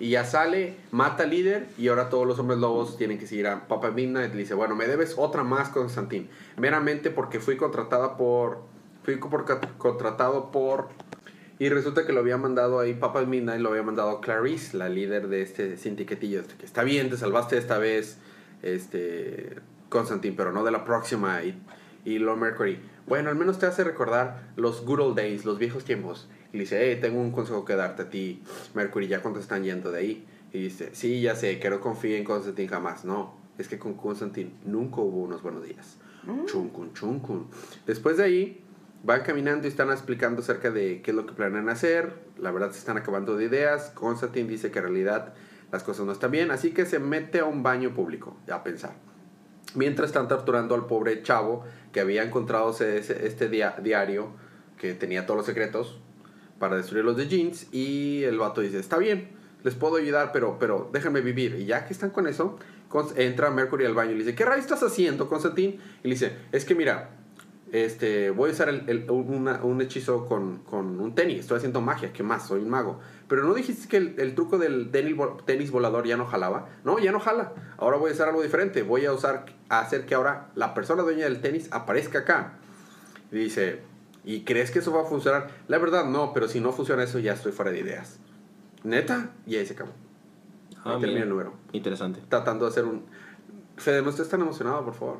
Y 0.00 0.10
ya 0.10 0.24
sale, 0.24 0.76
mata 0.92 1.24
al 1.24 1.30
líder 1.30 1.66
y 1.76 1.88
ahora 1.88 2.08
todos 2.08 2.26
los 2.26 2.38
hombres 2.38 2.60
lobos 2.60 2.96
tienen 2.96 3.18
que 3.18 3.26
seguir 3.26 3.48
a 3.48 3.66
Papa 3.66 3.90
Midnight. 3.90 4.32
Le 4.32 4.40
dice, 4.40 4.54
bueno, 4.54 4.76
me 4.76 4.86
debes 4.86 5.14
otra 5.16 5.42
más, 5.42 5.70
Constantín. 5.70 6.28
Meramente 6.56 7.10
porque 7.10 7.40
fui 7.40 7.56
contratada 7.56 8.16
por... 8.16 8.62
Fui 9.02 9.16
por, 9.16 9.44
contratado 9.78 10.50
por... 10.52 10.88
Y 11.58 11.68
resulta 11.70 12.06
que 12.06 12.12
lo 12.12 12.20
había 12.20 12.36
mandado 12.36 12.78
ahí, 12.78 12.94
Papa 12.94 13.22
Midnight 13.22 13.60
lo 13.60 13.70
había 13.70 13.82
mandado 13.82 14.20
Clarice, 14.20 14.76
la 14.76 14.88
líder 14.88 15.26
de 15.26 15.42
este 15.42 15.76
sindicatillo. 15.76 16.42
Que 16.58 16.64
está 16.64 16.84
bien, 16.84 17.10
te 17.10 17.16
salvaste 17.16 17.58
esta 17.58 17.78
vez, 17.78 18.18
este... 18.62 19.56
Constantín, 19.88 20.36
pero 20.36 20.52
no 20.52 20.64
de 20.64 20.70
la 20.70 20.84
próxima. 20.84 21.42
Y, 21.42 21.60
y 22.04 22.18
Lord 22.18 22.38
Mercury, 22.38 22.78
bueno, 23.06 23.30
al 23.30 23.36
menos 23.36 23.58
te 23.58 23.66
hace 23.66 23.82
recordar 23.84 24.50
los 24.56 24.84
good 24.84 25.00
old 25.00 25.16
days, 25.16 25.44
los 25.44 25.58
viejos 25.58 25.84
tiempos. 25.84 26.28
Y 26.52 26.56
le 26.56 26.60
dice, 26.64 26.78
hey, 26.80 26.98
tengo 27.00 27.20
un 27.20 27.30
consejo 27.30 27.64
que 27.64 27.74
darte 27.76 28.02
a 28.02 28.10
ti, 28.10 28.42
Mercury, 28.74 29.06
ya 29.06 29.20
cuando 29.20 29.38
están 29.40 29.64
yendo 29.64 29.90
de 29.92 29.98
ahí. 29.98 30.26
Y 30.52 30.62
dice, 30.64 30.90
sí, 30.92 31.20
ya 31.20 31.34
sé, 31.36 31.58
que 31.58 31.68
no 31.68 31.80
confíe 31.80 32.16
en 32.16 32.24
Constantine 32.24 32.68
jamás. 32.68 33.04
No, 33.04 33.36
es 33.58 33.68
que 33.68 33.78
con 33.78 33.94
Constantine 33.94 34.52
nunca 34.64 35.00
hubo 35.02 35.22
unos 35.22 35.42
buenos 35.42 35.62
días. 35.64 35.98
Chuncun, 36.46 36.92
chuncun. 36.94 37.46
Después 37.86 38.16
de 38.16 38.24
ahí, 38.24 38.64
van 39.04 39.22
caminando 39.22 39.66
y 39.66 39.70
están 39.70 39.90
explicando 39.90 40.40
acerca 40.42 40.70
de 40.70 41.00
qué 41.02 41.10
es 41.10 41.16
lo 41.16 41.26
que 41.26 41.32
planean 41.32 41.68
hacer. 41.68 42.14
La 42.38 42.50
verdad 42.50 42.70
se 42.72 42.78
están 42.78 42.96
acabando 42.96 43.36
de 43.36 43.44
ideas. 43.44 43.90
Constantine 43.94 44.48
dice 44.48 44.70
que 44.70 44.78
en 44.78 44.84
realidad 44.86 45.34
las 45.70 45.82
cosas 45.84 46.06
no 46.06 46.12
están 46.12 46.30
bien, 46.30 46.50
así 46.50 46.70
que 46.72 46.86
se 46.86 46.98
mete 46.98 47.40
a 47.40 47.44
un 47.44 47.62
baño 47.62 47.94
público 47.94 48.36
a 48.50 48.64
pensar. 48.64 48.94
Mientras 49.74 50.08
están 50.08 50.28
torturando 50.28 50.74
al 50.74 50.86
pobre 50.86 51.22
chavo 51.22 51.64
que 51.92 52.00
había 52.00 52.22
encontrado 52.22 52.70
ese- 52.70 52.98
ese- 52.98 53.26
este 53.26 53.48
dia- 53.50 53.76
diario 53.82 54.30
que 54.78 54.94
tenía 54.94 55.26
todos 55.26 55.36
los 55.38 55.46
secretos 55.46 56.00
para 56.58 56.76
destruir 56.76 57.04
los 57.04 57.16
de 57.16 57.28
jeans 57.28 57.72
y 57.72 58.24
el 58.24 58.38
vato 58.38 58.60
dice, 58.60 58.78
está 58.78 58.98
bien, 58.98 59.28
les 59.64 59.74
puedo 59.74 59.96
ayudar, 59.96 60.30
pero, 60.32 60.58
pero 60.58 60.88
déjenme 60.92 61.20
vivir. 61.20 61.56
Y 61.56 61.66
ya 61.66 61.86
que 61.86 61.92
están 61.92 62.10
con 62.10 62.26
eso, 62.26 62.58
entra 63.16 63.50
Mercury 63.50 63.84
al 63.84 63.94
baño 63.94 64.12
y 64.12 64.14
le 64.14 64.24
dice, 64.24 64.34
¿qué 64.34 64.44
rayos 64.44 64.64
estás 64.64 64.82
haciendo, 64.82 65.28
Constantín? 65.28 65.80
Y 66.02 66.08
le 66.08 66.14
dice, 66.14 66.36
es 66.52 66.64
que 66.64 66.74
mira, 66.74 67.10
este, 67.72 68.30
voy 68.30 68.50
a 68.50 68.52
usar 68.52 68.70
un 69.10 69.80
hechizo 69.82 70.26
con, 70.26 70.58
con 70.58 71.00
un 71.00 71.14
tenis, 71.14 71.40
estoy 71.40 71.58
haciendo 71.58 71.80
magia, 71.80 72.12
¿qué 72.12 72.22
más? 72.22 72.46
Soy 72.46 72.60
un 72.60 72.70
mago. 72.70 73.00
Pero 73.28 73.44
no 73.44 73.52
dijiste 73.52 73.88
que 73.88 73.96
el, 73.98 74.34
truco 74.34 74.56
del 74.56 74.90
tenis, 74.90 75.14
tenis 75.44 75.70
volador 75.70 76.06
ya 76.06 76.16
no 76.16 76.24
jalaba. 76.24 76.68
No, 76.84 76.98
ya 76.98 77.12
no 77.12 77.20
jala. 77.20 77.52
Ahora 77.76 77.98
voy 77.98 78.10
a 78.10 78.14
hacer 78.14 78.26
algo 78.26 78.42
diferente. 78.42 78.82
Voy 78.82 79.04
a 79.04 79.12
usar, 79.12 79.44
a 79.68 79.80
hacer 79.80 80.06
que 80.06 80.14
ahora 80.14 80.48
la 80.54 80.72
persona 80.72 81.02
dueña 81.02 81.24
del 81.24 81.42
tenis 81.42 81.68
aparezca 81.70 82.20
acá. 82.20 82.54
Y 83.30 83.36
dice, 83.36 83.82
¿y 84.24 84.42
crees 84.44 84.70
que 84.70 84.78
eso 84.80 84.92
va 84.92 85.02
a 85.02 85.04
funcionar? 85.04 85.48
La 85.68 85.78
verdad 85.78 86.04
no, 86.06 86.32
pero 86.32 86.48
si 86.48 86.60
no 86.60 86.72
funciona 86.72 87.02
eso 87.02 87.18
ya 87.18 87.32
estoy 87.34 87.52
fuera 87.52 87.70
de 87.70 87.80
ideas. 87.80 88.18
¿Neta? 88.84 89.30
Y 89.46 89.56
ahí 89.56 89.66
se 89.66 89.74
acabó. 89.74 89.90
Ahí 89.90 90.76
Ah, 90.84 90.90
termina 91.00 91.08
mira. 91.10 91.22
el 91.24 91.28
número. 91.30 91.54
Interesante. 91.72 92.20
Tratando 92.28 92.64
de 92.64 92.70
hacer 92.70 92.84
un... 92.84 93.04
Fede, 93.76 94.02
no 94.02 94.10
estés 94.10 94.28
tan 94.28 94.40
emocionado, 94.40 94.84
por 94.84 94.94
favor. 94.94 95.18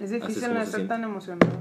Es 0.00 0.10
difícil 0.10 0.52
no 0.52 0.60
estar 0.60 0.86
tan 0.86 1.04
emocionado. 1.04 1.52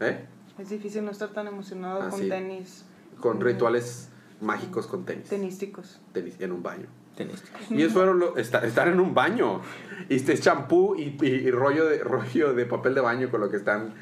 ¿Eh? 0.00 0.24
Es 0.58 0.70
difícil 0.70 1.04
no 1.04 1.10
estar 1.10 1.28
tan 1.30 1.46
emocionado 1.46 2.02
Ah, 2.02 2.08
con 2.08 2.20
sí. 2.20 2.28
tenis. 2.28 2.84
Con 3.20 3.38
Mm, 3.38 3.42
rituales 3.42 4.08
mágicos 4.40 4.86
con 4.86 5.04
tenis. 5.04 5.28
Tenísticos. 5.28 6.00
Tenis 6.12 6.36
en 6.40 6.52
un 6.52 6.62
baño. 6.62 6.86
Tenés. 7.16 7.42
Y 7.70 7.74
ellos 7.76 7.92
fueron 7.92 8.18
lo- 8.18 8.36
esta- 8.38 8.64
estar 8.66 8.88
en 8.88 8.98
un 8.98 9.14
baño. 9.14 9.60
Y 10.08 10.16
este 10.16 10.36
champú 10.38 10.94
y, 10.96 11.16
y- 11.22 11.26
y 11.26 11.50
rollo, 11.50 11.84
de, 11.86 11.98
rollo 12.04 12.54
de 12.54 12.64
papel 12.66 12.94
de 12.94 13.00
baño 13.02 13.30
con 13.30 13.40
lo 13.40 13.50
que 13.50 13.58
están. 13.58 13.92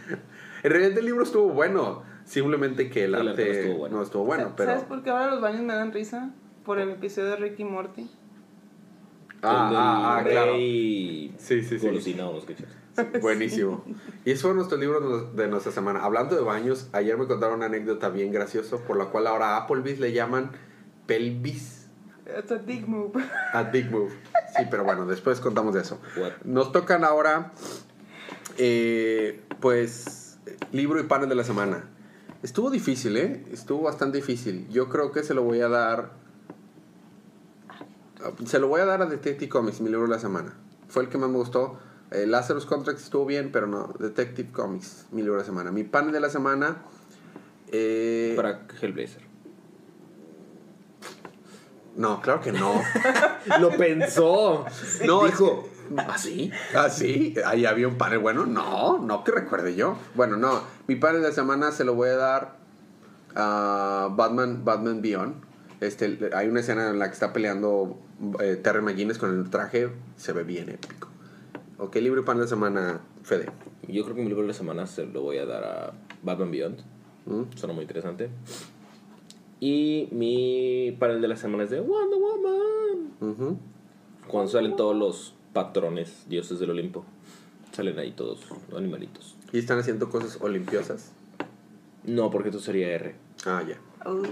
En 0.62 0.70
realidad 0.70 0.98
el 0.98 1.04
libro 1.04 1.22
estuvo 1.22 1.48
bueno. 1.50 2.02
Simplemente 2.24 2.90
que 2.90 3.04
el, 3.04 3.14
El 3.14 3.28
arte 3.28 3.42
arte 3.42 3.44
no 3.44 3.52
estuvo 3.60 3.78
bueno. 3.78 3.96
no 3.96 4.02
estuvo 4.02 4.24
bueno. 4.24 4.44
Sa- 4.50 4.56
pero, 4.56 4.70
¿Sabes 4.70 4.84
por 4.84 5.02
qué 5.02 5.10
ahora 5.10 5.30
los 5.30 5.40
baños 5.40 5.62
me 5.62 5.74
dan 5.74 5.92
risa? 5.92 6.30
Por 6.64 6.78
el 6.78 6.90
episodio 6.90 7.30
de 7.30 7.36
Ricky 7.36 7.64
Morty. 7.64 8.08
Ah, 9.42 9.70
ah, 9.74 10.18
ah, 10.18 10.22
claro. 10.24 10.54
Sí, 10.54 11.32
sí, 11.38 11.62
sí. 11.62 11.78
Golosina 11.78 12.28
o 12.28 12.34
los 12.34 12.44
que 12.44 12.54
Buenísimo. 13.20 13.84
Y 14.24 14.32
eso 14.32 14.48
fue 14.48 14.54
nuestro 14.54 14.76
libro 14.76 15.30
de 15.32 15.48
nuestra 15.48 15.72
semana. 15.72 16.04
Hablando 16.04 16.36
de 16.36 16.42
baños, 16.42 16.88
ayer 16.92 17.16
me 17.16 17.26
contaron 17.26 17.56
una 17.56 17.66
anécdota 17.66 18.10
bien 18.10 18.32
graciosa 18.32 18.76
por 18.78 18.96
la 18.98 19.06
cual 19.06 19.26
ahora 19.26 19.56
a 19.56 19.56
Applebee's 19.58 19.98
le 20.00 20.12
llaman 20.12 20.50
pelvis 21.06 21.88
It's 22.38 22.52
a 22.52 22.56
big 22.58 22.86
move. 22.86 23.12
a 23.52 23.62
Big 23.64 23.90
Move. 23.90 24.10
Sí, 24.56 24.64
pero 24.70 24.84
bueno, 24.84 25.04
después 25.06 25.40
contamos 25.40 25.74
de 25.74 25.80
eso. 25.80 25.98
What? 26.16 26.32
Nos 26.44 26.70
tocan 26.70 27.02
ahora, 27.02 27.52
eh, 28.56 29.40
pues, 29.60 30.19
libro 30.72 31.00
y 31.00 31.04
panel 31.04 31.28
de 31.28 31.34
la 31.34 31.44
semana. 31.44 31.84
Estuvo 32.42 32.70
difícil, 32.70 33.16
¿eh? 33.16 33.44
Estuvo 33.52 33.82
bastante 33.82 34.18
difícil. 34.18 34.66
Yo 34.70 34.88
creo 34.88 35.12
que 35.12 35.22
se 35.22 35.34
lo 35.34 35.42
voy 35.42 35.60
a 35.60 35.68
dar... 35.68 36.12
Se 38.44 38.58
lo 38.58 38.68
voy 38.68 38.80
a 38.80 38.84
dar 38.84 39.02
a 39.02 39.06
Detective 39.06 39.48
Comics, 39.48 39.80
mi 39.80 39.88
libro 39.88 40.04
de 40.06 40.10
la 40.14 40.18
semana. 40.18 40.54
Fue 40.88 41.02
el 41.02 41.08
que 41.08 41.16
más 41.18 41.30
me 41.30 41.36
gustó. 41.36 41.78
Eh, 42.10 42.26
Lazarus 42.26 42.66
Contracts 42.66 43.04
estuvo 43.04 43.24
bien, 43.24 43.50
pero 43.52 43.66
no. 43.66 43.94
Detective 43.98 44.50
Comics, 44.52 45.06
mi 45.12 45.22
libro 45.22 45.34
de 45.36 45.40
la 45.40 45.46
semana. 45.46 45.70
Mi 45.70 45.84
panel 45.84 46.12
de 46.12 46.20
la 46.20 46.28
semana... 46.30 46.78
eh, 47.68 48.34
Para 48.36 48.66
Hellblazer. 48.80 49.22
No, 51.96 52.20
claro 52.20 52.40
que 52.40 52.52
no. 52.52 52.80
Lo 53.60 53.70
pensó. 53.76 54.64
No, 55.06 55.24
Dijo. 55.24 55.68
¿Así? 55.96 56.50
¿Así? 56.74 57.34
Ahí 57.44 57.66
había 57.66 57.88
un 57.88 57.96
panel 57.96 58.18
bueno. 58.18 58.46
No, 58.46 58.98
no 58.98 59.24
que 59.24 59.32
recuerde 59.32 59.74
yo. 59.74 59.96
Bueno, 60.14 60.36
no. 60.36 60.62
Mi 60.86 60.96
panel 60.96 61.22
de 61.22 61.28
la 61.28 61.34
semana 61.34 61.72
se 61.72 61.84
lo 61.84 61.94
voy 61.94 62.10
a 62.10 62.16
dar 62.16 62.56
a 63.34 64.08
Batman, 64.12 64.64
Batman 64.64 65.02
Beyond. 65.02 65.34
Este, 65.80 66.30
hay 66.34 66.48
una 66.48 66.60
escena 66.60 66.90
en 66.90 66.98
la 66.98 67.06
que 67.08 67.14
está 67.14 67.32
peleando 67.32 67.98
eh, 68.40 68.56
Terry 68.62 68.82
McGuinness 68.82 69.18
con 69.18 69.30
el 69.30 69.50
traje. 69.50 69.90
Se 70.16 70.32
ve 70.32 70.44
bien 70.44 70.68
épico. 70.68 71.08
Ok, 71.78 71.96
libro 71.96 72.20
y 72.20 72.24
panel 72.24 72.40
de 72.40 72.44
la 72.44 72.50
semana, 72.50 73.00
Fede. 73.22 73.46
Yo 73.88 74.04
creo 74.04 74.14
que 74.14 74.22
mi 74.22 74.28
libro 74.28 74.42
de 74.42 74.48
la 74.48 74.54
semana 74.54 74.86
se 74.86 75.06
lo 75.06 75.22
voy 75.22 75.38
a 75.38 75.46
dar 75.46 75.64
a 75.64 75.92
Batman 76.22 76.50
Beyond. 76.50 76.80
¿Mm? 77.26 77.56
Suena 77.56 77.74
muy 77.74 77.82
interesante. 77.82 78.30
Y 79.60 80.08
mi 80.12 80.96
panel 80.98 81.20
de 81.20 81.28
la 81.28 81.36
semana 81.36 81.64
es 81.64 81.70
de 81.70 81.80
Wonder 81.80 82.18
Woman. 82.18 83.12
Ujú. 83.20 83.58
Cuando 84.26 84.50
salen 84.50 84.76
todos 84.76 84.96
los 84.96 85.34
patrones, 85.52 86.24
dioses 86.28 86.58
del 86.60 86.70
Olimpo. 86.70 87.04
Salen 87.72 87.98
ahí 87.98 88.12
todos, 88.12 88.40
animalitos. 88.76 89.36
Y 89.52 89.58
están 89.58 89.78
haciendo 89.78 90.10
cosas 90.10 90.38
olimpiosas. 90.40 91.12
No, 92.04 92.30
porque 92.30 92.48
esto 92.48 92.60
sería 92.60 92.88
R. 92.88 93.14
Ah, 93.46 93.62
ya. 93.66 93.76
Oh. 94.04 94.22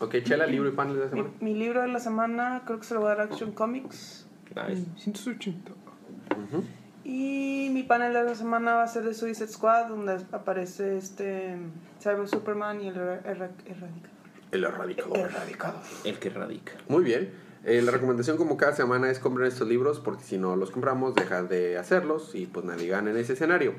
Ok, 0.00 0.16
Chela, 0.24 0.46
libro 0.46 0.68
y 0.68 0.72
panel 0.72 0.94
de 0.96 1.00
la 1.04 1.10
semana. 1.10 1.28
mi 1.40 1.54
libro 1.54 1.82
de 1.82 1.88
la 1.88 2.00
semana 2.00 2.62
creo 2.66 2.78
que 2.78 2.86
se 2.86 2.94
lo 2.94 3.00
voy 3.00 3.08
a 3.10 3.14
dar 3.16 3.20
a 3.22 3.24
Action 3.24 3.52
Comics. 3.52 4.26
Nice. 4.54 4.84
180. 4.96 5.72
Ujú. 5.72 6.64
Y 7.04 7.68
mi 7.72 7.82
panel 7.84 8.12
de 8.12 8.24
la 8.24 8.34
semana 8.34 8.74
va 8.74 8.82
a 8.84 8.88
ser 8.88 9.04
de 9.04 9.14
Suicide 9.14 9.48
Squad, 9.48 9.88
donde 9.88 10.18
aparece 10.32 10.96
este 10.98 11.56
Cyber 12.02 12.28
Superman 12.28 12.80
y 12.80 12.88
el 12.88 12.96
Erra- 12.96 13.22
Erra- 13.24 13.50
Erradicador. 13.66 14.10
El 14.52 14.64
erradicador. 14.64 15.18
Erradicador. 15.18 15.80
El 16.04 16.18
que 16.18 16.30
radica. 16.30 16.72
Muy 16.88 17.04
bien. 17.04 17.30
Eh, 17.68 17.82
la 17.82 17.90
recomendación 17.92 18.38
como 18.38 18.56
cada 18.56 18.72
semana 18.72 19.10
es 19.10 19.18
comprar 19.18 19.46
estos 19.46 19.68
libros 19.68 20.00
porque 20.00 20.24
si 20.24 20.38
no 20.38 20.56
los 20.56 20.70
compramos 20.70 21.14
deja 21.14 21.42
de 21.42 21.76
hacerlos 21.76 22.34
y 22.34 22.46
pues 22.46 22.64
nadie 22.64 22.88
gana 22.88 23.10
en 23.10 23.18
ese 23.18 23.34
escenario. 23.34 23.74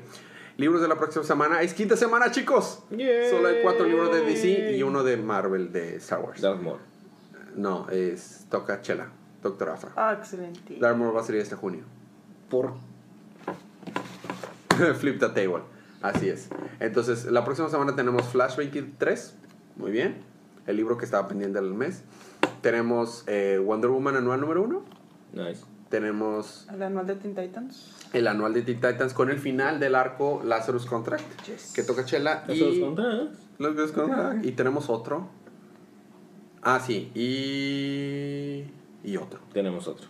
Libros 0.56 0.80
de 0.80 0.86
la 0.86 0.96
próxima 0.96 1.24
semana. 1.24 1.60
Es 1.62 1.74
quinta 1.74 1.96
semana 1.96 2.30
chicos. 2.30 2.84
Yay. 2.90 3.30
Solo 3.30 3.48
hay 3.48 3.62
cuatro 3.62 3.86
libros 3.86 4.12
de 4.12 4.20
DC 4.20 4.76
y 4.76 4.82
uno 4.84 5.02
de 5.02 5.16
Marvel 5.16 5.72
de 5.72 5.96
Star 5.96 6.20
Wars. 6.20 6.40
Darth 6.40 6.60
Maul. 6.62 6.78
No, 7.56 7.88
es 7.90 8.46
toca 8.48 8.80
Chela, 8.80 9.08
Doctor 9.42 9.70
Afra. 9.70 9.90
Ah, 9.96 10.14
excelente. 10.16 10.76
Darmore 10.78 11.12
va 11.12 11.22
a 11.22 11.24
salir 11.24 11.40
este 11.40 11.56
junio. 11.56 11.82
Por 12.48 12.74
Flip 14.98 15.18
the 15.18 15.30
table. 15.30 15.62
Así 16.00 16.28
es. 16.28 16.48
Entonces, 16.78 17.24
la 17.24 17.44
próxima 17.44 17.68
semana 17.68 17.96
tenemos 17.96 18.28
Flash 18.28 18.56
23. 18.56 19.34
Muy 19.76 19.90
bien. 19.90 20.22
El 20.66 20.76
libro 20.76 20.96
que 20.96 21.04
estaba 21.04 21.26
pendiente 21.26 21.60
del 21.60 21.74
mes. 21.74 22.04
Tenemos 22.62 23.24
eh, 23.26 23.58
Wonder 23.64 23.90
Woman 23.90 24.16
anual 24.16 24.40
número 24.40 24.62
1. 24.62 24.84
Nice. 25.32 25.64
Tenemos 25.88 26.68
El 26.72 26.82
anual 26.82 27.06
de 27.06 27.16
Teen 27.16 27.34
Titans. 27.34 27.96
el 28.12 28.28
anual 28.28 28.52
de 28.54 28.62
Teen 28.62 28.80
Titans 28.80 29.12
con 29.12 29.28
el 29.30 29.38
final 29.38 29.80
del 29.80 29.94
arco 29.96 30.40
Lazarus 30.44 30.86
Contract. 30.86 31.24
Yes. 31.46 31.72
Que 31.74 31.82
toca 31.82 32.04
Chela. 32.04 32.44
Eso 32.48 32.66
Y, 32.68 32.74
es 32.78 32.84
contra- 32.84 33.28
Lazarus 33.58 33.92
Contract. 33.92 34.44
y 34.44 34.52
tenemos 34.52 34.88
otro. 34.88 35.28
Ah, 36.62 36.78
sí. 36.80 37.10
Y. 37.14 38.70
Y 39.08 39.16
otro. 39.16 39.40
Tenemos 39.52 39.88
otro. 39.88 40.08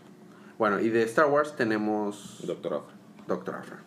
Bueno, 0.58 0.80
y 0.80 0.90
de 0.90 1.02
Star 1.04 1.26
Wars 1.30 1.56
tenemos. 1.56 2.42
Doctor 2.46 2.74
Afra. 2.74 2.94
Doctor 3.26 3.54
Afra. 3.54 3.78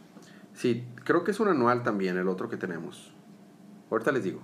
Sí, 0.53 0.85
creo 1.03 1.23
que 1.23 1.31
es 1.31 1.39
un 1.39 1.49
anual 1.49 1.83
también 1.83 2.17
el 2.17 2.27
otro 2.27 2.49
que 2.49 2.57
tenemos. 2.57 3.11
Ahorita 3.91 4.11
les 4.11 4.23
digo. 4.23 4.41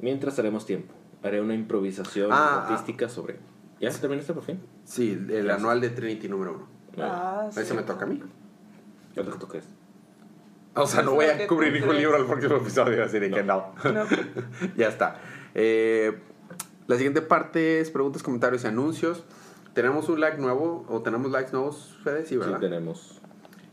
Mientras 0.00 0.38
haremos 0.38 0.66
tiempo. 0.66 0.92
Haré 1.22 1.40
una 1.40 1.54
improvisación 1.54 2.30
Ah, 2.32 2.66
artística 2.68 3.08
sobre. 3.08 3.38
¿Ya 3.80 3.90
se 3.90 4.00
terminaste 4.00 4.32
por 4.34 4.42
fin? 4.42 4.60
Sí, 4.84 5.12
el 5.12 5.26
Gracias. 5.26 5.58
anual 5.58 5.80
de 5.80 5.90
Trinity 5.90 6.28
número 6.28 6.54
uno. 6.54 6.68
Ah, 7.04 7.46
Ese 7.50 7.64
sí. 7.66 7.74
me 7.74 7.82
toca 7.82 8.04
a 8.04 8.08
mí. 8.08 8.22
¿Qué 9.14 9.22
te 9.22 9.30
toca 9.32 9.58
este? 9.58 9.72
O 10.74 10.86
sea, 10.86 11.02
no 11.02 11.12
voy 11.12 11.26
a 11.26 11.46
cubrir 11.46 11.72
ningún 11.72 11.96
libro 11.96 12.16
al 12.16 12.26
próximo 12.26 12.56
episodio, 12.56 13.04
así 13.04 13.18
de 13.18 13.30
que 13.30 13.42
no. 13.42 13.72
No. 13.84 14.04
ya 14.76 14.88
está. 14.88 15.16
Eh, 15.54 16.18
la 16.86 16.96
siguiente 16.96 17.22
parte 17.22 17.80
es 17.80 17.90
preguntas, 17.90 18.22
comentarios 18.22 18.64
y 18.64 18.68
anuncios. 18.68 19.24
Tenemos 19.74 20.08
un 20.08 20.20
like 20.20 20.38
nuevo, 20.38 20.84
o 20.88 21.02
tenemos 21.02 21.30
likes 21.30 21.52
nuevos, 21.52 21.98
Fede, 22.04 22.22
sí, 22.22 22.30
Sí, 22.30 22.36
¿verdad? 22.36 22.58
tenemos. 22.60 23.20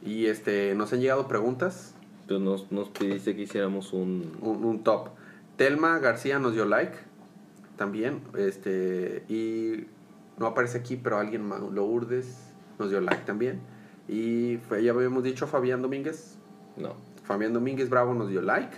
y 0.03 0.25
este, 0.27 0.73
nos 0.75 0.91
han 0.93 1.01
llegado 1.01 1.27
preguntas, 1.27 1.95
Pues 2.27 2.39
nos, 2.39 2.71
nos 2.71 2.89
pidiste 2.89 3.35
que 3.35 3.43
hiciéramos 3.43 3.93
un. 3.93 4.37
un, 4.41 4.63
un 4.65 4.83
top. 4.83 5.09
Telma 5.55 5.97
García 5.99 6.39
nos 6.39 6.53
dio 6.53 6.65
like 6.65 6.97
también, 7.77 8.21
este, 8.37 9.23
y 9.29 9.87
no 10.37 10.47
aparece 10.47 10.79
aquí, 10.79 10.97
pero 10.97 11.17
alguien 11.19 11.43
más, 11.47 11.61
Lourdes 11.61 12.51
nos 12.79 12.89
dio 12.89 12.99
like 13.01 13.23
también. 13.25 13.59
Y 14.07 14.57
fue, 14.67 14.83
ya 14.83 14.91
habíamos 14.91 15.23
dicho 15.23 15.47
Fabián 15.47 15.81
Domínguez, 15.81 16.37
No. 16.75 16.95
Fabián 17.23 17.53
Domínguez 17.53 17.89
Bravo 17.89 18.13
nos 18.13 18.29
dio 18.29 18.41
like. 18.41 18.77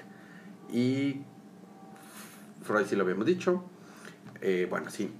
Y 0.71 1.21
Freud 2.63 2.85
sí 2.87 2.95
lo 2.95 3.03
habíamos 3.03 3.25
dicho. 3.25 3.63
Eh, 4.41 4.67
bueno, 4.69 4.89
sí. 4.89 5.11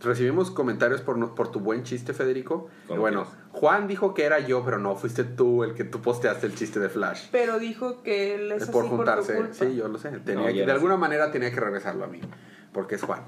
Recibimos 0.00 0.50
comentarios 0.50 1.00
por, 1.00 1.16
no- 1.16 1.34
por 1.34 1.52
tu 1.52 1.60
buen 1.60 1.84
chiste, 1.84 2.12
Federico. 2.12 2.68
¿Cómo 2.88 3.00
bueno, 3.02 3.22
quieres? 3.24 3.38
Juan 3.52 3.86
dijo 3.86 4.14
que 4.14 4.24
era 4.24 4.40
yo, 4.40 4.64
pero 4.64 4.78
no, 4.78 4.96
fuiste 4.96 5.22
tú 5.22 5.62
el 5.62 5.74
que 5.74 5.84
tú 5.84 6.00
posteaste 6.00 6.46
el 6.46 6.54
chiste 6.56 6.80
de 6.80 6.88
Flash. 6.88 7.28
Pero 7.30 7.58
dijo 7.60 8.02
que 8.02 8.34
él 8.34 8.50
es 8.50 8.56
Es 8.56 8.62
así 8.64 8.72
por 8.72 8.86
por 8.88 8.96
juntarse. 8.96 9.32
tu 9.34 9.38
culpa. 9.38 9.54
sí, 9.54 9.76
yo 9.76 9.86
lo 9.88 9.98
sé. 9.98 10.10
Tenía 10.24 10.40
No, 10.42 10.46
que- 10.48 10.56
ya 10.56 10.66
de 10.66 10.72
alguna 10.72 10.96
manera 10.96 11.30
tenía 11.30 11.52
que 11.52 11.60
regresarlo 11.60 12.04
a 12.04 12.08
mí, 12.08 12.20
porque 12.72 12.94
es 12.96 13.02
Juan. 13.02 13.20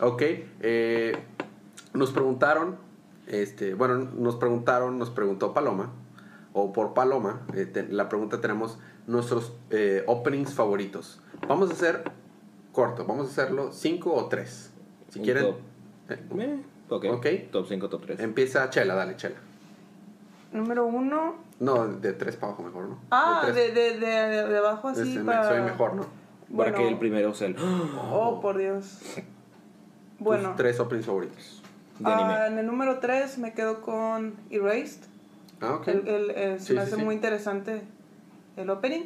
Ok, 0.00 0.22
eh, 0.60 1.16
nos 1.94 2.10
preguntaron, 2.12 2.76
este, 3.26 3.74
bueno, 3.74 3.96
nos 3.96 4.36
preguntaron, 4.36 4.98
nos 4.98 5.10
preguntó 5.10 5.52
Paloma, 5.52 5.90
o 6.52 6.72
por 6.72 6.94
Paloma, 6.94 7.42
eh, 7.54 7.66
te- 7.66 7.88
la 7.88 8.08
pregunta 8.08 8.40
tenemos 8.40 8.78
nuestros 9.06 9.52
eh, 9.70 10.04
openings 10.06 10.54
favoritos. 10.54 11.20
Vamos 11.48 11.70
a 11.70 11.72
hacer 11.72 12.04
corto, 12.72 13.04
vamos 13.06 13.26
a 13.28 13.30
hacerlo 13.30 13.72
5 13.72 14.12
o 14.14 14.26
3. 14.28 14.70
Si 15.10 15.18
Un 15.18 15.24
quieren, 15.24 15.44
top. 15.44 15.56
eh, 16.38 16.62
ok. 16.88 17.04
Ok. 17.10 17.26
Top 17.50 17.66
5, 17.68 17.88
top 17.88 18.02
3. 18.06 18.20
empieza 18.20 18.68
Chela, 18.70 18.94
dale 18.94 19.16
Chela. 19.16 19.36
Número 20.52 20.86
uno. 20.86 21.34
No, 21.60 21.86
de 21.88 22.12
3 22.14 22.36
para 22.36 22.48
abajo 22.52 22.62
mejor, 22.62 22.84
¿no? 22.88 22.98
Ah, 23.10 23.42
De 23.46 23.72
de, 23.72 23.98
de, 23.98 23.98
de, 24.48 24.58
abajo 24.58 24.88
así 24.88 25.02
Este, 25.02 25.24
para... 25.24 25.48
Soy 25.48 25.60
mejor, 25.62 25.94
¿no? 25.94 26.06
Para 26.56 26.70
Bueno, 26.72 26.76
que 26.78 26.88
el 26.88 26.98
primero 26.98 27.34
sea 27.34 27.48
el. 27.48 27.56
Oh, 28.10 28.40
por 28.40 28.56
Dios. 28.58 29.00
Bueno. 30.18 30.48
Tus 30.50 30.56
tres 30.56 30.80
openings 30.80 31.06
favoritos. 31.06 31.62
De 31.98 32.10
anime. 32.12 32.32
ah, 32.32 32.46
en 32.48 32.58
el 32.58 32.66
número 32.66 32.98
3 33.00 33.38
me 33.38 33.52
quedo 33.54 33.80
con 33.82 34.34
Erased. 34.50 35.02
Ah, 35.60 35.74
ok. 35.74 35.88
El, 35.88 36.08
el- 36.08 36.30
el- 36.30 36.60
se 36.60 36.74
me 36.74 36.80
sí, 36.80 36.86
hace 36.86 36.96
sí. 36.96 37.02
muy 37.04 37.14
interesante 37.14 37.82
el 38.56 38.70
opening. 38.70 39.02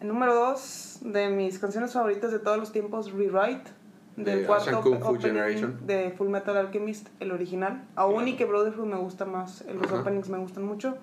El 0.00 0.08
número 0.08 0.34
2 0.34 0.98
de 1.02 1.28
mis 1.30 1.58
canciones 1.58 1.92
favoritas 1.92 2.32
de 2.32 2.38
todos 2.38 2.58
los 2.58 2.72
tiempos, 2.72 3.12
Rewrite. 3.12 3.70
Del 4.16 4.40
De 4.40 4.46
cuarto 4.46 4.80
Kung 4.80 4.98
Fu 4.98 5.08
opening 5.08 5.20
Generation. 5.20 5.86
de 5.86 6.10
Full 6.16 6.28
Metal 6.28 6.56
Alchemist, 6.56 7.08
el 7.20 7.32
original. 7.32 7.84
Aún 7.96 8.28
y 8.28 8.36
que 8.36 8.46
Brotherhood 8.46 8.86
me 8.86 8.96
gusta 8.96 9.26
más, 9.26 9.60
eh, 9.62 9.74
los 9.74 9.84
Ajá. 9.92 10.00
openings 10.00 10.28
me 10.30 10.38
gustan 10.38 10.64
mucho. 10.64 10.96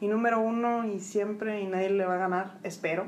Y 0.00 0.08
número 0.08 0.40
1 0.40 0.86
y 0.86 0.98
siempre, 1.00 1.60
y 1.60 1.66
nadie 1.66 1.90
le 1.90 2.04
va 2.06 2.14
a 2.14 2.18
ganar, 2.18 2.54
espero, 2.62 3.04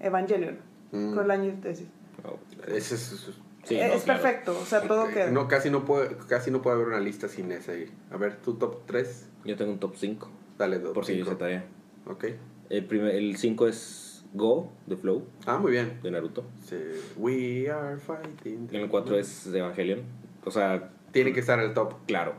Evangelion. 0.00 0.58
Mm. 0.96 1.14
Con 1.14 1.24
el 1.24 1.30
año 1.30 1.44
de 1.44 1.52
tesis. 1.58 1.86
Oh, 2.24 2.38
Ese 2.66 2.94
es, 2.96 3.30
sí, 3.64 3.78
es 3.78 3.94
no, 3.94 4.00
claro. 4.04 4.22
perfecto, 4.22 4.58
o 4.60 4.64
sea, 4.64 4.80
todo 4.82 5.04
Ok, 5.04 5.12
queda. 5.12 5.30
No, 5.30 5.46
casi 5.48 5.70
no 5.70 5.84
puede, 5.84 6.16
casi 6.28 6.50
no 6.50 6.62
puede 6.62 6.76
haber 6.76 6.88
una 6.88 7.00
lista 7.00 7.28
sin 7.28 7.52
ese 7.52 7.72
ahí. 7.72 7.90
A 8.10 8.16
ver, 8.16 8.36
tu 8.36 8.54
top 8.54 8.86
3. 8.86 9.28
Yo 9.44 9.56
tengo 9.56 9.72
un 9.72 9.78
top 9.78 9.94
5. 9.96 10.28
Dale, 10.58 10.78
top 10.78 10.94
Por 10.94 11.04
si 11.04 11.12
hice 11.14 11.34
tarea. 11.36 11.64
Ok. 12.06 12.24
El, 12.70 12.84
primer, 12.86 13.14
el 13.14 13.36
5 13.36 13.68
es 13.68 14.24
Go, 14.34 14.72
de 14.86 14.96
Flow, 14.96 15.24
Ah, 15.46 15.58
muy 15.58 15.70
bien. 15.72 16.00
de 16.02 16.10
Naruto. 16.10 16.44
Sí. 16.64 16.76
We 17.16 17.70
are 17.70 17.96
fighting. 17.98 18.68
En 18.72 18.80
el 18.82 18.88
4 18.88 19.18
es 19.18 19.50
de 19.52 19.58
Evangelion. 19.60 20.00
O 20.44 20.50
sea, 20.50 20.90
Tiene 21.12 21.32
que 21.32 21.40
estar 21.40 21.58
en 21.60 21.66
el 21.66 21.74
top. 21.74 21.94
claro. 22.06 22.34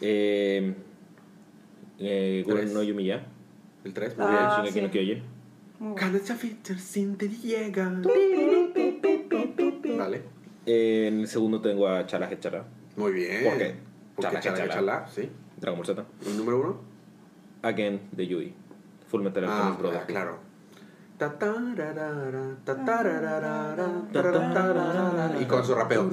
Eh, 0.00 0.74
eh, 1.98 2.42
Gurren 2.44 2.62
Tres. 2.64 2.74
no 2.74 2.82
Yumiya. 2.82 3.26
El 3.84 3.94
3, 3.94 4.16
muy 4.18 4.26
Ah, 4.28 4.56
Shingeki 4.64 4.78
sí. 4.78 4.84
no 4.84 4.90
Kyojin. 4.90 5.22
Bien. 5.78 5.94
Cada 5.94 6.18
sin 6.78 7.16
te 7.16 7.28
llega. 7.28 7.90
Dale. 9.98 10.22
Eh, 10.66 11.06
en 11.08 11.20
el 11.20 11.28
segundo 11.28 11.60
tengo 11.60 11.86
a 11.88 12.06
Chala 12.06 12.30
Hechara, 12.30 12.64
Muy 12.96 13.12
bien. 13.12 13.44
¿Por 13.44 13.58
qué? 13.58 13.74
Porque 14.16 14.40
Chala, 14.40 14.68
chala, 14.68 15.06
sí. 15.08 15.28
Dragon 15.58 15.78
Ball 15.78 15.86
Z. 15.86 16.04
¿Y 16.26 16.36
número 16.36 16.60
1? 16.60 16.80
Again, 17.62 18.00
de 18.12 18.26
Yui. 18.26 18.54
Full 19.08 19.22
Metal 19.22 19.44
Ah, 19.44 19.48
Alchemist 19.56 19.78
Brotherhood. 19.80 20.02
ah, 20.02 20.06
claro. 20.06 20.38
Y 25.40 25.44
con 25.46 25.64
su 25.64 25.74
rapeo. 25.74 26.10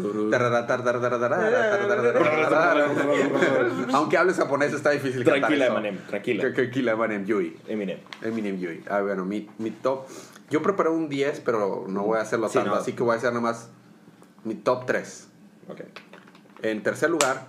Aunque 3.94 4.18
hables 4.18 4.38
japonés 4.38 4.74
está 4.74 4.92
difícil 4.92 5.24
Tranquila, 5.24 5.66
eso. 5.66 5.74
Emanem, 5.74 5.98
tranquila. 6.08 6.54
Tranquila, 6.54 6.92
Emanem 6.94 7.26
Yui. 7.26 7.58
Eminem. 7.68 8.00
Eminem 8.22 8.58
Yui. 8.58 8.84
Ah, 8.90 9.02
bueno, 9.02 9.26
mi, 9.26 9.50
mi 9.58 9.72
top. 9.72 10.08
Yo 10.50 10.62
preparé 10.62 10.90
un 10.90 11.10
10, 11.10 11.42
pero 11.42 11.86
no 11.88 12.04
voy 12.04 12.20
a 12.20 12.22
hacerlo 12.22 12.50
tanto, 12.50 12.70
no. 12.70 12.76
así 12.76 12.94
que 12.94 13.04
voy 13.04 13.16
a 13.16 13.18
hacer 13.18 13.32
nada 13.32 13.42
más 13.42 13.70
mi 14.44 14.56
top 14.56 14.86
3. 14.86 15.28
Ok. 15.70 15.82
En 16.62 16.82
tercer 16.84 17.10
lugar, 17.10 17.46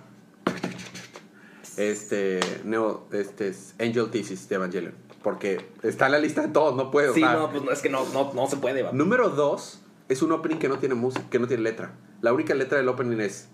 este, 1.77 2.39
Neo, 2.63 3.07
este 3.11 3.49
es 3.49 3.75
Angel 3.79 4.09
Thesis 4.09 4.49
de 4.49 4.55
Evangelion. 4.55 5.04
Porque 5.25 5.71
está 5.81 6.05
en 6.05 6.11
la 6.11 6.19
lista 6.19 6.43
de 6.43 6.49
todos, 6.49 6.75
no 6.75 6.91
puedo. 6.91 7.11
Sí, 7.15 7.21
no, 7.21 7.49
pues 7.49 7.63
no, 7.63 7.71
es 7.71 7.81
que 7.81 7.89
no, 7.89 8.05
no, 8.13 8.31
no 8.35 8.45
se 8.45 8.57
puede, 8.57 8.83
va. 8.83 8.91
Número 8.91 9.29
2 9.29 9.81
es 10.07 10.21
un 10.21 10.31
opening 10.31 10.57
que 10.57 10.69
no 10.69 10.77
tiene 10.77 10.93
música, 10.93 11.25
que 11.31 11.39
no 11.39 11.47
tiene 11.47 11.63
letra. 11.63 11.93
La 12.21 12.31
única 12.31 12.53
letra 12.53 12.77
del 12.77 12.87
opening 12.89 13.19
es 13.19 13.47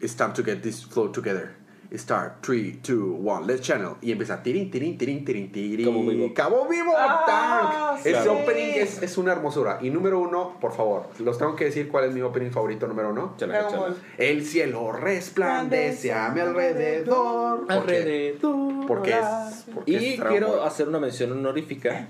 It's 0.00 0.16
time 0.16 0.32
to 0.32 0.42
get 0.42 0.62
this 0.62 0.86
flow 0.86 1.12
together. 1.12 1.54
Start 1.92 2.40
3, 2.40 2.80
2, 2.82 2.96
1, 3.20 3.46
let's 3.46 3.62
channel. 3.62 3.94
Y 4.00 4.12
empieza 4.12 4.42
tirin, 4.42 4.70
tirin, 4.70 4.96
tirin, 4.96 5.24
tirin, 5.24 5.50
tirin. 5.50 5.86
Cabo 5.86 6.02
Vivo. 6.06 6.34
Cabo 6.34 6.68
Vivo, 6.68 6.92
Ah, 6.96 7.98
sí. 8.00 8.10
Ese 8.10 8.28
opening 8.28 8.72
es, 8.76 9.02
es 9.02 9.18
una 9.18 9.32
hermosura. 9.32 9.78
Y 9.82 9.90
número 9.90 10.20
uno, 10.20 10.56
por 10.60 10.72
favor, 10.72 11.08
los 11.18 11.36
tengo 11.38 11.56
que 11.56 11.64
decir 11.64 11.88
cuál 11.88 12.04
es 12.04 12.14
mi 12.14 12.20
opening 12.20 12.50
favorito 12.50 12.86
número 12.86 13.10
uno. 13.10 13.34
El 14.18 14.46
cielo 14.46 14.92
resplandece 14.92 16.12
a 16.12 16.28
mi 16.30 16.40
alrededor. 16.40 17.66
¿Por 17.66 17.86
qué? 17.86 17.96
Alrededor. 17.96 18.86
Porque 18.86 19.10
es. 19.10 19.64
porque 19.74 19.90
Y 19.90 19.94
es 20.14 20.20
quiero 20.20 20.64
hacer 20.64 20.88
una 20.88 21.00
mención 21.00 21.32
honorífica 21.32 22.06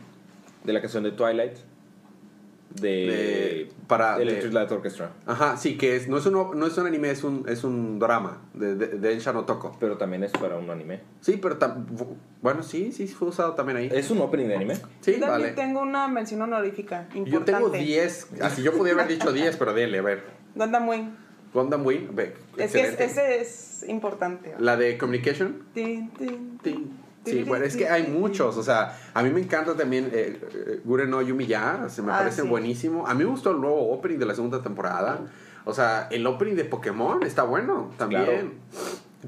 de 0.65 0.73
la 0.73 0.81
canción 0.81 1.05
de 1.05 1.13
Twilight. 1.13 1.57
De, 2.75 2.89
De- 2.89 3.69
para- 3.89 4.17
de 4.17 4.23
Electric 4.23 4.53
Light 4.53 4.71
Orchestra. 4.71 5.11
Ajá, 5.27 5.57
sí, 5.57 5.77
que 5.77 5.97
es, 5.97 6.09
no, 6.09 6.19
es 6.19 6.27
un, 6.27 6.33
no 6.35 6.67
es 6.67 6.79
un 6.79 6.87
anime, 6.87 7.11
es 7.11 7.25
un, 7.25 7.45
es 7.49 7.65
un 7.65 7.99
drama 7.99 8.43
de, 8.55 8.75
de, 8.77 8.87
de 8.87 9.13
Ensha 9.13 9.33
no 9.33 9.45
Toko. 9.45 9.77
Pero 9.81 9.97
también 9.97 10.23
es 10.25 10.31
para 10.33 10.57
un 10.57 10.71
anime. 10.71 11.01
Sí, 11.21 11.37
pero 11.41 11.59
tam- 11.59 11.85
bueno, 12.43 12.63
sí, 12.63 12.93
sí, 12.93 13.09
fue 13.09 13.29
usado 13.29 13.55
también 13.55 13.79
ahí. 13.79 13.91
¿Es 13.93 14.11
un 14.11 14.21
opening 14.21 14.47
de 14.47 14.57
anime? 14.57 14.77
Sí, 15.01 15.15
Yo 15.15 15.21
también 15.21 15.29
vale. 15.31 15.53
tengo 15.53 15.81
una 15.81 16.07
mención 16.09 16.43
honorífica 16.43 17.09
importante. 17.15 17.31
Yo 17.31 17.45
tengo 17.59 17.71
10, 17.71 18.29
así 18.43 18.63
yo 18.63 18.73
podía 18.77 18.93
haber 18.95 19.09
dicho 19.09 19.33
10, 19.33 19.57
pero 19.57 19.75
dile, 19.75 19.99
a 19.99 20.03
ver. 20.03 20.23
Gundam 20.55 20.89
Wing. 20.89 21.11
Gundam 21.53 21.85
Wing, 21.85 22.15
ve, 22.15 22.35
Es 22.57 22.71
que 22.73 22.81
es- 22.81 22.91
excelente. 22.93 23.05
ese 23.05 23.41
es 23.41 23.85
importante. 23.89 24.55
La 24.61 24.77
de 24.77 24.97
Communication. 24.97 25.65
Tin, 25.75 26.11
tin, 26.11 26.59
Tin. 26.63 26.93
Sí, 27.31 27.43
bueno, 27.45 27.65
es 27.65 27.77
que 27.77 27.89
hay 27.89 28.07
muchos, 28.09 28.57
o 28.57 28.63
sea, 28.63 28.99
a 29.15 29.23
mí 29.23 29.31
me 29.31 29.41
encanta 29.41 29.75
también 29.77 30.11
eh, 30.13 30.41
eh, 30.55 30.81
Guren 30.85 31.11
no 31.11 31.23
Yumiya, 31.23 31.89
se 31.89 32.03
me 32.03 32.13
Ah, 32.13 32.19
parece 32.19 32.43
sí. 32.43 32.49
buenísimo. 32.49 33.07
A 33.07 33.15
mí 33.15 33.25
me 33.25 33.31
gustó 33.31 33.51
el 33.53 33.61
nuevo 33.61 33.93
opening 33.93 34.19
de 34.19 34.27
la 34.27 34.35
segunda 34.35 34.63
temporada. 34.63 35.21
O 35.65 35.73
sea, 35.75 36.09
el 36.11 36.27
opening 36.27 36.55
de 36.55 36.65
Pokémon 36.65 37.23
está 37.23 37.43
bueno 37.43 37.91
también. 37.99 38.55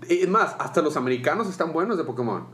Es 0.08 0.28
más, 0.28 0.56
hasta 0.58 0.80
los 0.82 0.96
americanos 0.96 1.48
están 1.48 1.72
buenos 1.72 1.98
de 1.98 2.04
Pokémon. 2.04 2.46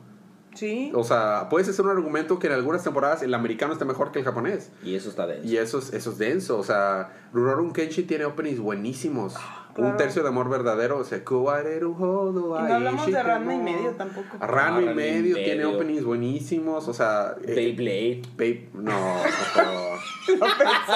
Sí. 0.55 0.91
O 0.93 1.05
sea, 1.05 1.49
puedes 1.49 1.69
hacer 1.69 1.85
un 1.85 1.93
argumento 1.93 2.41
que 2.41 2.49
en 2.49 2.55
algunas 2.55 2.83
temporadas 2.83 3.23
el 3.23 3.33
americano 3.33 3.73
está 3.73 3.85
mejor 3.85 4.11
que 4.11 4.19
el 4.19 4.25
japonés. 4.25 4.73
Y 4.83 4.97
eso 4.97 5.09
está 5.09 5.25
denso. 5.29 5.47
Y 5.47 5.57
eso 5.57 5.79
es, 5.79 5.93
eso 5.93 6.11
es 6.11 6.19
denso. 6.19 6.59
O 6.59 6.65
sea, 6.65 7.13
Rurouni 7.33 7.73
Kenshin 7.73 8.09
tiene 8.09 8.25
openings 8.25 8.59
buenísimos. 8.59 9.37
Un 9.37 9.41
claro. 9.83 9.97
tercio 9.97 10.23
de 10.23 10.29
amor 10.29 10.49
verdadero. 10.49 10.99
O 10.99 11.05
sea, 11.05 11.25
Kuwareru 11.25 11.97
Hodo 11.99 12.59
Y 12.59 12.63
no 12.69 12.75
hablamos 12.75 13.07
de 13.07 13.23
Ranma 13.23 13.55
y 13.55 13.59
medio 13.59 13.91
tampoco. 13.93 14.37
Ranma 14.41 14.81
y 14.83 14.87
Ranma 14.87 14.91
y 14.93 14.95
medio 14.95 15.37
tiene 15.37 15.65
openings 15.65 16.05
buenísimos. 16.05 16.89
O 16.89 16.93
sea, 16.95 17.35
eh, 17.45 17.55
Beyblade. 17.55 18.23
Babe- 18.37 18.69
no, 18.75 18.93
por 19.23 19.65
favor. 19.65 19.99
Lo 20.39 20.47
pensó. 20.59 20.93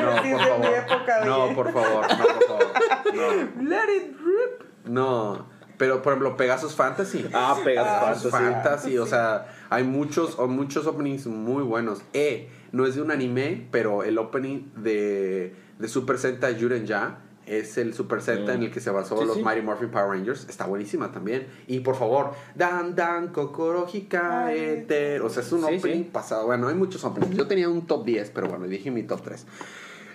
No, 0.00 0.14
por 0.22 0.42
favor. 0.48 0.74
época, 0.74 1.24
No, 1.24 1.54
por 1.54 1.72
favor. 1.72 2.06
No, 2.08 2.24
por 2.26 2.44
favor. 2.46 2.72
No. 3.14 3.62
Let 3.70 3.96
it 3.96 4.16
rip. 4.18 4.68
No. 4.86 5.46
Pero, 5.76 6.02
por 6.02 6.12
ejemplo, 6.12 6.36
Pegasus 6.36 6.74
Fantasy. 6.74 7.26
Ah, 7.32 7.56
Pegasus 7.64 7.90
Ah, 7.92 8.00
Pegasus 8.00 8.30
Fantasy. 8.30 8.52
Fantasy, 8.62 8.98
o 8.98 9.06
sea, 9.06 9.46
hay 9.70 9.82
muchos, 9.82 10.38
o 10.38 10.46
muchos 10.46 10.86
openings 10.86 11.26
muy 11.26 11.64
buenos. 11.64 12.02
Eh, 12.12 12.48
no 12.70 12.86
es 12.86 12.94
de 12.94 13.02
un 13.02 13.10
anime, 13.10 13.66
pero 13.72 14.04
el 14.04 14.18
opening 14.18 14.70
de, 14.76 15.54
de 15.78 15.88
Super 15.88 16.18
Sentai 16.18 16.60
Juren 16.60 16.86
Ya 16.86 17.18
es 17.46 17.76
el 17.78 17.94
Super 17.94 18.18
Mm. 18.20 18.50
en 18.50 18.62
el 18.64 18.70
que 18.70 18.80
se 18.80 18.90
basó 18.90 19.18
Sí, 19.18 19.24
los 19.26 19.36
sí. 19.36 19.42
Mighty 19.44 19.62
Morphin 19.62 19.90
Power 19.90 20.08
Rangers. 20.08 20.46
Está 20.48 20.66
buenísima 20.66 21.12
también. 21.12 21.46
Y 21.66 21.80
por 21.80 21.96
favor, 21.96 22.32
Dan 22.54 22.94
Dan 22.94 23.28
Kokoro 23.28 23.86
Hikaete. 23.92 25.20
O 25.20 25.28
sea, 25.28 25.42
es 25.42 25.52
un 25.52 25.60
Sí, 25.66 25.76
opening 25.78 26.04
sí. 26.04 26.10
pasado. 26.12 26.46
Bueno, 26.46 26.68
hay 26.68 26.74
muchos 26.74 27.04
openings. 27.04 27.36
Yo 27.36 27.46
tenía 27.46 27.68
un 27.68 27.86
top 27.86 28.04
10, 28.04 28.30
pero 28.30 28.48
bueno, 28.48 28.66
dije 28.66 28.90
mi 28.90 29.02
top 29.02 29.22
3. 29.22 29.46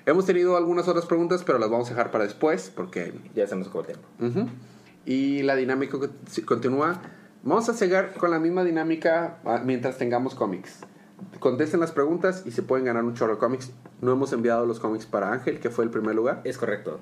Hemos 0.06 0.26
tenido 0.26 0.58
algunas 0.58 0.88
otras 0.88 1.06
preguntas, 1.06 1.44
pero 1.46 1.60
las 1.60 1.70
vamos 1.70 1.88
a 1.88 1.92
dejar 1.92 2.10
para 2.12 2.24
después 2.24 2.72
porque 2.76 3.14
Ya 3.36 3.46
se 3.48 3.56
nos 3.56 3.68
acabó 3.68 3.82
el 3.82 3.88
tiempo. 3.88 4.52
Y 5.06 5.44
la 5.44 5.56
dinámica 5.56 5.98
continúa. 6.46 7.02
Vamos 7.44 7.70
a 7.70 7.74
seguir 7.74 8.10
con 8.18 8.32
la 8.32 8.40
misma 8.40 8.64
dinámica 8.64 9.38
ah, 9.46 9.62
mientras 9.64 9.98
tengamos 9.98 10.36
cómics. 10.36 10.80
Contesten 11.40 11.80
las 11.80 11.92
preguntas 11.92 12.44
y 12.46 12.52
se 12.52 12.62
pueden 12.64 12.86
ganar 12.86 13.04
un 13.04 13.14
chorro 13.14 13.34
de 13.34 13.40
cómics. 13.40 13.72
No 14.02 14.12
hemos 14.12 14.34
enviado 14.34 14.66
los 14.66 14.80
cómics 14.80 15.06
para 15.06 15.32
Ángel, 15.32 15.60
que 15.60 15.70
fue 15.70 15.84
el 15.86 15.90
primer 15.92 16.16
lugar, 16.16 16.42
Es 16.44 16.58
correcto. 16.58 17.00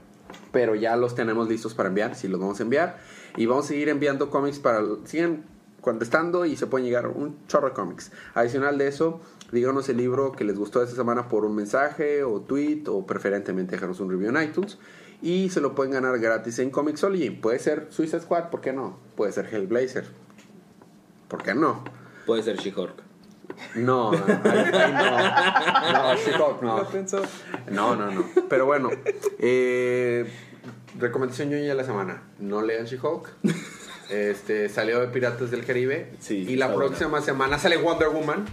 pero 0.51 0.76
ya 0.76 0.95
los 0.95 1.15
tenemos 1.15 1.47
listos 1.47 1.74
para 1.74 1.89
enviar, 1.89 2.15
si 2.15 2.28
los 2.28 2.39
vamos 2.39 2.59
a 2.59 2.63
enviar. 2.63 2.97
Y 3.38 3.45
vamos 3.45 3.65
a 3.65 3.68
seguir 3.70 3.89
enviando 3.89 4.30
cómics 4.30 4.59
para... 4.59 4.82
Siguen 5.05 5.43
contestando 5.82 6.45
y 6.45 6.57
se 6.57 6.68
pueden 6.68 6.86
llegar 6.86 7.07
un 7.07 7.38
chorro 7.47 7.68
de 7.70 7.74
cómics. 7.74 8.11
Adicional 8.34 8.78
de 8.78 8.88
eso, 8.88 9.22
díganos 9.53 9.88
el 9.89 9.97
libro 9.97 10.34
que 10.34 10.43
les 10.43 10.57
gustó 10.57 10.84
esta 10.84 10.95
semana 10.95 11.30
por 11.30 11.45
un 11.45 11.55
mensaje 11.55 12.24
o 12.24 12.41
tweet 12.41 12.84
o 12.88 13.05
preferentemente 13.05 13.74
dejarnos 13.74 13.99
un 13.99 14.09
review 14.09 14.36
en 14.36 14.43
iTunes. 14.43 14.78
Y 15.22 15.49
se 15.49 15.61
lo 15.61 15.76
pueden 15.76 15.93
ganar 15.93 16.20
gratis 16.20 16.59
en 16.59 16.72
Comixology. 16.72 17.30
Puede 17.30 17.59
ser 17.59 17.88
Suicide 17.89 18.22
Squad, 18.22 18.49
¿por 18.49 18.59
qué 18.61 18.74
no? 18.74 18.97
Puede 19.15 19.32
ser 19.32 19.45
Hellblazer. 19.53 20.05
¿Por 21.28 21.41
qué 21.43 21.53
no? 21.55 21.84
Puede 22.26 22.43
ser 22.43 22.57
She-Hulk. 22.57 23.07
No, 23.76 24.12
ahí 24.43 24.93
no. 24.93 25.93
No, 25.93 26.16
She-Hulk 26.16 26.62
no. 26.62 26.78
Lo 26.78 26.88
pensó. 26.89 27.22
No, 27.72 27.95
no, 27.95 28.12
no. 28.12 28.26
Pero 28.49 28.66
bueno, 28.66 28.89
eh, 29.39 30.26
recomendación 30.97 31.49
ñoña 31.49 31.70
de 31.70 31.76
la 31.76 31.84
semana. 31.84 32.24
No 32.39 32.62
lean 32.62 32.86
She-Hulk. 32.86 33.30
Este, 34.10 34.70
salió 34.70 34.99
de 35.01 35.08
Piratas 35.08 35.51
del 35.51 35.66
Caribe. 35.66 36.12
Sí, 36.20 36.45
y 36.47 36.55
la 36.55 36.74
próxima 36.74 37.22
semana 37.22 37.60
sale 37.60 37.78
Wonder 37.78 38.10
Woman. 38.10 38.45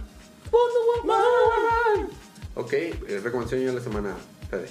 Wonder 0.51 0.81
Woman. 1.03 2.09
Ok, 2.55 2.73
eh, 2.73 3.21
recomendación 3.23 3.61
ñoña 3.61 3.71
de 3.71 3.77
la 3.79 3.83
semana, 3.83 4.15
Fede. 4.49 4.67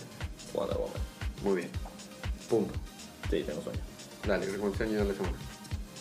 Wonder 0.53 0.77
Woman. 0.77 1.01
Muy 1.43 1.57
bien. 1.57 1.71
Punto. 2.49 2.75
Sí, 3.31 3.43
tengo 3.45 3.63
sueño. 3.63 3.81
Dale, 4.27 4.47
recomendación 4.47 4.89
ñoña 4.91 5.03
de 5.05 5.09
la 5.11 5.15
semana. 5.15 5.37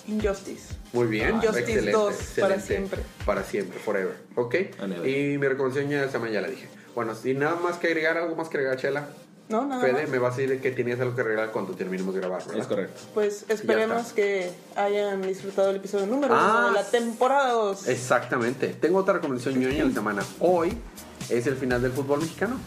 Injustice. 0.08 0.76
Muy 0.91 1.08
bien. 1.08 1.36
Injustice 1.36 1.60
excelente, 1.60 1.91
2, 1.91 2.14
para 2.14 2.56
excelente. 2.56 2.66
siempre. 2.68 2.99
Para 3.26 3.43
siempre, 3.43 3.80
forever. 3.80 4.16
Ok. 4.36 4.56
Y 5.06 5.38
mi 5.38 5.47
recomendación 5.47 5.86
ñoña 5.86 6.01
de 6.01 6.06
la 6.08 6.12
semana 6.12 6.32
ya 6.32 6.41
la 6.41 6.47
dije. 6.49 6.68
Bueno, 6.95 7.16
sin 7.16 7.39
nada 7.39 7.56
más 7.56 7.78
que 7.78 7.88
agregar, 7.88 8.18
algo 8.18 8.36
más 8.36 8.49
que 8.49 8.58
agregar, 8.58 8.78
Chela. 8.78 9.08
No, 9.49 9.66
nada 9.66 9.82
Fede, 9.82 10.04
más. 10.04 10.10
me 10.10 10.20
vas 10.20 10.36
a 10.36 10.38
decir 10.38 10.62
que 10.62 10.72
tenías 10.72 10.99
algo 11.01 11.16
que 11.16 11.22
agregar 11.22 11.51
cuando 11.51 11.74
terminemos 11.74 12.14
de 12.16 12.22
grabar, 12.22 12.43
¿verdad? 12.45 12.62
Es 12.62 12.68
correcto. 12.68 13.01
Pues 13.14 13.45
esperemos 13.49 14.14
que 14.14 14.51
hayan 14.76 15.22
disfrutado 15.22 15.70
el 15.72 15.78
episodio 15.78 16.06
número 16.08 16.34
Ah, 16.36 16.56
uno 16.60 16.68
de 16.70 16.74
la 16.76 16.86
temporada 16.89 17.51
2. 17.51 17.88
Exactamente. 17.88 18.68
Tengo 18.80 18.99
otra 18.99 19.16
recomendación 19.16 19.60
ñoña 19.60 19.80
de 19.84 19.89
la 19.89 19.93
semana. 19.93 20.24
Hoy 20.39 20.74
es 21.30 21.45
el 21.47 21.56
final 21.56 21.82
del 21.82 21.91
fútbol 21.91 22.22
mexicano. 22.22 22.58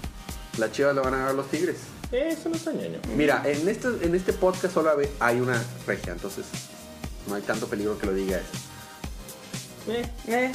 Las 0.59 0.73
chivas 0.73 0.95
le 0.95 1.01
van 1.01 1.15
a 1.15 1.17
ganar 1.19 1.31
a 1.31 1.35
los 1.35 1.49
tigres. 1.49 1.77
Eso 2.13 2.49
no 2.51 2.57
está 2.57 2.73
ñoño. 2.73 2.99
Mira, 3.17 3.43
en 3.47 3.69
este, 3.69 3.89
en 4.03 4.15
este 4.15 4.33
podcast 4.33 4.75
solo 4.75 4.91
hay 5.21 5.41
una 5.41 5.61
regia, 5.87 6.13
entonces 6.13 6.45
no 7.29 7.35
hay 7.35 7.43
tanto 7.43 7.67
peligro 7.67 7.99
que 7.99 8.07
lo 8.07 8.15
diga 8.15 8.39
eso. 8.39 8.47
Eh, 9.89 10.09
Eh, 10.27 10.53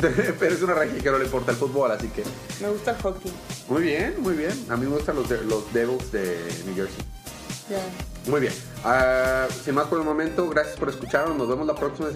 Pero 0.38 0.54
es 0.54 0.62
una 0.62 0.74
regia 0.74 1.00
que 1.02 1.10
no 1.10 1.18
le 1.18 1.24
importa 1.24 1.50
el 1.52 1.56
fútbol, 1.56 1.90
así 1.90 2.08
que... 2.08 2.22
me 2.60 2.68
gusta 2.70 2.92
el 2.92 2.96
hockey. 2.98 3.32
Muy 3.68 3.82
bien, 3.82 4.14
muy 4.20 4.34
bien. 4.34 4.52
A 4.68 4.76
mí 4.76 4.86
me 4.86 4.94
gustan 4.96 5.16
los, 5.16 5.28
de- 5.28 5.42
los 5.44 5.72
Devils 5.72 6.10
de 6.12 6.38
New 6.66 6.74
Jersey. 6.74 7.04
Ya. 7.70 8.30
Muy 8.30 8.40
bien. 8.40 8.52
Ah, 8.84 9.46
sin 9.64 9.74
más 9.74 9.86
por 9.86 9.98
el 9.98 10.04
momento, 10.04 10.48
gracias 10.48 10.76
por 10.76 10.88
escucharnos. 10.88 11.36
Nos 11.36 11.48
vemos 11.48 11.66
la 11.66 11.74
próxima 11.74 12.08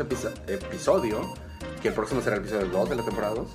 episodio. 0.49 1.35
Que 1.83 1.89
el 1.89 1.95
próximo 1.95 2.23
será 2.23 2.37
el 2.37 2.43
episodio 2.43 2.67
2 2.67 2.91
de 2.91 2.97
la 2.97 3.05
temporada 3.05 3.35
2. 3.35 3.49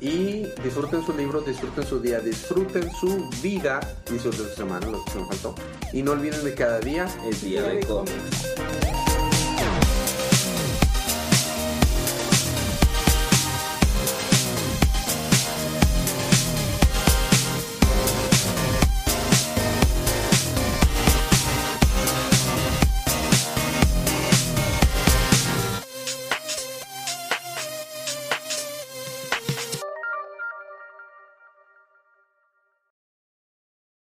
Y 0.00 0.46
disfruten 0.64 1.04
sus 1.06 1.14
libros, 1.16 1.46
disfruten 1.46 1.86
su 1.86 2.00
día, 2.00 2.18
disfruten 2.20 2.90
su 2.92 3.28
vida, 3.42 3.78
disfruten 4.10 4.48
su 4.48 4.54
semana, 4.54 4.86
lo 4.86 5.04
que 5.04 5.10
se 5.12 5.18
me 5.18 5.26
faltó. 5.26 5.54
Y 5.92 6.02
no 6.02 6.12
olviden 6.12 6.42
de 6.44 6.54
cada 6.54 6.80
día 6.80 7.06
es 7.28 7.42
día 7.42 7.62
de 7.62 7.80
cómics. 7.86 8.12